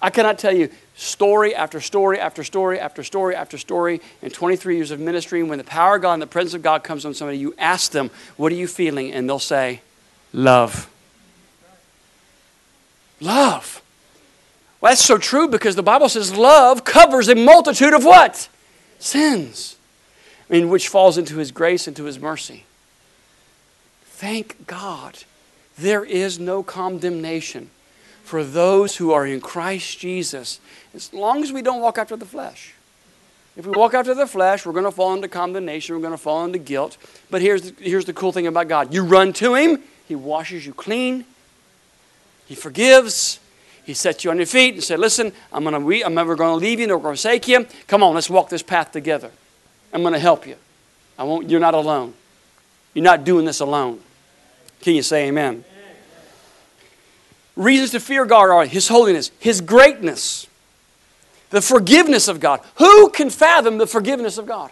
I 0.00 0.10
cannot 0.10 0.38
tell 0.38 0.54
you 0.54 0.70
story 0.96 1.54
after 1.54 1.80
story 1.80 2.18
after 2.18 2.44
story 2.44 2.78
after 2.78 3.02
story 3.02 3.34
after 3.34 3.56
story 3.56 4.00
in 4.22 4.30
23 4.30 4.76
years 4.76 4.90
of 4.90 5.00
ministry. 5.00 5.40
And 5.40 5.48
When 5.48 5.58
the 5.58 5.64
power 5.64 5.96
of 5.96 6.02
God 6.02 6.14
and 6.14 6.22
the 6.22 6.26
presence 6.26 6.54
of 6.54 6.62
God 6.62 6.84
comes 6.84 7.04
on 7.04 7.14
somebody, 7.14 7.38
you 7.38 7.54
ask 7.58 7.92
them, 7.92 8.10
What 8.36 8.52
are 8.52 8.56
you 8.56 8.66
feeling? 8.66 9.12
And 9.12 9.28
they'll 9.28 9.38
say, 9.38 9.80
Love. 10.32 10.90
Love. 13.20 13.82
Well, 14.80 14.90
that's 14.90 15.04
so 15.04 15.16
true 15.16 15.48
because 15.48 15.76
the 15.76 15.82
Bible 15.82 16.10
says 16.10 16.36
love 16.36 16.84
covers 16.84 17.28
a 17.28 17.34
multitude 17.34 17.94
of 17.94 18.04
what? 18.04 18.48
Sins. 18.98 19.76
In 20.50 20.68
which 20.68 20.88
falls 20.88 21.16
into 21.16 21.38
his 21.38 21.50
grace 21.50 21.86
and 21.86 21.96
to 21.96 22.04
his 22.04 22.18
mercy. 22.18 22.64
Thank 24.04 24.66
God 24.66 25.24
there 25.78 26.04
is 26.04 26.38
no 26.38 26.62
condemnation 26.62 27.70
for 28.22 28.42
those 28.42 28.96
who 28.96 29.12
are 29.12 29.26
in 29.26 29.40
Christ 29.40 29.98
Jesus, 29.98 30.60
as 30.94 31.12
long 31.12 31.42
as 31.42 31.52
we 31.52 31.62
don't 31.62 31.80
walk 31.80 31.98
after 31.98 32.16
the 32.16 32.24
flesh. 32.24 32.74
If 33.56 33.66
we 33.66 33.72
walk 33.72 33.94
after 33.94 34.14
the 34.14 34.26
flesh, 34.26 34.66
we're 34.66 34.72
going 34.72 34.84
to 34.84 34.90
fall 34.90 35.14
into 35.14 35.28
condemnation, 35.28 35.94
we're 35.94 36.00
going 36.02 36.12
to 36.12 36.18
fall 36.18 36.44
into 36.44 36.58
guilt. 36.58 36.96
But 37.30 37.42
here's 37.42 37.70
the, 37.70 37.82
here's 37.82 38.04
the 38.04 38.12
cool 38.12 38.32
thing 38.32 38.46
about 38.46 38.68
God 38.68 38.92
you 38.94 39.04
run 39.04 39.32
to 39.34 39.54
Him, 39.54 39.82
He 40.06 40.14
washes 40.14 40.66
you 40.66 40.72
clean, 40.72 41.24
He 42.46 42.54
forgives, 42.54 43.38
he 43.84 43.92
sets 43.92 44.24
you 44.24 44.30
on 44.30 44.38
your 44.38 44.46
feet 44.46 44.74
and 44.74 44.82
said, 44.82 44.98
Listen, 44.98 45.32
I'm, 45.52 45.62
gonna 45.62 45.80
re- 45.80 46.02
I'm 46.02 46.14
never 46.14 46.34
going 46.36 46.58
to 46.58 46.64
leave 46.64 46.80
you 46.80 46.86
nor 46.86 46.98
forsake 46.98 47.46
you. 47.46 47.66
Come 47.86 48.02
on, 48.02 48.14
let's 48.14 48.30
walk 48.30 48.48
this 48.48 48.62
path 48.62 48.92
together. 48.92 49.30
I'm 49.92 50.00
going 50.00 50.14
to 50.14 50.18
help 50.18 50.46
you. 50.46 50.56
I 51.18 51.24
won't, 51.24 51.50
you're 51.50 51.60
not 51.60 51.74
alone. 51.74 52.14
You're 52.94 53.04
not 53.04 53.24
doing 53.24 53.44
this 53.44 53.60
alone. 53.60 54.00
Can 54.84 54.94
you 54.94 55.02
say 55.02 55.28
amen? 55.28 55.64
Reasons 57.56 57.92
to 57.92 58.00
fear 58.00 58.26
God 58.26 58.50
are 58.50 58.66
His 58.66 58.86
holiness, 58.86 59.30
His 59.38 59.62
greatness, 59.62 60.46
the 61.48 61.62
forgiveness 61.62 62.28
of 62.28 62.38
God. 62.38 62.60
Who 62.76 63.08
can 63.08 63.30
fathom 63.30 63.78
the 63.78 63.86
forgiveness 63.86 64.36
of 64.36 64.46
God? 64.46 64.70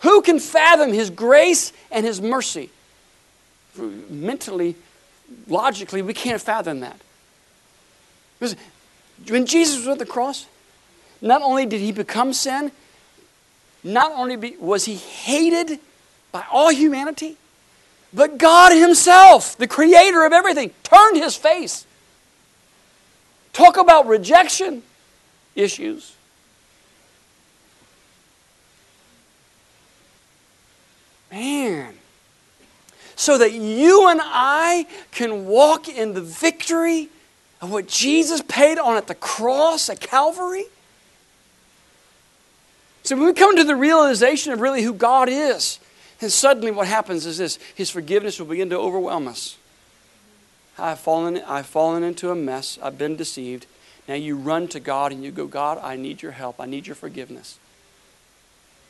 Who 0.00 0.22
can 0.22 0.38
fathom 0.40 0.94
His 0.94 1.10
grace 1.10 1.74
and 1.90 2.06
His 2.06 2.20
mercy? 2.20 2.70
mentally, 4.10 4.76
logically, 5.48 6.02
we 6.02 6.12
can't 6.12 6.42
fathom 6.42 6.80
that. 6.80 7.00
When 9.28 9.46
Jesus 9.46 9.78
was 9.78 9.88
at 9.88 9.98
the 9.98 10.04
cross, 10.06 10.46
not 11.22 11.40
only 11.40 11.64
did 11.64 11.80
he 11.80 11.90
become 11.90 12.34
sin, 12.34 12.70
not 13.84 14.12
only 14.12 14.36
be, 14.36 14.56
was 14.58 14.84
he 14.84 14.94
hated 14.94 15.78
by 16.30 16.44
all 16.50 16.70
humanity, 16.70 17.36
but 18.12 18.38
God 18.38 18.72
Himself, 18.72 19.56
the 19.56 19.66
creator 19.66 20.24
of 20.24 20.32
everything, 20.32 20.70
turned 20.82 21.16
His 21.16 21.36
face. 21.36 21.86
Talk 23.52 23.76
about 23.76 24.06
rejection 24.06 24.82
issues. 25.54 26.14
Man, 31.30 31.94
so 33.16 33.38
that 33.38 33.52
you 33.52 34.08
and 34.08 34.20
I 34.22 34.86
can 35.12 35.46
walk 35.46 35.88
in 35.88 36.12
the 36.12 36.20
victory 36.20 37.08
of 37.62 37.70
what 37.70 37.88
Jesus 37.88 38.42
paid 38.42 38.78
on 38.78 38.96
at 38.96 39.06
the 39.06 39.14
cross 39.14 39.88
at 39.88 40.00
Calvary? 40.00 40.64
So 43.12 43.18
when 43.18 43.26
we 43.26 43.34
come 43.34 43.58
to 43.58 43.64
the 43.64 43.76
realization 43.76 44.54
of 44.54 44.62
really 44.62 44.80
who 44.80 44.94
God 44.94 45.28
is, 45.28 45.78
then 46.20 46.30
suddenly 46.30 46.70
what 46.70 46.88
happens 46.88 47.26
is 47.26 47.36
this 47.36 47.58
His 47.74 47.90
forgiveness 47.90 48.38
will 48.38 48.46
begin 48.46 48.70
to 48.70 48.78
overwhelm 48.78 49.28
us. 49.28 49.58
I've 50.78 50.98
fallen, 50.98 51.42
I've 51.46 51.66
fallen 51.66 52.04
into 52.04 52.30
a 52.30 52.34
mess. 52.34 52.78
I've 52.82 52.96
been 52.96 53.16
deceived. 53.16 53.66
Now 54.08 54.14
you 54.14 54.34
run 54.34 54.66
to 54.68 54.80
God 54.80 55.12
and 55.12 55.22
you 55.22 55.30
go, 55.30 55.46
God, 55.46 55.78
I 55.82 55.94
need 55.94 56.22
your 56.22 56.32
help. 56.32 56.58
I 56.58 56.64
need 56.64 56.86
your 56.86 56.96
forgiveness. 56.96 57.58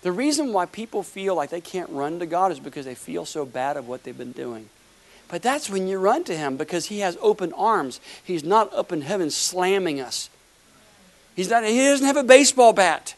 The 0.03 0.13
reason 0.13 0.53
why 0.53 0.67
people 0.67 1.03
feel 1.03 1.35
like 1.35 1.51
they 1.51 1.61
can't 1.61 1.91
run 1.91 2.21
to 2.21 2.27
God 2.27 2.53
is 2.53 2.61
because 2.61 2.85
they 2.85 2.95
feel 2.95 3.25
so 3.25 3.45
bad 3.45 3.77
of 3.77 3.89
what 3.89 4.05
they've 4.05 4.17
been 4.17 4.31
doing. 4.31 4.69
But 5.27 5.43
that's 5.43 5.69
when 5.69 5.89
you 5.89 5.99
run 5.99 6.23
to 6.25 6.37
Him 6.37 6.57
because 6.57 6.87
He 6.87 7.01
has 7.01 7.19
open 7.21 7.53
arms. 7.55 8.01
He's 8.23 8.45
not 8.45 8.73
up 8.73 8.93
in 8.93 9.01
heaven 9.01 9.31
slamming 9.31 10.01
us. 10.01 10.31
He's 11.35 11.51
not, 11.51 11.65
he 11.65 11.79
doesn't 11.79 12.07
have 12.07 12.17
a 12.17 12.23
baseball 12.23 12.73
bat. 12.73 13.17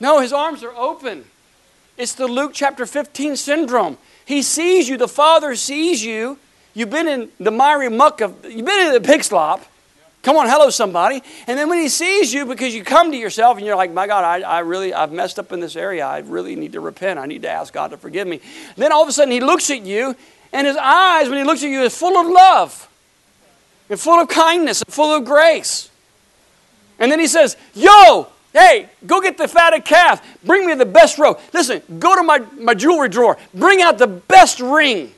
No, 0.00 0.20
His 0.20 0.32
arms 0.32 0.62
are 0.62 0.74
open. 0.74 1.24
It's 1.96 2.14
the 2.14 2.26
Luke 2.26 2.52
chapter 2.54 2.84
15 2.84 3.36
syndrome. 3.36 3.98
He 4.24 4.42
sees 4.42 4.88
you, 4.88 4.96
the 4.96 5.08
Father 5.08 5.54
sees 5.54 6.04
you. 6.04 6.38
You've 6.74 6.90
been 6.90 7.08
in 7.08 7.30
the 7.40 7.50
miry 7.50 7.88
muck 7.88 8.20
of, 8.20 8.44
you've 8.44 8.66
been 8.66 8.88
in 8.88 8.92
the 8.92 9.00
pig 9.00 9.24
slop. 9.24 9.64
Come 10.22 10.36
on, 10.36 10.48
hello, 10.48 10.70
somebody. 10.70 11.22
And 11.46 11.56
then 11.56 11.68
when 11.68 11.80
he 11.80 11.88
sees 11.88 12.34
you, 12.34 12.44
because 12.44 12.74
you 12.74 12.82
come 12.82 13.12
to 13.12 13.16
yourself 13.16 13.56
and 13.56 13.64
you're 13.64 13.76
like, 13.76 13.92
my 13.92 14.08
God, 14.08 14.24
I, 14.24 14.40
I 14.40 14.58
really, 14.58 14.92
I've 14.92 15.12
messed 15.12 15.38
up 15.38 15.52
in 15.52 15.60
this 15.60 15.76
area. 15.76 16.04
I 16.04 16.18
really 16.18 16.56
need 16.56 16.72
to 16.72 16.80
repent. 16.80 17.20
I 17.20 17.26
need 17.26 17.42
to 17.42 17.48
ask 17.48 17.72
God 17.72 17.92
to 17.92 17.96
forgive 17.96 18.26
me. 18.26 18.40
Then 18.76 18.90
all 18.90 19.02
of 19.02 19.08
a 19.08 19.12
sudden 19.12 19.30
he 19.30 19.40
looks 19.40 19.70
at 19.70 19.82
you, 19.82 20.16
and 20.52 20.66
his 20.66 20.76
eyes, 20.76 21.28
when 21.28 21.38
he 21.38 21.44
looks 21.44 21.62
at 21.62 21.70
you, 21.70 21.82
is 21.82 21.96
full 21.96 22.18
of 22.18 22.26
love 22.26 22.88
and 23.88 24.00
full 24.00 24.20
of 24.20 24.28
kindness 24.28 24.82
and 24.82 24.92
full 24.92 25.14
of 25.14 25.24
grace. 25.24 25.90
And 26.98 27.12
then 27.12 27.20
he 27.20 27.28
says, 27.28 27.56
Yo, 27.74 28.26
hey, 28.56 28.88
go 29.06 29.20
get 29.20 29.36
the 29.36 29.46
fatted 29.46 29.84
calf. 29.84 30.26
Bring 30.42 30.66
me 30.66 30.74
the 30.74 30.86
best 30.86 31.18
robe. 31.18 31.38
Listen, 31.52 31.82
go 31.98 32.16
to 32.16 32.22
my, 32.22 32.38
my 32.58 32.74
jewelry 32.74 33.08
drawer. 33.08 33.36
Bring 33.52 33.82
out 33.82 33.98
the 33.98 34.06
best 34.06 34.60
ring. 34.60 35.12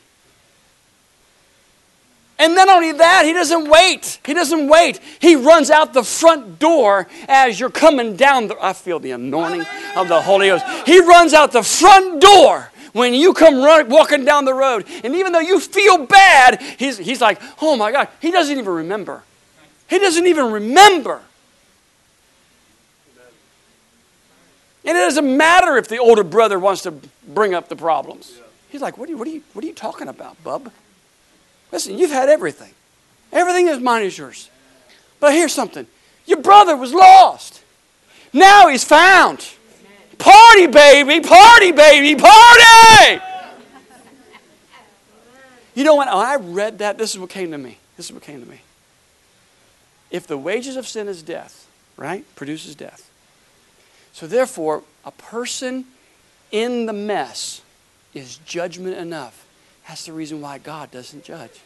And 2.40 2.56
then 2.56 2.68
only 2.68 2.92
that, 2.92 3.24
he 3.24 3.32
doesn't 3.32 3.68
wait. 3.68 4.20
He 4.24 4.32
doesn't 4.32 4.68
wait. 4.68 5.00
He 5.20 5.34
runs 5.34 5.70
out 5.70 5.92
the 5.92 6.04
front 6.04 6.58
door 6.58 7.08
as 7.28 7.58
you're 7.58 7.70
coming 7.70 8.16
down. 8.16 8.48
The, 8.48 8.56
I 8.60 8.72
feel 8.72 9.00
the 9.00 9.10
anointing 9.12 9.66
of 9.96 10.08
the 10.08 10.20
Holy 10.20 10.48
Ghost. 10.48 10.64
He 10.86 11.00
runs 11.00 11.32
out 11.32 11.50
the 11.52 11.64
front 11.64 12.20
door 12.20 12.70
when 12.92 13.12
you 13.14 13.34
come 13.34 13.56
run, 13.56 13.88
walking 13.88 14.24
down 14.24 14.44
the 14.44 14.54
road. 14.54 14.86
And 15.02 15.14
even 15.16 15.32
though 15.32 15.40
you 15.40 15.58
feel 15.58 16.06
bad, 16.06 16.62
he's, 16.78 16.98
he's 16.98 17.20
like, 17.20 17.40
oh 17.60 17.76
my 17.76 17.90
God. 17.90 18.08
He 18.20 18.30
doesn't 18.30 18.56
even 18.56 18.72
remember. 18.72 19.22
He 19.88 19.98
doesn't 19.98 20.26
even 20.26 20.52
remember. 20.52 21.22
And 24.88 24.96
it 24.96 25.00
doesn't 25.00 25.36
matter 25.36 25.76
if 25.76 25.86
the 25.86 25.98
older 25.98 26.24
brother 26.24 26.58
wants 26.58 26.80
to 26.84 26.94
bring 27.28 27.52
up 27.52 27.68
the 27.68 27.76
problems. 27.76 28.38
He's 28.70 28.80
like, 28.80 28.96
what 28.96 29.06
are 29.10 29.12
you, 29.12 29.18
what 29.18 29.28
are 29.28 29.30
you, 29.30 29.42
what 29.52 29.62
are 29.62 29.68
you 29.68 29.74
talking 29.74 30.08
about, 30.08 30.42
bub? 30.42 30.72
Listen, 31.70 31.98
you've 31.98 32.10
had 32.10 32.30
everything. 32.30 32.72
Everything 33.30 33.68
is 33.68 33.80
mine 33.80 34.04
is 34.04 34.16
yours. 34.16 34.48
But 35.20 35.34
here's 35.34 35.52
something 35.52 35.86
your 36.24 36.40
brother 36.40 36.74
was 36.74 36.94
lost, 36.94 37.62
now 38.32 38.68
he's 38.68 38.82
found. 38.82 39.46
Party, 40.16 40.66
baby, 40.66 41.20
party, 41.20 41.70
baby, 41.70 42.18
party! 42.18 43.22
You 45.74 45.84
know 45.84 45.96
when 45.96 46.08
I 46.08 46.36
read 46.36 46.78
that, 46.78 46.96
this 46.96 47.12
is 47.12 47.18
what 47.18 47.28
came 47.28 47.50
to 47.50 47.58
me. 47.58 47.76
This 47.98 48.06
is 48.06 48.12
what 48.12 48.22
came 48.22 48.42
to 48.42 48.48
me. 48.48 48.62
If 50.10 50.26
the 50.26 50.38
wages 50.38 50.76
of 50.76 50.88
sin 50.88 51.08
is 51.08 51.22
death, 51.22 51.68
right, 51.98 52.24
produces 52.36 52.74
death. 52.74 53.07
So 54.18 54.26
therefore, 54.26 54.82
a 55.04 55.12
person 55.12 55.84
in 56.50 56.86
the 56.86 56.92
mess 56.92 57.62
is 58.14 58.38
judgment 58.38 58.96
enough. 58.96 59.46
That's 59.86 60.06
the 60.06 60.12
reason 60.12 60.40
why 60.40 60.58
God 60.58 60.90
doesn't 60.90 61.22
judge. 61.22 61.60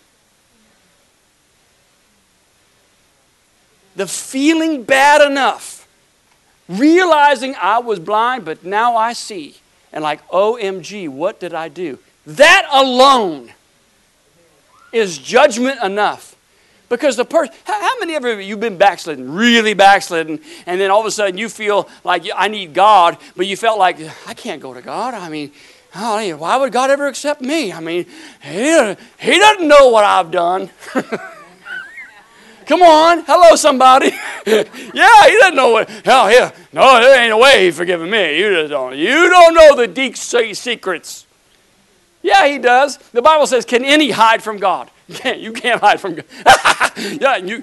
The 3.97 4.07
feeling 4.07 4.83
bad 4.83 5.23
enough, 5.23 5.89
realizing 6.69 7.55
I 7.59 7.79
was 7.79 7.99
blind, 7.99 8.45
but 8.45 8.63
now 8.63 8.97
I 8.97 9.15
see, 9.15 9.57
and 9.91 10.05
like, 10.05 10.21
OMG, 10.29 11.09
what 11.09 11.41
did 11.41 11.55
I 11.55 11.71
do? 11.71 11.99
That 12.27 12.69
alone 12.71 13.51
is 14.93 15.17
judgment 15.17 15.83
enough. 15.83 16.32
Because 16.93 17.16
the 17.16 17.24
person, 17.24 17.55
how 17.64 17.99
many 18.01 18.16
of 18.16 18.22
you 18.22 18.36
you've 18.36 18.61
been 18.61 18.76
backslidden, 18.76 19.32
really 19.32 19.72
backslidden, 19.72 20.38
and 20.66 20.78
then 20.78 20.90
all 20.90 21.01
of 21.01 21.07
a 21.07 21.11
sudden 21.11 21.38
you 21.38 21.49
feel 21.49 21.88
like 22.05 22.24
I 22.36 22.49
need 22.49 22.74
God, 22.74 23.16
but 23.34 23.47
you 23.47 23.57
felt 23.57 23.78
like 23.78 23.97
I 24.26 24.34
can't 24.34 24.61
go 24.61 24.74
to 24.74 24.82
God. 24.82 25.14
I 25.14 25.30
mean, 25.30 25.53
oh, 25.95 26.36
why 26.36 26.59
would 26.59 26.70
God 26.70 26.90
ever 26.90 27.07
accept 27.07 27.40
me? 27.40 27.72
I 27.72 27.80
mean, 27.80 28.05
he, 28.43 28.97
he 29.18 29.38
doesn't 29.38 29.66
know 29.66 29.88
what 29.88 30.05
I've 30.05 30.30
done. 30.30 30.68
Come 32.66 32.82
on, 32.82 33.24
hello, 33.24 33.57
somebody. 33.57 34.09
yeah, 34.47 35.28
he 35.28 35.38
doesn't 35.38 35.57
know 35.57 35.70
what. 35.70 35.88
Hell, 35.88 36.30
yeah, 36.30 36.53
no, 36.74 37.01
there 37.01 37.22
ain't 37.22 37.32
a 37.32 37.38
way 37.38 37.64
he's 37.64 37.76
forgiving 37.78 38.11
me. 38.11 38.38
You 38.38 38.51
just 38.51 38.70
don't. 38.70 38.99
You 38.99 39.30
don't 39.30 39.55
know 39.55 39.76
the 39.76 39.88
deep 39.88 40.14
secrets. 40.18 41.26
Yeah, 42.20 42.47
he 42.47 42.59
does. 42.59 42.99
The 42.99 43.22
Bible 43.22 43.47
says, 43.47 43.64
"Can 43.64 43.82
any 43.82 44.11
hide 44.11 44.43
from 44.43 44.59
God?" 44.59 44.90
You 45.17 45.19
can't. 45.19 45.41
You 45.41 45.53
can't 45.53 45.81
hide 45.81 46.01
from 46.01 46.15
God. 46.15 46.25
yeah, 47.21 47.37
you. 47.37 47.63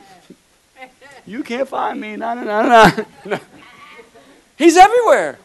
You 1.26 1.44
can't 1.44 1.68
find 1.68 2.00
me. 2.00 2.16
No, 2.16 2.34
no, 2.34 2.44
no, 2.44 2.64
no. 2.64 3.06
no. 3.26 3.40
He's 4.58 4.78
everywhere. 4.78 5.40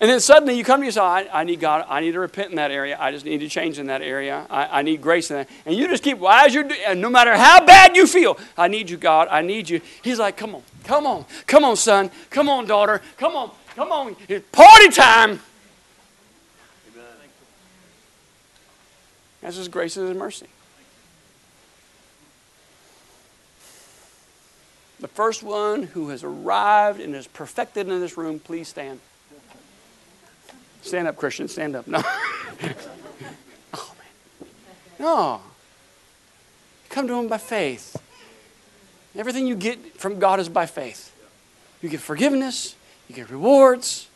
And 0.00 0.10
then 0.10 0.20
suddenly 0.20 0.56
you 0.56 0.64
come 0.64 0.80
to 0.80 0.86
yourself, 0.86 1.06
I, 1.06 1.28
I, 1.32 1.44
need 1.44 1.60
God, 1.60 1.86
I 1.88 2.00
need 2.00 2.12
to 2.12 2.20
repent 2.20 2.50
in 2.50 2.56
that 2.56 2.70
area. 2.70 2.96
I 2.98 3.10
just 3.10 3.24
need 3.24 3.38
to 3.38 3.48
change 3.48 3.78
in 3.78 3.86
that 3.86 4.02
area. 4.02 4.44
I, 4.50 4.80
I 4.80 4.82
need 4.82 5.00
grace 5.00 5.30
in 5.30 5.36
that. 5.36 5.48
And 5.64 5.74
you 5.74 5.88
just 5.88 6.02
keep, 6.02 6.18
well, 6.18 6.32
as 6.32 6.52
you're, 6.52 6.68
and 6.86 7.00
no 7.00 7.08
matter 7.08 7.34
how 7.36 7.64
bad 7.64 7.96
you 7.96 8.06
feel, 8.06 8.36
I 8.58 8.68
need 8.68 8.90
you, 8.90 8.96
God, 8.96 9.28
I 9.30 9.40
need 9.42 9.68
you. 9.68 9.80
He's 10.02 10.18
like, 10.18 10.36
come 10.36 10.56
on, 10.56 10.62
come 10.82 11.06
on, 11.06 11.24
come 11.46 11.64
on, 11.64 11.76
son, 11.76 12.10
come 12.28 12.48
on, 12.48 12.66
daughter, 12.66 13.00
come 13.16 13.36
on, 13.36 13.50
come 13.76 13.92
on. 13.92 14.16
It's 14.28 14.44
party 14.50 14.88
time. 14.88 15.40
That's 19.40 19.56
His 19.56 19.68
grace 19.68 19.96
and 19.96 20.08
His 20.08 20.16
mercy. 20.16 20.48
The 25.04 25.08
first 25.08 25.42
one 25.42 25.82
who 25.82 26.08
has 26.08 26.24
arrived 26.24 26.98
and 26.98 27.14
is 27.14 27.26
perfected 27.26 27.90
in 27.90 28.00
this 28.00 28.16
room, 28.16 28.38
please 28.38 28.68
stand. 28.68 29.00
Stand 30.80 31.08
up, 31.08 31.16
Christian. 31.18 31.46
Stand 31.46 31.76
up. 31.76 31.86
No. 31.86 32.02
oh, 32.02 33.94
man. 33.98 34.48
No. 34.98 35.42
Come 36.88 37.06
to 37.06 37.18
Him 37.18 37.28
by 37.28 37.36
faith. 37.36 38.00
Everything 39.14 39.46
you 39.46 39.56
get 39.56 40.00
from 40.00 40.18
God 40.18 40.40
is 40.40 40.48
by 40.48 40.64
faith. 40.64 41.14
You 41.82 41.90
get 41.90 42.00
forgiveness, 42.00 42.74
you 43.06 43.14
get 43.14 43.28
rewards, 43.28 44.08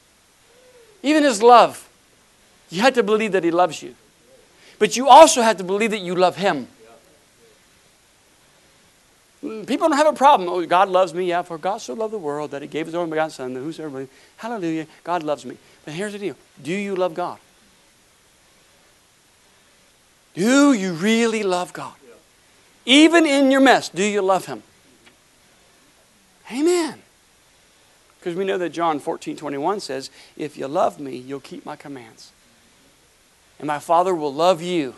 even 1.03 1.23
His 1.23 1.43
love. 1.43 1.87
You 2.71 2.81
have 2.81 2.95
to 2.95 3.03
believe 3.03 3.33
that 3.33 3.45
He 3.45 3.51
loves 3.51 3.83
you. 3.83 3.95
But 4.79 4.97
you 4.97 5.07
also 5.07 5.43
have 5.43 5.59
to 5.59 5.65
believe 5.65 5.91
that 5.91 6.01
you 6.01 6.15
love 6.15 6.37
Him. 6.37 6.67
Mm, 9.43 9.67
people 9.67 9.89
don't 9.89 9.97
have 9.97 10.07
a 10.07 10.13
problem. 10.13 10.49
Oh, 10.49 10.65
God 10.67 10.89
loves 10.89 11.15
me. 11.15 11.27
Yeah, 11.27 11.43
for 11.43 11.59
God 11.59 11.79
so 11.79 11.95
loved 11.95 12.13
the 12.13 12.19
world 12.19 12.51
that 12.51 12.63
He 12.63 12.69
gave 12.69 12.87
His 12.87 12.95
only 12.95 13.11
begotten 13.11 13.31
Son, 13.31 13.55
that 13.55 13.61
believes. 13.61 14.11
Hallelujah. 14.37 14.87
God 15.05 15.23
loves 15.23 15.45
me. 15.45 15.57
But 15.85 15.95
here's 15.95 16.13
the 16.13 16.19
deal 16.19 16.37
Do 16.63 16.73
you 16.73 16.97
love 16.97 17.15
God? 17.15 17.39
Do 20.35 20.73
you 20.73 20.93
really 20.93 21.43
love 21.43 21.73
God? 21.73 21.95
Even 22.85 23.27
in 23.27 23.51
your 23.51 23.61
mess, 23.61 23.89
do 23.89 24.05
you 24.05 24.23
love 24.23 24.47
Him? 24.47 24.63
Amen. 26.51 27.03
Because 28.19 28.35
we 28.35 28.45
know 28.45 28.59
that 28.59 28.71
John 28.71 28.99
14 28.99 29.37
21 29.37 29.81
says, 29.81 30.11
If 30.37 30.57
you 30.57 30.67
love 30.67 30.99
me, 30.99 31.17
you'll 31.17 31.41
keep 31.41 31.65
my 31.65 31.77
commands. 31.77 32.33
And 33.59 33.67
my 33.67 33.79
Father 33.79 34.15
will 34.15 34.33
love 34.33 34.63
you, 34.63 34.95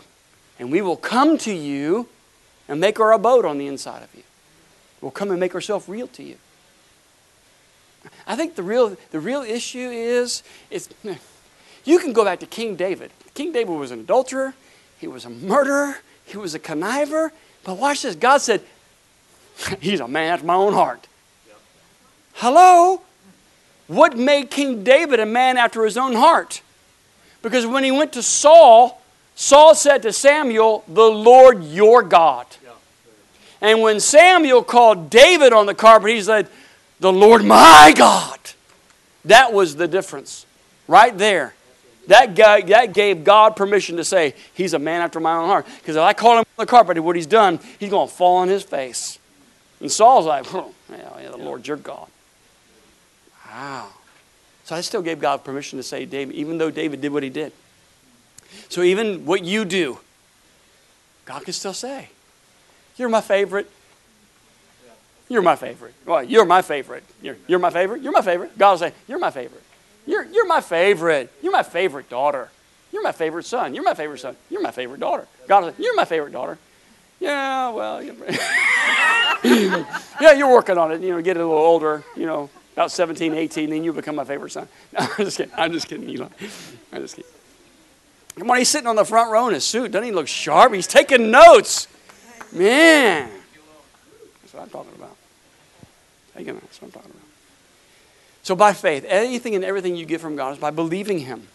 and 0.59 0.71
we 0.71 0.81
will 0.81 0.97
come 0.97 1.37
to 1.39 1.53
you 1.53 2.07
and 2.67 2.79
make 2.79 2.99
our 2.99 3.11
abode 3.11 3.45
on 3.45 3.57
the 3.57 3.67
inside 3.67 4.03
of 4.03 4.13
you. 4.15 4.23
We'll 5.01 5.11
come 5.11 5.31
and 5.31 5.39
make 5.39 5.55
ourselves 5.55 5.89
real 5.89 6.07
to 6.07 6.23
you. 6.23 6.37
I 8.25 8.35
think 8.35 8.55
the 8.55 8.63
real, 8.63 8.97
the 9.11 9.19
real 9.19 9.41
issue 9.41 9.89
is, 9.89 10.43
is 10.69 10.89
you 11.83 11.99
can 11.99 12.13
go 12.13 12.23
back 12.23 12.39
to 12.39 12.45
King 12.45 12.75
David. 12.75 13.11
King 13.33 13.51
David 13.51 13.73
was 13.73 13.91
an 13.91 14.01
adulterer, 14.01 14.53
he 14.99 15.07
was 15.07 15.25
a 15.25 15.29
murderer, 15.29 15.97
he 16.25 16.37
was 16.37 16.55
a 16.55 16.59
conniver. 16.59 17.31
But 17.63 17.77
watch 17.77 18.03
this 18.03 18.15
God 18.15 18.39
said, 18.39 18.61
He's 19.79 19.99
a 19.99 20.07
man 20.07 20.33
after 20.33 20.45
my 20.45 20.55
own 20.55 20.73
heart. 20.73 21.07
Hello? 22.33 23.01
What 23.87 24.17
made 24.17 24.49
King 24.49 24.83
David 24.83 25.19
a 25.19 25.25
man 25.25 25.57
after 25.57 25.83
his 25.83 25.97
own 25.97 26.15
heart? 26.15 26.61
Because 27.41 27.65
when 27.65 27.83
he 27.83 27.91
went 27.91 28.13
to 28.13 28.23
Saul, 28.23 29.01
Saul 29.35 29.75
said 29.75 30.03
to 30.03 30.13
Samuel, 30.13 30.83
The 30.87 31.03
Lord 31.03 31.63
your 31.63 32.03
God. 32.03 32.45
And 33.61 33.81
when 33.81 33.99
Samuel 33.99 34.63
called 34.63 35.09
David 35.09 35.53
on 35.53 35.67
the 35.67 35.75
carpet, 35.75 36.09
he 36.09 36.21
said, 36.21 36.47
The 36.99 37.13
Lord 37.13 37.45
my 37.45 37.93
God. 37.95 38.39
That 39.25 39.53
was 39.53 39.75
the 39.75 39.87
difference. 39.87 40.45
Right 40.87 41.15
there. 41.15 41.53
That, 42.07 42.35
guy, 42.35 42.61
that 42.61 42.93
gave 42.93 43.23
God 43.23 43.55
permission 43.55 43.97
to 43.97 44.03
say, 44.03 44.33
He's 44.53 44.73
a 44.73 44.79
man 44.79 45.01
after 45.01 45.19
my 45.19 45.35
own 45.35 45.47
heart. 45.47 45.67
Because 45.79 45.95
if 45.95 46.01
I 46.01 46.13
call 46.13 46.33
him 46.33 46.39
on 46.39 46.45
the 46.57 46.65
carpet, 46.65 47.01
what 47.03 47.15
he's 47.15 47.27
done, 47.27 47.59
he's 47.79 47.91
going 47.91 48.07
to 48.07 48.13
fall 48.13 48.37
on 48.37 48.47
his 48.47 48.63
face. 48.63 49.19
And 49.81 49.91
Saul's 49.91 50.25
like, 50.27 50.53
oh, 50.53 50.73
yeah, 50.89 51.21
yeah, 51.21 51.29
the 51.29 51.37
Lord 51.37 51.67
your 51.67 51.77
God. 51.77 52.07
Wow. 53.47 53.89
So 54.63 54.75
I 54.75 54.81
still 54.81 55.01
gave 55.01 55.19
God 55.19 55.43
permission 55.43 55.77
to 55.79 55.83
say 55.83 56.05
David, 56.05 56.35
even 56.35 56.57
though 56.57 56.69
David 56.69 57.01
did 57.01 57.11
what 57.11 57.23
he 57.23 57.29
did. 57.29 57.51
So 58.69 58.83
even 58.83 59.25
what 59.25 59.43
you 59.43 59.65
do, 59.65 59.99
God 61.25 61.43
can 61.43 61.53
still 61.53 61.73
say, 61.73 62.09
You're 63.01 63.09
my 63.09 63.21
favorite. 63.21 63.67
You're 65.27 65.41
my 65.41 65.55
favorite. 65.55 65.95
Well, 66.05 66.23
you're 66.23 66.45
my 66.45 66.61
favorite. 66.61 67.03
You're, 67.19 67.35
you're 67.47 67.57
my 67.57 67.71
favorite. 67.71 68.03
You're 68.03 68.11
my 68.11 68.21
favorite. 68.21 68.55
God 68.59 68.73
will 68.73 68.77
say, 68.77 68.93
You're 69.07 69.17
my 69.17 69.31
favorite. 69.31 69.63
You're, 70.05 70.23
you're 70.25 70.45
my 70.45 70.61
favorite. 70.61 71.33
You're 71.41 71.51
my 71.51 71.63
favorite 71.63 72.11
daughter. 72.11 72.51
You're 72.91 73.01
my 73.01 73.11
favorite 73.11 73.45
son. 73.45 73.73
You're 73.73 73.83
my 73.83 73.95
favorite 73.95 74.19
son. 74.19 74.35
You're 74.51 74.61
my 74.61 74.69
favorite 74.69 74.99
daughter. 74.99 75.27
God 75.47 75.63
will 75.63 75.71
say, 75.71 75.83
You're 75.83 75.95
my 75.95 76.05
favorite 76.05 76.31
daughter. 76.31 76.59
Yeah, 77.19 77.71
well, 77.71 78.03
yeah, 79.43 80.33
you're 80.33 80.51
working 80.51 80.77
on 80.77 80.91
it. 80.91 81.01
You 81.01 81.09
know, 81.09 81.21
get 81.23 81.37
a 81.37 81.39
little 81.39 81.53
older, 81.53 82.03
you 82.15 82.27
know, 82.27 82.51
about 82.73 82.91
17, 82.91 83.33
18, 83.33 83.71
then 83.71 83.83
you 83.83 83.93
become 83.93 84.15
my 84.15 84.25
favorite 84.25 84.51
son. 84.51 84.67
No, 84.93 85.07
I'm 85.17 85.25
just 85.25 85.37
kidding. 85.37 85.53
I'm 85.57 85.73
just 85.73 85.87
kidding, 85.87 86.07
Eli. 86.07 86.27
I'm 86.93 87.01
just 87.01 87.15
kidding. 87.15 87.31
Come 88.37 88.51
on, 88.51 88.57
he's 88.57 88.69
sitting 88.69 88.87
on 88.87 88.95
the 88.95 89.05
front 89.05 89.31
row 89.31 89.47
in 89.47 89.55
his 89.55 89.63
suit. 89.63 89.91
Doesn't 89.91 90.05
he 90.05 90.11
look 90.11 90.27
sharp? 90.27 90.71
He's 90.75 90.85
taking 90.85 91.31
notes. 91.31 91.87
Man. 92.51 93.29
That's 94.41 94.53
what 94.53 94.63
I'm 94.63 94.69
talking 94.69 94.93
about. 94.95 95.15
Taking 96.35 96.53
notes. 96.53 96.65
That's 96.65 96.81
what 96.81 96.87
I'm 96.87 96.91
talking 96.91 97.11
about. 97.11 97.21
So 98.43 98.55
by 98.55 98.73
faith, 98.73 99.05
anything 99.07 99.55
and 99.55 99.63
everything 99.63 99.95
you 99.95 100.05
get 100.05 100.19
from 100.19 100.35
God 100.35 100.53
is 100.53 100.59
by 100.59 100.71
believing 100.71 101.19
Him. 101.19 101.47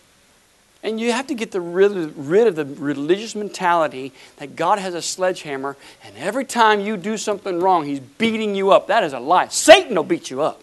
And 0.82 1.00
you 1.00 1.10
have 1.12 1.26
to 1.26 1.34
get 1.34 1.50
the 1.50 1.60
rid, 1.60 2.16
rid 2.16 2.46
of 2.46 2.54
the 2.54 2.64
religious 2.64 3.34
mentality 3.34 4.12
that 4.36 4.54
God 4.54 4.78
has 4.78 4.94
a 4.94 5.02
sledgehammer, 5.02 5.76
and 6.04 6.16
every 6.16 6.44
time 6.44 6.80
you 6.80 6.96
do 6.96 7.16
something 7.16 7.58
wrong, 7.58 7.84
He's 7.84 8.00
beating 8.00 8.54
you 8.54 8.70
up. 8.70 8.86
That 8.86 9.02
is 9.02 9.12
a 9.12 9.18
lie. 9.18 9.48
Satan 9.48 9.96
will 9.96 10.04
beat 10.04 10.30
you 10.30 10.42
up. 10.42 10.62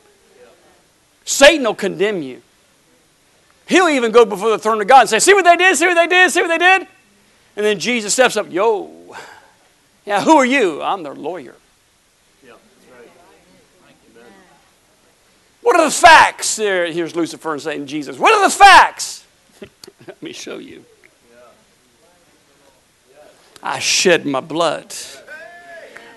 Satan 1.25 1.65
will 1.65 1.75
condemn 1.75 2.21
you. 2.21 2.41
He'll 3.67 3.89
even 3.89 4.11
go 4.11 4.25
before 4.25 4.49
the 4.49 4.59
throne 4.59 4.81
of 4.81 4.87
God 4.87 5.01
and 5.01 5.09
say, 5.09 5.19
See 5.19 5.33
what 5.33 5.45
they 5.45 5.57
did, 5.57 5.75
see 5.75 5.87
what 5.87 5.95
they 5.95 6.07
did, 6.07 6.31
see 6.31 6.41
what 6.41 6.47
they 6.49 6.57
did. 6.57 6.87
And 7.55 7.65
then 7.65 7.79
Jesus 7.79 8.13
steps 8.13 8.37
up, 8.37 8.51
Yo, 8.51 9.15
yeah, 10.05 10.21
who 10.23 10.37
are 10.37 10.45
you? 10.45 10.81
I'm 10.81 11.03
their 11.03 11.15
lawyer. 11.15 11.55
Yeah, 12.45 12.51
right. 12.51 13.09
What 15.61 15.79
are 15.79 15.85
the 15.85 15.91
facts? 15.91 16.55
There, 16.55 16.91
here's 16.91 17.15
Lucifer 17.15 17.53
and 17.53 17.61
saying, 17.61 17.87
Jesus, 17.87 18.17
what 18.17 18.33
are 18.33 18.43
the 18.47 18.53
facts? 18.53 19.25
Let 20.07 20.21
me 20.21 20.33
show 20.33 20.57
you. 20.57 20.85
I 23.61 23.79
shed 23.79 24.25
my 24.25 24.41
blood 24.41 24.93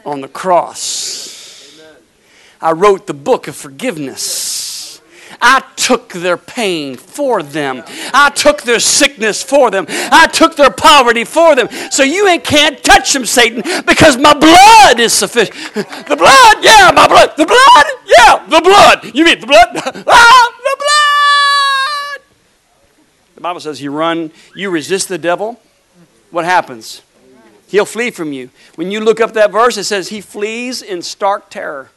on 0.04 0.20
the 0.20 0.28
cross. 0.28 1.80
I 2.60 2.72
wrote 2.72 3.06
the 3.06 3.14
book 3.14 3.46
of 3.46 3.54
forgiveness. 3.54 4.55
I 5.40 5.62
took 5.76 6.12
their 6.12 6.36
pain 6.36 6.96
for 6.96 7.42
them. 7.42 7.82
I 8.12 8.30
took 8.30 8.62
their 8.62 8.80
sickness 8.80 9.42
for 9.42 9.70
them. 9.70 9.86
I 9.88 10.26
took 10.26 10.56
their 10.56 10.70
poverty 10.70 11.24
for 11.24 11.54
them. 11.54 11.68
So 11.90 12.02
you 12.02 12.28
ain't 12.28 12.44
can't 12.44 12.82
touch 12.82 13.12
them, 13.12 13.26
Satan, 13.26 13.62
because 13.86 14.16
my 14.16 14.34
blood 14.34 15.00
is 15.00 15.12
sufficient. 15.12 15.56
The 15.74 16.16
blood, 16.16 16.64
yeah, 16.64 16.92
my 16.94 17.06
blood. 17.06 17.32
The 17.36 17.46
blood, 17.46 17.86
yeah, 18.06 18.46
the 18.48 18.60
blood. 18.60 19.14
You 19.14 19.24
mean 19.24 19.40
the 19.40 19.46
blood? 19.46 19.68
Ah, 20.08 20.52
the 20.58 20.76
blood. 20.78 22.26
The 23.34 23.40
Bible 23.40 23.60
says 23.60 23.82
you 23.82 23.90
run, 23.90 24.30
you 24.54 24.70
resist 24.70 25.08
the 25.08 25.18
devil. 25.18 25.60
What 26.30 26.44
happens? 26.44 27.02
He'll 27.68 27.84
flee 27.84 28.10
from 28.10 28.32
you. 28.32 28.50
When 28.76 28.90
you 28.90 29.00
look 29.00 29.20
up 29.20 29.32
that 29.32 29.50
verse, 29.50 29.76
it 29.76 29.84
says 29.84 30.08
he 30.08 30.20
flees 30.20 30.82
in 30.82 31.02
stark 31.02 31.50
terror. 31.50 31.90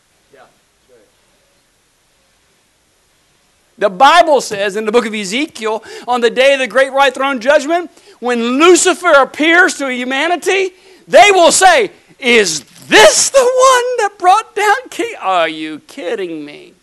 The 3.79 3.89
Bible 3.89 4.41
says 4.41 4.75
in 4.75 4.85
the 4.85 4.91
book 4.91 5.05
of 5.05 5.13
Ezekiel, 5.13 5.83
on 6.05 6.19
the 6.19 6.29
day 6.29 6.53
of 6.53 6.59
the 6.59 6.67
great 6.67 6.91
white 6.91 7.13
throne 7.13 7.39
judgment, 7.39 7.89
when 8.19 8.59
Lucifer 8.59 9.13
appears 9.13 9.75
to 9.75 9.91
humanity, 9.91 10.71
they 11.07 11.31
will 11.31 11.53
say, 11.53 11.91
Is 12.19 12.65
this 12.87 13.29
the 13.29 13.39
one 13.39 13.97
that 13.97 14.15
brought 14.19 14.53
down 14.53 14.89
King? 14.89 15.15
Are 15.21 15.47
you 15.47 15.79
kidding 15.79 16.43
me? 16.43 16.73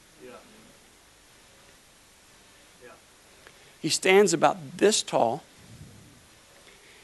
Yeah. 2.83 2.91
He 3.83 3.91
stands 3.91 4.33
about 4.33 4.79
this 4.79 5.03
tall. 5.03 5.43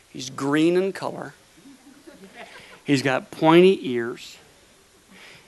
He's 0.08 0.30
green 0.30 0.76
in 0.76 0.94
color. 0.94 1.34
He's 2.84 3.02
got 3.02 3.30
pointy 3.30 3.90
ears. 3.90 4.38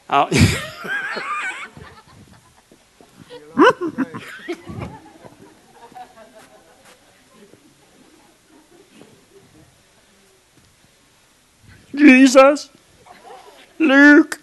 Uh, 0.09 0.29
Jesus, 11.95 12.71
Luke. 13.79 14.41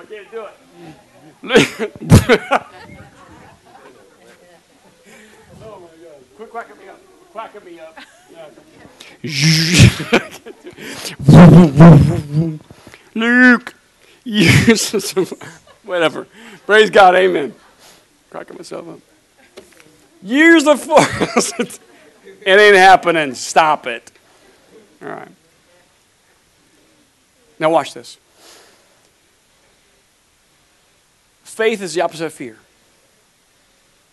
I 0.00 0.04
can't 0.04 0.30
do 0.30 0.44
it. 0.44 0.52
oh 5.62 5.78
my 5.78 5.88
God. 6.02 6.20
Quit 6.36 6.50
quacking 6.50 6.78
me 6.78 6.88
up. 6.88 7.00
Quacking 7.32 7.64
me 7.64 7.80
up. 7.80 7.98
Luke. 13.14 13.74
Jesus. 14.26 15.14
Whatever. 15.90 16.28
Praise 16.66 16.88
God. 16.88 17.16
Amen. 17.16 17.52
Cracking 18.30 18.56
myself 18.56 18.88
up. 18.88 19.00
Years 20.22 20.64
of 20.68 20.80
force. 20.80 21.52
it 21.58 21.80
ain't 22.46 22.76
happening. 22.76 23.34
Stop 23.34 23.88
it. 23.88 24.12
All 25.02 25.08
right. 25.08 25.32
Now, 27.58 27.70
watch 27.70 27.92
this. 27.92 28.18
Faith 31.42 31.82
is 31.82 31.94
the 31.94 32.02
opposite 32.02 32.26
of 32.26 32.32
fear. 32.34 32.58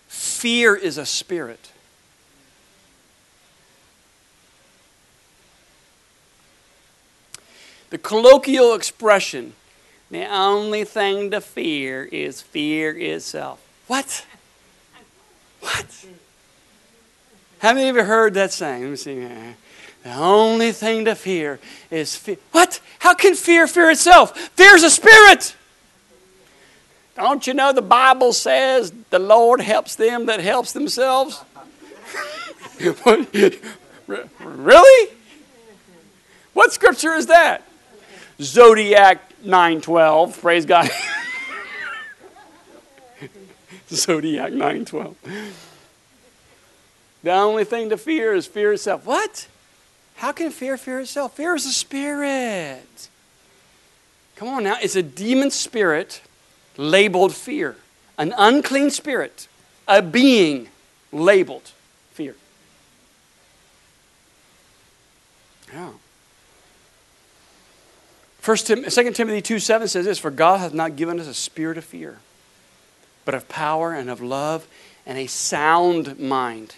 Fear 0.07 0.77
is 0.77 0.97
a 0.97 1.05
spirit. 1.05 1.71
The 7.91 7.99
colloquial 7.99 8.73
expression 8.73 9.53
the 10.09 10.25
only 10.25 10.83
thing 10.83 11.31
to 11.31 11.41
fear 11.41 12.05
is 12.05 12.41
fear 12.41 12.97
itself. 12.97 13.59
What? 13.87 14.25
What? 15.59 16.05
How 17.59 17.73
many 17.73 17.89
of 17.89 17.95
you 17.95 18.03
heard 18.03 18.33
that 18.35 18.53
saying? 18.53 18.83
Let 18.83 18.89
me 18.91 18.95
see. 18.95 19.27
The 20.03 20.13
only 20.15 20.71
thing 20.71 21.05
to 21.05 21.15
fear 21.15 21.59
is 21.91 22.15
fear. 22.15 22.37
What? 22.51 22.79
How 22.99 23.13
can 23.13 23.35
fear 23.35 23.67
fear 23.67 23.89
itself? 23.89 24.37
Fear 24.37 24.75
is 24.75 24.83
a 24.83 24.89
spirit. 24.89 25.55
Don't 27.15 27.45
you 27.47 27.53
know 27.53 27.73
the 27.73 27.81
Bible 27.81 28.31
says 28.31 28.93
the 29.09 29.19
Lord 29.19 29.59
helps 29.59 29.95
them 29.95 30.27
that 30.27 30.39
helps 30.39 30.71
themselves? 30.71 31.43
really? 34.39 35.13
What 36.53 36.71
scripture 36.71 37.13
is 37.13 37.25
that? 37.25 37.63
Zodiac 38.39 39.26
912. 39.43 40.41
Praise 40.41 40.65
God. 40.65 40.89
Zodiac 43.89 44.51
912. 44.51 45.15
The 47.23 47.31
only 47.31 47.63
thing 47.63 47.89
to 47.89 47.97
fear 47.97 48.33
is 48.33 48.47
fear 48.47 48.73
itself. 48.73 49.05
What? 49.05 49.47
How 50.15 50.31
can 50.31 50.51
fear 50.51 50.77
fear 50.77 50.99
itself? 50.99 51.35
Fear 51.35 51.55
is 51.55 51.65
a 51.65 51.71
spirit. 51.71 53.09
Come 54.35 54.49
on 54.49 54.63
now. 54.63 54.77
It's 54.81 54.95
a 54.95 55.03
demon 55.03 55.51
spirit 55.51 56.21
labeled 56.77 57.35
fear, 57.35 57.75
an 58.17 58.33
unclean 58.37 58.91
spirit, 58.91 59.47
a 59.87 60.01
being 60.01 60.69
labeled 61.11 61.71
fear. 62.13 62.35
Yeah. 65.73 65.91
First 68.47 68.67
Tim, 68.67 68.85
2 68.85 69.11
Timothy 69.11 69.41
2 69.41 69.59
7 69.59 69.89
says 69.89 70.05
this 70.05 70.19
For 70.19 70.31
God 70.31 70.61
hath 70.61 70.73
not 70.73 70.95
given 70.95 71.19
us 71.19 71.27
a 71.27 71.33
spirit 71.33 71.77
of 71.77 71.83
fear, 71.83 72.19
but 73.25 73.35
of 73.35 73.49
power 73.49 73.91
and 73.93 74.09
of 74.09 74.21
love 74.21 74.65
and 75.05 75.17
a 75.17 75.27
sound 75.27 76.17
mind. 76.17 76.77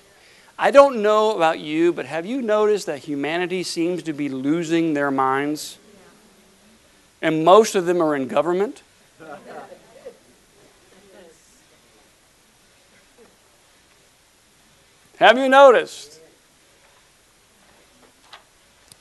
I 0.58 0.72
don't 0.72 1.04
know 1.04 1.36
about 1.36 1.60
you, 1.60 1.94
but 1.94 2.08
have 2.08 2.26
you 2.26 2.42
noticed 2.42 2.88
that 2.88 2.98
humanity 2.98 3.62
seems 3.62 4.02
to 4.02 4.14
be 4.14 4.30
losing 4.30 4.96
their 4.96 5.12
minds? 5.12 5.78
And 7.22 7.46
most 7.46 7.76
of 7.76 7.86
them 7.86 8.02
are 8.02 8.16
in 8.16 8.28
government. 8.28 8.82
Have 15.20 15.38
you 15.38 15.48
noticed? 15.48 16.19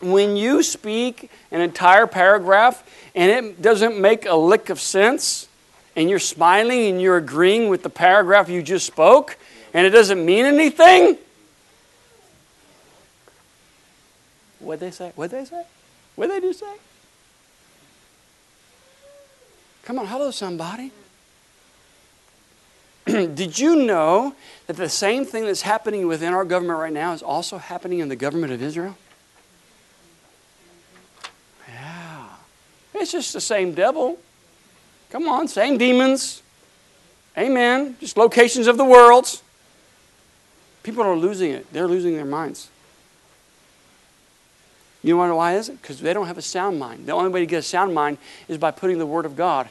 When 0.01 0.37
you 0.37 0.63
speak 0.63 1.31
an 1.51 1.61
entire 1.61 2.07
paragraph 2.07 2.83
and 3.15 3.31
it 3.31 3.61
doesn't 3.61 3.99
make 3.99 4.27
a 4.27 4.35
lick 4.35 4.71
of 4.71 4.81
sense, 4.81 5.49
and 5.97 6.09
you're 6.09 6.21
smiling 6.21 6.87
and 6.87 7.03
you're 7.03 7.17
agreeing 7.17 7.69
with 7.69 7.83
the 7.83 7.91
paragraph 7.91 8.49
you 8.49 8.63
just 8.63 8.87
spoke, 8.87 9.37
and 9.75 9.87
it 9.87 9.91
doesn't 9.91 10.25
mean 10.25 10.45
anything, 10.45 11.19
what'd 14.61 14.81
they 14.81 14.91
say? 14.91 15.13
What'd 15.17 15.37
they 15.37 15.45
say? 15.45 15.65
What'd 16.15 16.35
they 16.35 16.47
just 16.47 16.61
say? 16.61 16.75
Come 19.83 19.99
on, 19.99 20.07
hello, 20.07 20.31
somebody. 20.31 20.93
Did 23.07 23.59
you 23.59 23.75
know 23.75 24.35
that 24.67 24.77
the 24.77 24.89
same 24.89 25.25
thing 25.25 25.47
that's 25.47 25.63
happening 25.63 26.07
within 26.07 26.35
our 26.35 26.45
government 26.45 26.79
right 26.79 26.93
now 26.93 27.15
is 27.15 27.23
also 27.23 27.57
happening 27.59 28.01
in 28.01 28.09
the 28.09 28.17
government 28.17 28.53
of 28.53 28.63
Israel? 28.63 28.97
It's 33.01 33.13
just 33.13 33.33
the 33.33 33.41
same 33.41 33.73
devil. 33.73 34.19
Come 35.11 35.29
on, 35.29 35.49
same 35.49 35.79
demons. 35.79 36.43
Amen. 37.37 37.97
Just 38.01 38.17
locations 38.17 38.67
of 38.67 38.77
the 38.77 38.85
worlds. 38.85 39.43
People 40.83 41.03
are 41.03 41.17
losing 41.17 41.53
it. 41.53 41.73
They're 41.73 41.89
losing 41.89 42.15
their 42.15 42.25
minds. 42.25 42.69
You 45.03 45.17
know 45.17 45.37
why 45.37 45.55
is 45.55 45.69
it? 45.69 45.81
Because 45.81 46.01
they 46.01 46.13
don't 46.13 46.27
have 46.27 46.39
a 46.39 46.43
sound 46.43 46.79
mind. 46.79 47.07
The 47.07 47.13
only 47.13 47.31
way 47.31 47.41
to 47.41 47.47
get 47.47 47.59
a 47.59 47.63
sound 47.63 47.95
mind 47.95 48.19
is 48.49 48.59
by 48.59 48.73
putting 48.73 48.99
the 48.99 49.07
Word 49.07 49.25
of 49.25 49.37
God 49.37 49.69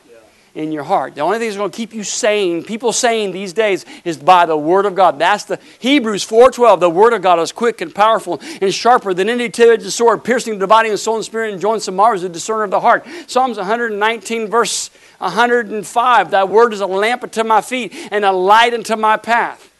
in 0.58 0.72
your 0.72 0.84
heart. 0.84 1.14
The 1.14 1.22
only 1.22 1.38
thing 1.38 1.48
that's 1.48 1.58
going 1.58 1.70
to 1.70 1.78
keep 1.78 1.94
you 1.94 2.04
sane, 2.04 2.64
people 2.64 2.92
sane 2.92 3.32
these 3.32 3.54
days, 3.54 3.86
is 4.04 4.18
by 4.18 4.48
the 4.48 4.58
Word 4.58 4.88
of 4.88 4.96
God. 4.96 5.20
That's 5.20 5.44
the 5.44 5.60
Hebrews 5.78 6.26
4.12. 6.26 6.80
The 6.80 6.90
Word 6.90 7.14
of 7.14 7.22
God 7.22 7.40
is 7.40 7.52
quick 7.52 7.80
and 7.80 7.94
powerful 7.94 8.42
and 8.60 8.74
sharper 8.74 9.14
than 9.14 9.30
any 9.30 9.50
two-edged 9.50 9.92
sword, 9.92 10.24
piercing, 10.24 10.58
the 10.58 10.66
body 10.66 10.90
and 10.90 11.00
soul 11.00 11.18
and 11.18 11.24
spirit 11.24 11.54
and 11.54 11.62
joints 11.62 11.88
and 11.88 11.96
marrows, 11.96 12.24
the 12.24 12.30
discerner 12.30 12.64
of 12.64 12.72
the 12.72 12.80
heart. 12.80 13.06
Psalms 13.28 13.58
119, 13.58 14.48
verse 14.48 14.90
105. 15.20 16.32
That 16.32 16.50
Word 16.50 16.74
is 16.74 16.82
a 16.82 16.88
lamp 16.88 17.24
unto 17.24 17.44
my 17.44 17.62
feet 17.62 17.94
and 18.10 18.26
a 18.26 18.32
light 18.32 18.74
unto 18.74 18.96
my 18.96 19.16
path. 19.16 19.72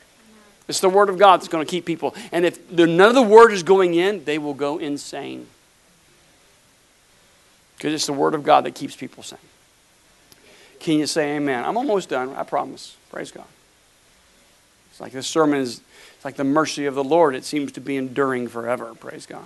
It's 0.68 0.80
the 0.80 0.90
Word 0.90 1.10
of 1.10 1.18
God 1.18 1.38
that's 1.38 1.48
going 1.48 1.66
to 1.66 1.70
keep 1.70 1.86
people. 1.86 2.14
And 2.32 2.46
if 2.46 2.72
none 2.72 3.02
of 3.02 3.16
the 3.16 3.24
Word 3.24 3.52
is 3.52 3.64
going 3.64 3.96
in, 3.96 4.26
they 4.26 4.38
will 4.38 4.54
go 4.54 4.78
insane. 4.78 5.48
Because 7.78 7.96
it's 7.96 8.06
the 8.06 8.14
Word 8.14 8.36
of 8.36 8.44
God 8.44 8.66
that 8.66 8.76
keeps 8.76 8.96
people 8.96 9.24
sane. 9.24 9.40
Can 10.80 11.00
you 11.00 11.08
say 11.08 11.36
amen? 11.36 11.64
I'm 11.64 11.78
almost 11.78 12.10
done, 12.10 12.34
I 12.36 12.44
promise. 12.44 12.96
Praise 13.10 13.32
God. 13.32 13.46
It's 14.92 15.02
like 15.02 15.12
this 15.12 15.28
sermon 15.28 15.60
is 15.60 15.82
it's 16.16 16.26
like 16.26 16.36
the 16.36 16.44
mercy 16.44 16.86
of 16.86 16.96
the 16.96 17.04
Lord. 17.04 17.36
It 17.36 17.46
seems 17.46 17.72
to 17.74 17.82
be 17.82 17.98
enduring 17.98 18.48
forever. 18.48 18.96
Praise 18.96 19.26
God. 19.26 19.46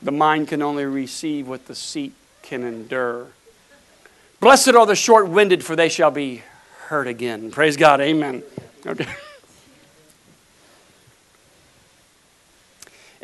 The 0.00 0.12
mind 0.12 0.48
can 0.48 0.62
only 0.62 0.84
receive 0.84 1.48
what 1.48 1.66
the 1.66 1.74
seat 1.74 2.14
can 2.42 2.62
endure. 2.62 3.28
Blessed 4.40 4.74
are 4.74 4.86
the 4.86 4.94
short 4.94 5.28
winded, 5.28 5.64
for 5.64 5.76
they 5.76 5.88
shall 5.88 6.10
be 6.10 6.42
heard 6.86 7.06
again. 7.06 7.50
Praise 7.50 7.76
God. 7.76 8.00
Amen. 8.00 8.42
Okay. 8.86 9.06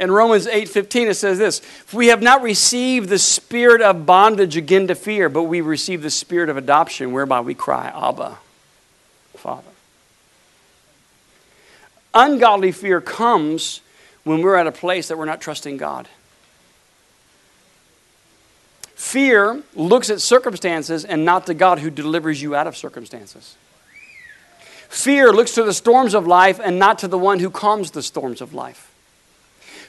In 0.01 0.11
Romans 0.11 0.47
8:15 0.47 1.09
it 1.09 1.15
says 1.15 1.37
this, 1.37 1.61
"We 1.93 2.07
have 2.07 2.23
not 2.23 2.41
received 2.41 3.11
the 3.11 3.19
spirit 3.19 3.83
of 3.83 4.07
bondage 4.07 4.57
again 4.57 4.87
to 4.89 4.95
fear, 4.95 5.29
but 5.29 5.43
we 5.43 5.61
receive 5.61 6.01
the 6.01 6.11
spirit 6.11 6.49
of 6.49 6.57
adoption 6.57 7.13
whereby 7.13 7.41
we 7.41 7.55
cry, 7.55 7.93
Abba, 7.95 8.39
Father." 9.37 9.69
Ungodly 12.15 12.73
fear 12.73 13.03
comes 13.03 13.83
when 14.25 14.41
we're 14.41 14.57
at 14.57 14.67
a 14.67 14.73
place 14.73 15.09
that 15.09 15.19
we're 15.19 15.27
not 15.27 15.43
trusting 15.43 15.77
God. 15.77 16.09
Fear 18.95 19.63
looks 19.75 20.09
at 20.09 20.23
circumstances 20.23 21.05
and 21.05 21.27
not 21.27 21.45
to 21.47 21.53
God 21.55 21.81
who 21.81 21.91
delivers 21.91 22.41
you 22.41 22.55
out 22.55 22.67
of 22.67 22.75
circumstances. 22.75 23.55
Fear 24.89 25.33
looks 25.33 25.53
to 25.53 25.63
the 25.63 25.75
storms 25.75 26.15
of 26.15 26.27
life 26.27 26.59
and 26.59 26.79
not 26.79 26.99
to 27.01 27.09
the 27.09 27.19
one 27.19 27.39
who 27.39 27.51
calms 27.51 27.91
the 27.91 28.03
storms 28.03 28.41
of 28.41 28.55
life. 28.55 28.90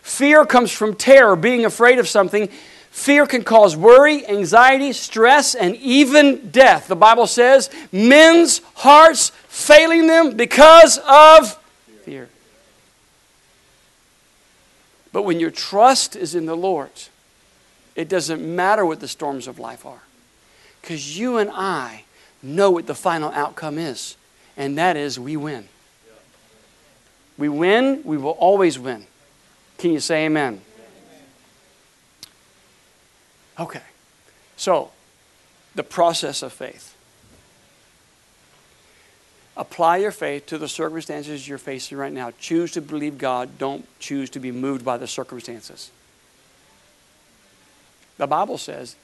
Fear 0.01 0.45
comes 0.45 0.71
from 0.71 0.95
terror, 0.95 1.35
being 1.35 1.65
afraid 1.65 1.99
of 1.99 2.07
something. 2.07 2.49
Fear 2.91 3.25
can 3.27 3.43
cause 3.43 3.75
worry, 3.75 4.27
anxiety, 4.27 4.91
stress, 4.93 5.55
and 5.55 5.75
even 5.77 6.49
death. 6.49 6.87
The 6.87 6.95
Bible 6.95 7.27
says, 7.27 7.69
men's 7.91 8.59
hearts 8.75 9.31
failing 9.47 10.07
them 10.07 10.35
because 10.35 10.99
of 11.07 11.57
fear. 12.03 12.29
But 15.13 15.23
when 15.23 15.39
your 15.39 15.51
trust 15.51 16.15
is 16.15 16.35
in 16.35 16.45
the 16.45 16.55
Lord, 16.55 16.91
it 17.95 18.09
doesn't 18.09 18.43
matter 18.43 18.85
what 18.85 18.99
the 18.99 19.07
storms 19.07 19.47
of 19.47 19.59
life 19.59 19.85
are. 19.85 20.01
Because 20.81 21.17
you 21.17 21.37
and 21.37 21.49
I 21.53 22.03
know 22.41 22.71
what 22.71 22.87
the 22.87 22.95
final 22.95 23.31
outcome 23.31 23.77
is, 23.77 24.17
and 24.57 24.77
that 24.77 24.97
is 24.97 25.19
we 25.19 25.37
win. 25.37 25.67
We 27.37 27.49
win, 27.49 28.01
we 28.03 28.17
will 28.17 28.31
always 28.31 28.79
win. 28.79 29.05
Can 29.81 29.91
you 29.91 29.99
say 29.99 30.27
amen? 30.27 30.61
Okay. 33.59 33.81
So, 34.55 34.91
the 35.73 35.81
process 35.81 36.43
of 36.43 36.53
faith. 36.53 36.95
Apply 39.57 39.97
your 39.97 40.11
faith 40.11 40.45
to 40.45 40.59
the 40.59 40.67
circumstances 40.67 41.47
you're 41.47 41.57
facing 41.57 41.97
right 41.97 42.13
now. 42.13 42.29
Choose 42.39 42.73
to 42.73 42.81
believe 42.81 43.17
God. 43.17 43.57
Don't 43.57 43.87
choose 43.99 44.29
to 44.29 44.39
be 44.39 44.51
moved 44.51 44.85
by 44.85 44.97
the 44.97 45.07
circumstances. 45.07 45.89
The 48.19 48.27
Bible 48.27 48.59
says 48.59 48.95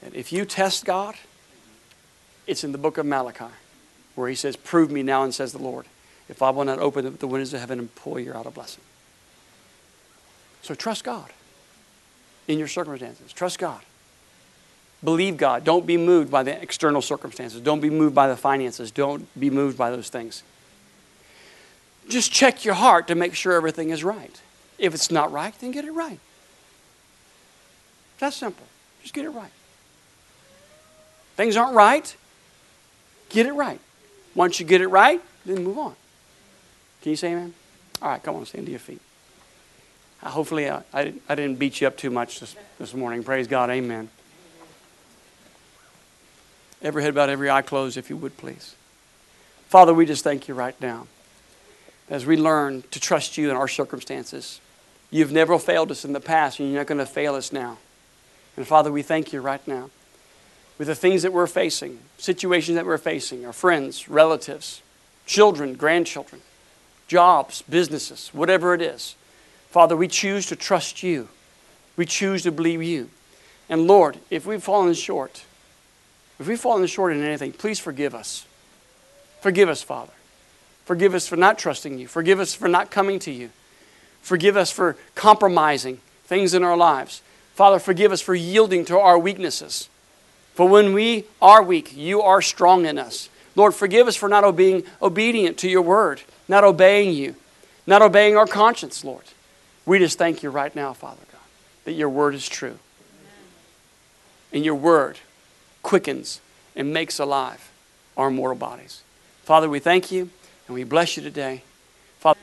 that 0.00 0.14
if 0.14 0.32
you 0.32 0.46
test 0.46 0.86
God, 0.86 1.14
it's 2.46 2.64
in 2.64 2.72
the 2.72 2.78
book 2.78 2.96
of 2.96 3.04
Malachi, 3.04 3.52
where 4.14 4.30
he 4.30 4.34
says, 4.34 4.56
Prove 4.56 4.90
me 4.90 5.02
now, 5.02 5.24
and 5.24 5.34
says 5.34 5.52
the 5.52 5.58
Lord, 5.58 5.84
if 6.26 6.40
I 6.40 6.48
will 6.48 6.64
not 6.64 6.78
open 6.78 7.18
the 7.18 7.26
windows 7.26 7.52
of 7.52 7.60
heaven 7.60 7.78
and 7.78 7.94
pour 7.96 8.18
you 8.18 8.32
out 8.32 8.46
a 8.46 8.50
blessing. 8.50 8.82
So 10.62 10.74
trust 10.74 11.04
God 11.04 11.30
in 12.46 12.58
your 12.58 12.68
circumstances. 12.68 13.32
Trust 13.32 13.58
God. 13.58 13.80
Believe 15.02 15.36
God. 15.36 15.64
Don't 15.64 15.86
be 15.86 15.96
moved 15.96 16.30
by 16.30 16.42
the 16.42 16.60
external 16.60 17.00
circumstances. 17.00 17.60
Don't 17.60 17.80
be 17.80 17.90
moved 17.90 18.14
by 18.14 18.28
the 18.28 18.36
finances. 18.36 18.90
Don't 18.90 19.26
be 19.38 19.48
moved 19.50 19.78
by 19.78 19.90
those 19.90 20.08
things. 20.08 20.42
Just 22.08 22.32
check 22.32 22.64
your 22.64 22.74
heart 22.74 23.06
to 23.08 23.14
make 23.14 23.34
sure 23.34 23.52
everything 23.52 23.90
is 23.90 24.02
right. 24.02 24.40
If 24.78 24.94
it's 24.94 25.10
not 25.10 25.30
right, 25.30 25.54
then 25.60 25.70
get 25.70 25.84
it 25.84 25.92
right. 25.92 26.18
That's 28.18 28.36
simple. 28.36 28.66
Just 29.02 29.14
get 29.14 29.24
it 29.24 29.30
right. 29.30 29.50
Things 31.36 31.56
aren't 31.56 31.76
right, 31.76 32.16
get 33.28 33.46
it 33.46 33.52
right. 33.52 33.78
Once 34.34 34.58
you 34.58 34.66
get 34.66 34.80
it 34.80 34.88
right, 34.88 35.20
then 35.46 35.62
move 35.62 35.78
on. 35.78 35.94
Can 37.02 37.10
you 37.10 37.16
say 37.16 37.30
amen? 37.30 37.54
All 38.02 38.10
right, 38.10 38.22
come 38.22 38.34
on, 38.34 38.46
stand 38.46 38.66
to 38.66 38.70
your 38.72 38.80
feet. 38.80 39.00
Hopefully, 40.22 40.68
uh, 40.68 40.80
I, 40.92 41.14
I 41.28 41.34
didn't 41.34 41.58
beat 41.58 41.80
you 41.80 41.86
up 41.86 41.96
too 41.96 42.10
much 42.10 42.40
this, 42.40 42.56
this 42.78 42.92
morning. 42.92 43.22
Praise 43.22 43.46
God, 43.46 43.70
amen. 43.70 44.08
Every 46.82 47.02
head 47.02 47.14
bowed, 47.14 47.30
every 47.30 47.50
eye 47.50 47.62
closed, 47.62 47.96
if 47.96 48.10
you 48.10 48.16
would 48.16 48.36
please. 48.36 48.74
Father, 49.68 49.92
we 49.92 50.06
just 50.06 50.24
thank 50.24 50.48
you 50.48 50.54
right 50.54 50.80
now 50.80 51.06
as 52.08 52.24
we 52.24 52.36
learn 52.36 52.82
to 52.90 53.00
trust 53.00 53.36
you 53.36 53.50
in 53.50 53.56
our 53.56 53.68
circumstances. 53.68 54.60
You've 55.10 55.32
never 55.32 55.58
failed 55.58 55.90
us 55.90 56.04
in 56.04 56.12
the 56.12 56.20
past, 56.20 56.58
and 56.58 56.70
you're 56.70 56.80
not 56.80 56.86
going 56.86 56.98
to 56.98 57.06
fail 57.06 57.34
us 57.34 57.52
now. 57.52 57.78
And 58.56 58.66
Father, 58.66 58.90
we 58.90 59.02
thank 59.02 59.32
you 59.32 59.40
right 59.40 59.66
now 59.66 59.90
with 60.78 60.88
the 60.88 60.94
things 60.94 61.22
that 61.22 61.32
we're 61.32 61.46
facing, 61.46 61.98
situations 62.18 62.76
that 62.76 62.86
we're 62.86 62.98
facing, 62.98 63.44
our 63.44 63.52
friends, 63.52 64.08
relatives, 64.08 64.82
children, 65.26 65.74
grandchildren, 65.74 66.40
jobs, 67.08 67.62
businesses, 67.62 68.30
whatever 68.32 68.74
it 68.74 68.82
is. 68.82 69.16
Father, 69.70 69.96
we 69.96 70.08
choose 70.08 70.46
to 70.46 70.56
trust 70.56 71.02
you. 71.02 71.28
We 71.96 72.06
choose 72.06 72.42
to 72.44 72.52
believe 72.52 72.82
you. 72.82 73.10
And 73.68 73.86
Lord, 73.86 74.18
if 74.30 74.46
we've 74.46 74.62
fallen 74.62 74.94
short, 74.94 75.44
if 76.38 76.46
we've 76.46 76.60
fallen 76.60 76.86
short 76.86 77.12
in 77.12 77.22
anything, 77.22 77.52
please 77.52 77.78
forgive 77.78 78.14
us. 78.14 78.46
Forgive 79.40 79.68
us, 79.68 79.82
Father. 79.82 80.12
Forgive 80.84 81.14
us 81.14 81.28
for 81.28 81.36
not 81.36 81.58
trusting 81.58 81.98
you. 81.98 82.06
Forgive 82.06 82.40
us 82.40 82.54
for 82.54 82.68
not 82.68 82.90
coming 82.90 83.18
to 83.20 83.30
you. 83.30 83.50
Forgive 84.22 84.56
us 84.56 84.70
for 84.70 84.96
compromising 85.14 86.00
things 86.24 86.54
in 86.54 86.62
our 86.62 86.76
lives. 86.76 87.22
Father, 87.54 87.78
forgive 87.78 88.12
us 88.12 88.20
for 88.20 88.34
yielding 88.34 88.84
to 88.86 88.98
our 88.98 89.18
weaknesses. 89.18 89.88
For 90.54 90.68
when 90.68 90.92
we 90.92 91.24
are 91.42 91.62
weak, 91.62 91.96
you 91.96 92.22
are 92.22 92.40
strong 92.40 92.86
in 92.86 92.98
us. 92.98 93.28
Lord, 93.54 93.74
forgive 93.74 94.06
us 94.06 94.16
for 94.16 94.28
not 94.28 94.50
being 94.56 94.84
obedient 95.02 95.58
to 95.58 95.68
your 95.68 95.82
word, 95.82 96.22
not 96.46 96.64
obeying 96.64 97.12
you, 97.12 97.34
not 97.86 98.02
obeying 98.02 98.36
our 98.36 98.46
conscience, 98.46 99.04
Lord. 99.04 99.24
We 99.88 99.98
just 99.98 100.18
thank 100.18 100.42
you 100.42 100.50
right 100.50 100.76
now, 100.76 100.92
Father 100.92 101.22
God, 101.32 101.40
that 101.86 101.92
your 101.92 102.10
word 102.10 102.34
is 102.34 102.46
true. 102.46 102.78
And 104.52 104.62
your 104.62 104.74
word 104.74 105.18
quickens 105.82 106.42
and 106.76 106.92
makes 106.92 107.18
alive 107.18 107.70
our 108.14 108.30
mortal 108.30 108.58
bodies. 108.58 109.02
Father, 109.44 109.66
we 109.66 109.78
thank 109.78 110.12
you 110.12 110.28
and 110.66 110.74
we 110.74 110.84
bless 110.84 111.16
you 111.16 111.22
today. 111.22 111.62
Father, 112.18 112.38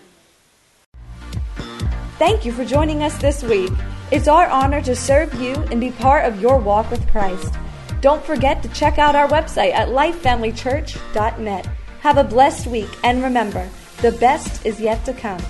Thank 2.18 2.46
you 2.46 2.52
for 2.52 2.66
joining 2.66 3.04
us 3.04 3.16
this 3.20 3.44
week. 3.44 3.72
It's 4.12 4.28
our 4.28 4.48
honor 4.48 4.82
to 4.82 4.96
serve 4.96 5.32
you 5.36 5.54
and 5.70 5.80
be 5.80 5.92
part 5.92 6.26
of 6.26 6.42
your 6.42 6.58
walk 6.58 6.90
with 6.90 7.08
Christ. 7.12 7.54
Don't 8.02 8.26
forget 8.26 8.64
to 8.64 8.70
check 8.70 8.98
out 8.98 9.16
our 9.16 9.28
website 9.28 9.72
at 9.72 9.90
lifefamilychurch.net. 9.90 11.70
Have 12.00 12.18
a 12.18 12.24
blessed 12.24 12.66
week 12.66 12.90
and 13.04 13.22
remember, 13.22 13.70
the 14.02 14.14
best 14.14 14.66
is 14.66 14.82
yet 14.82 15.06
to 15.06 15.14
come. 15.14 15.44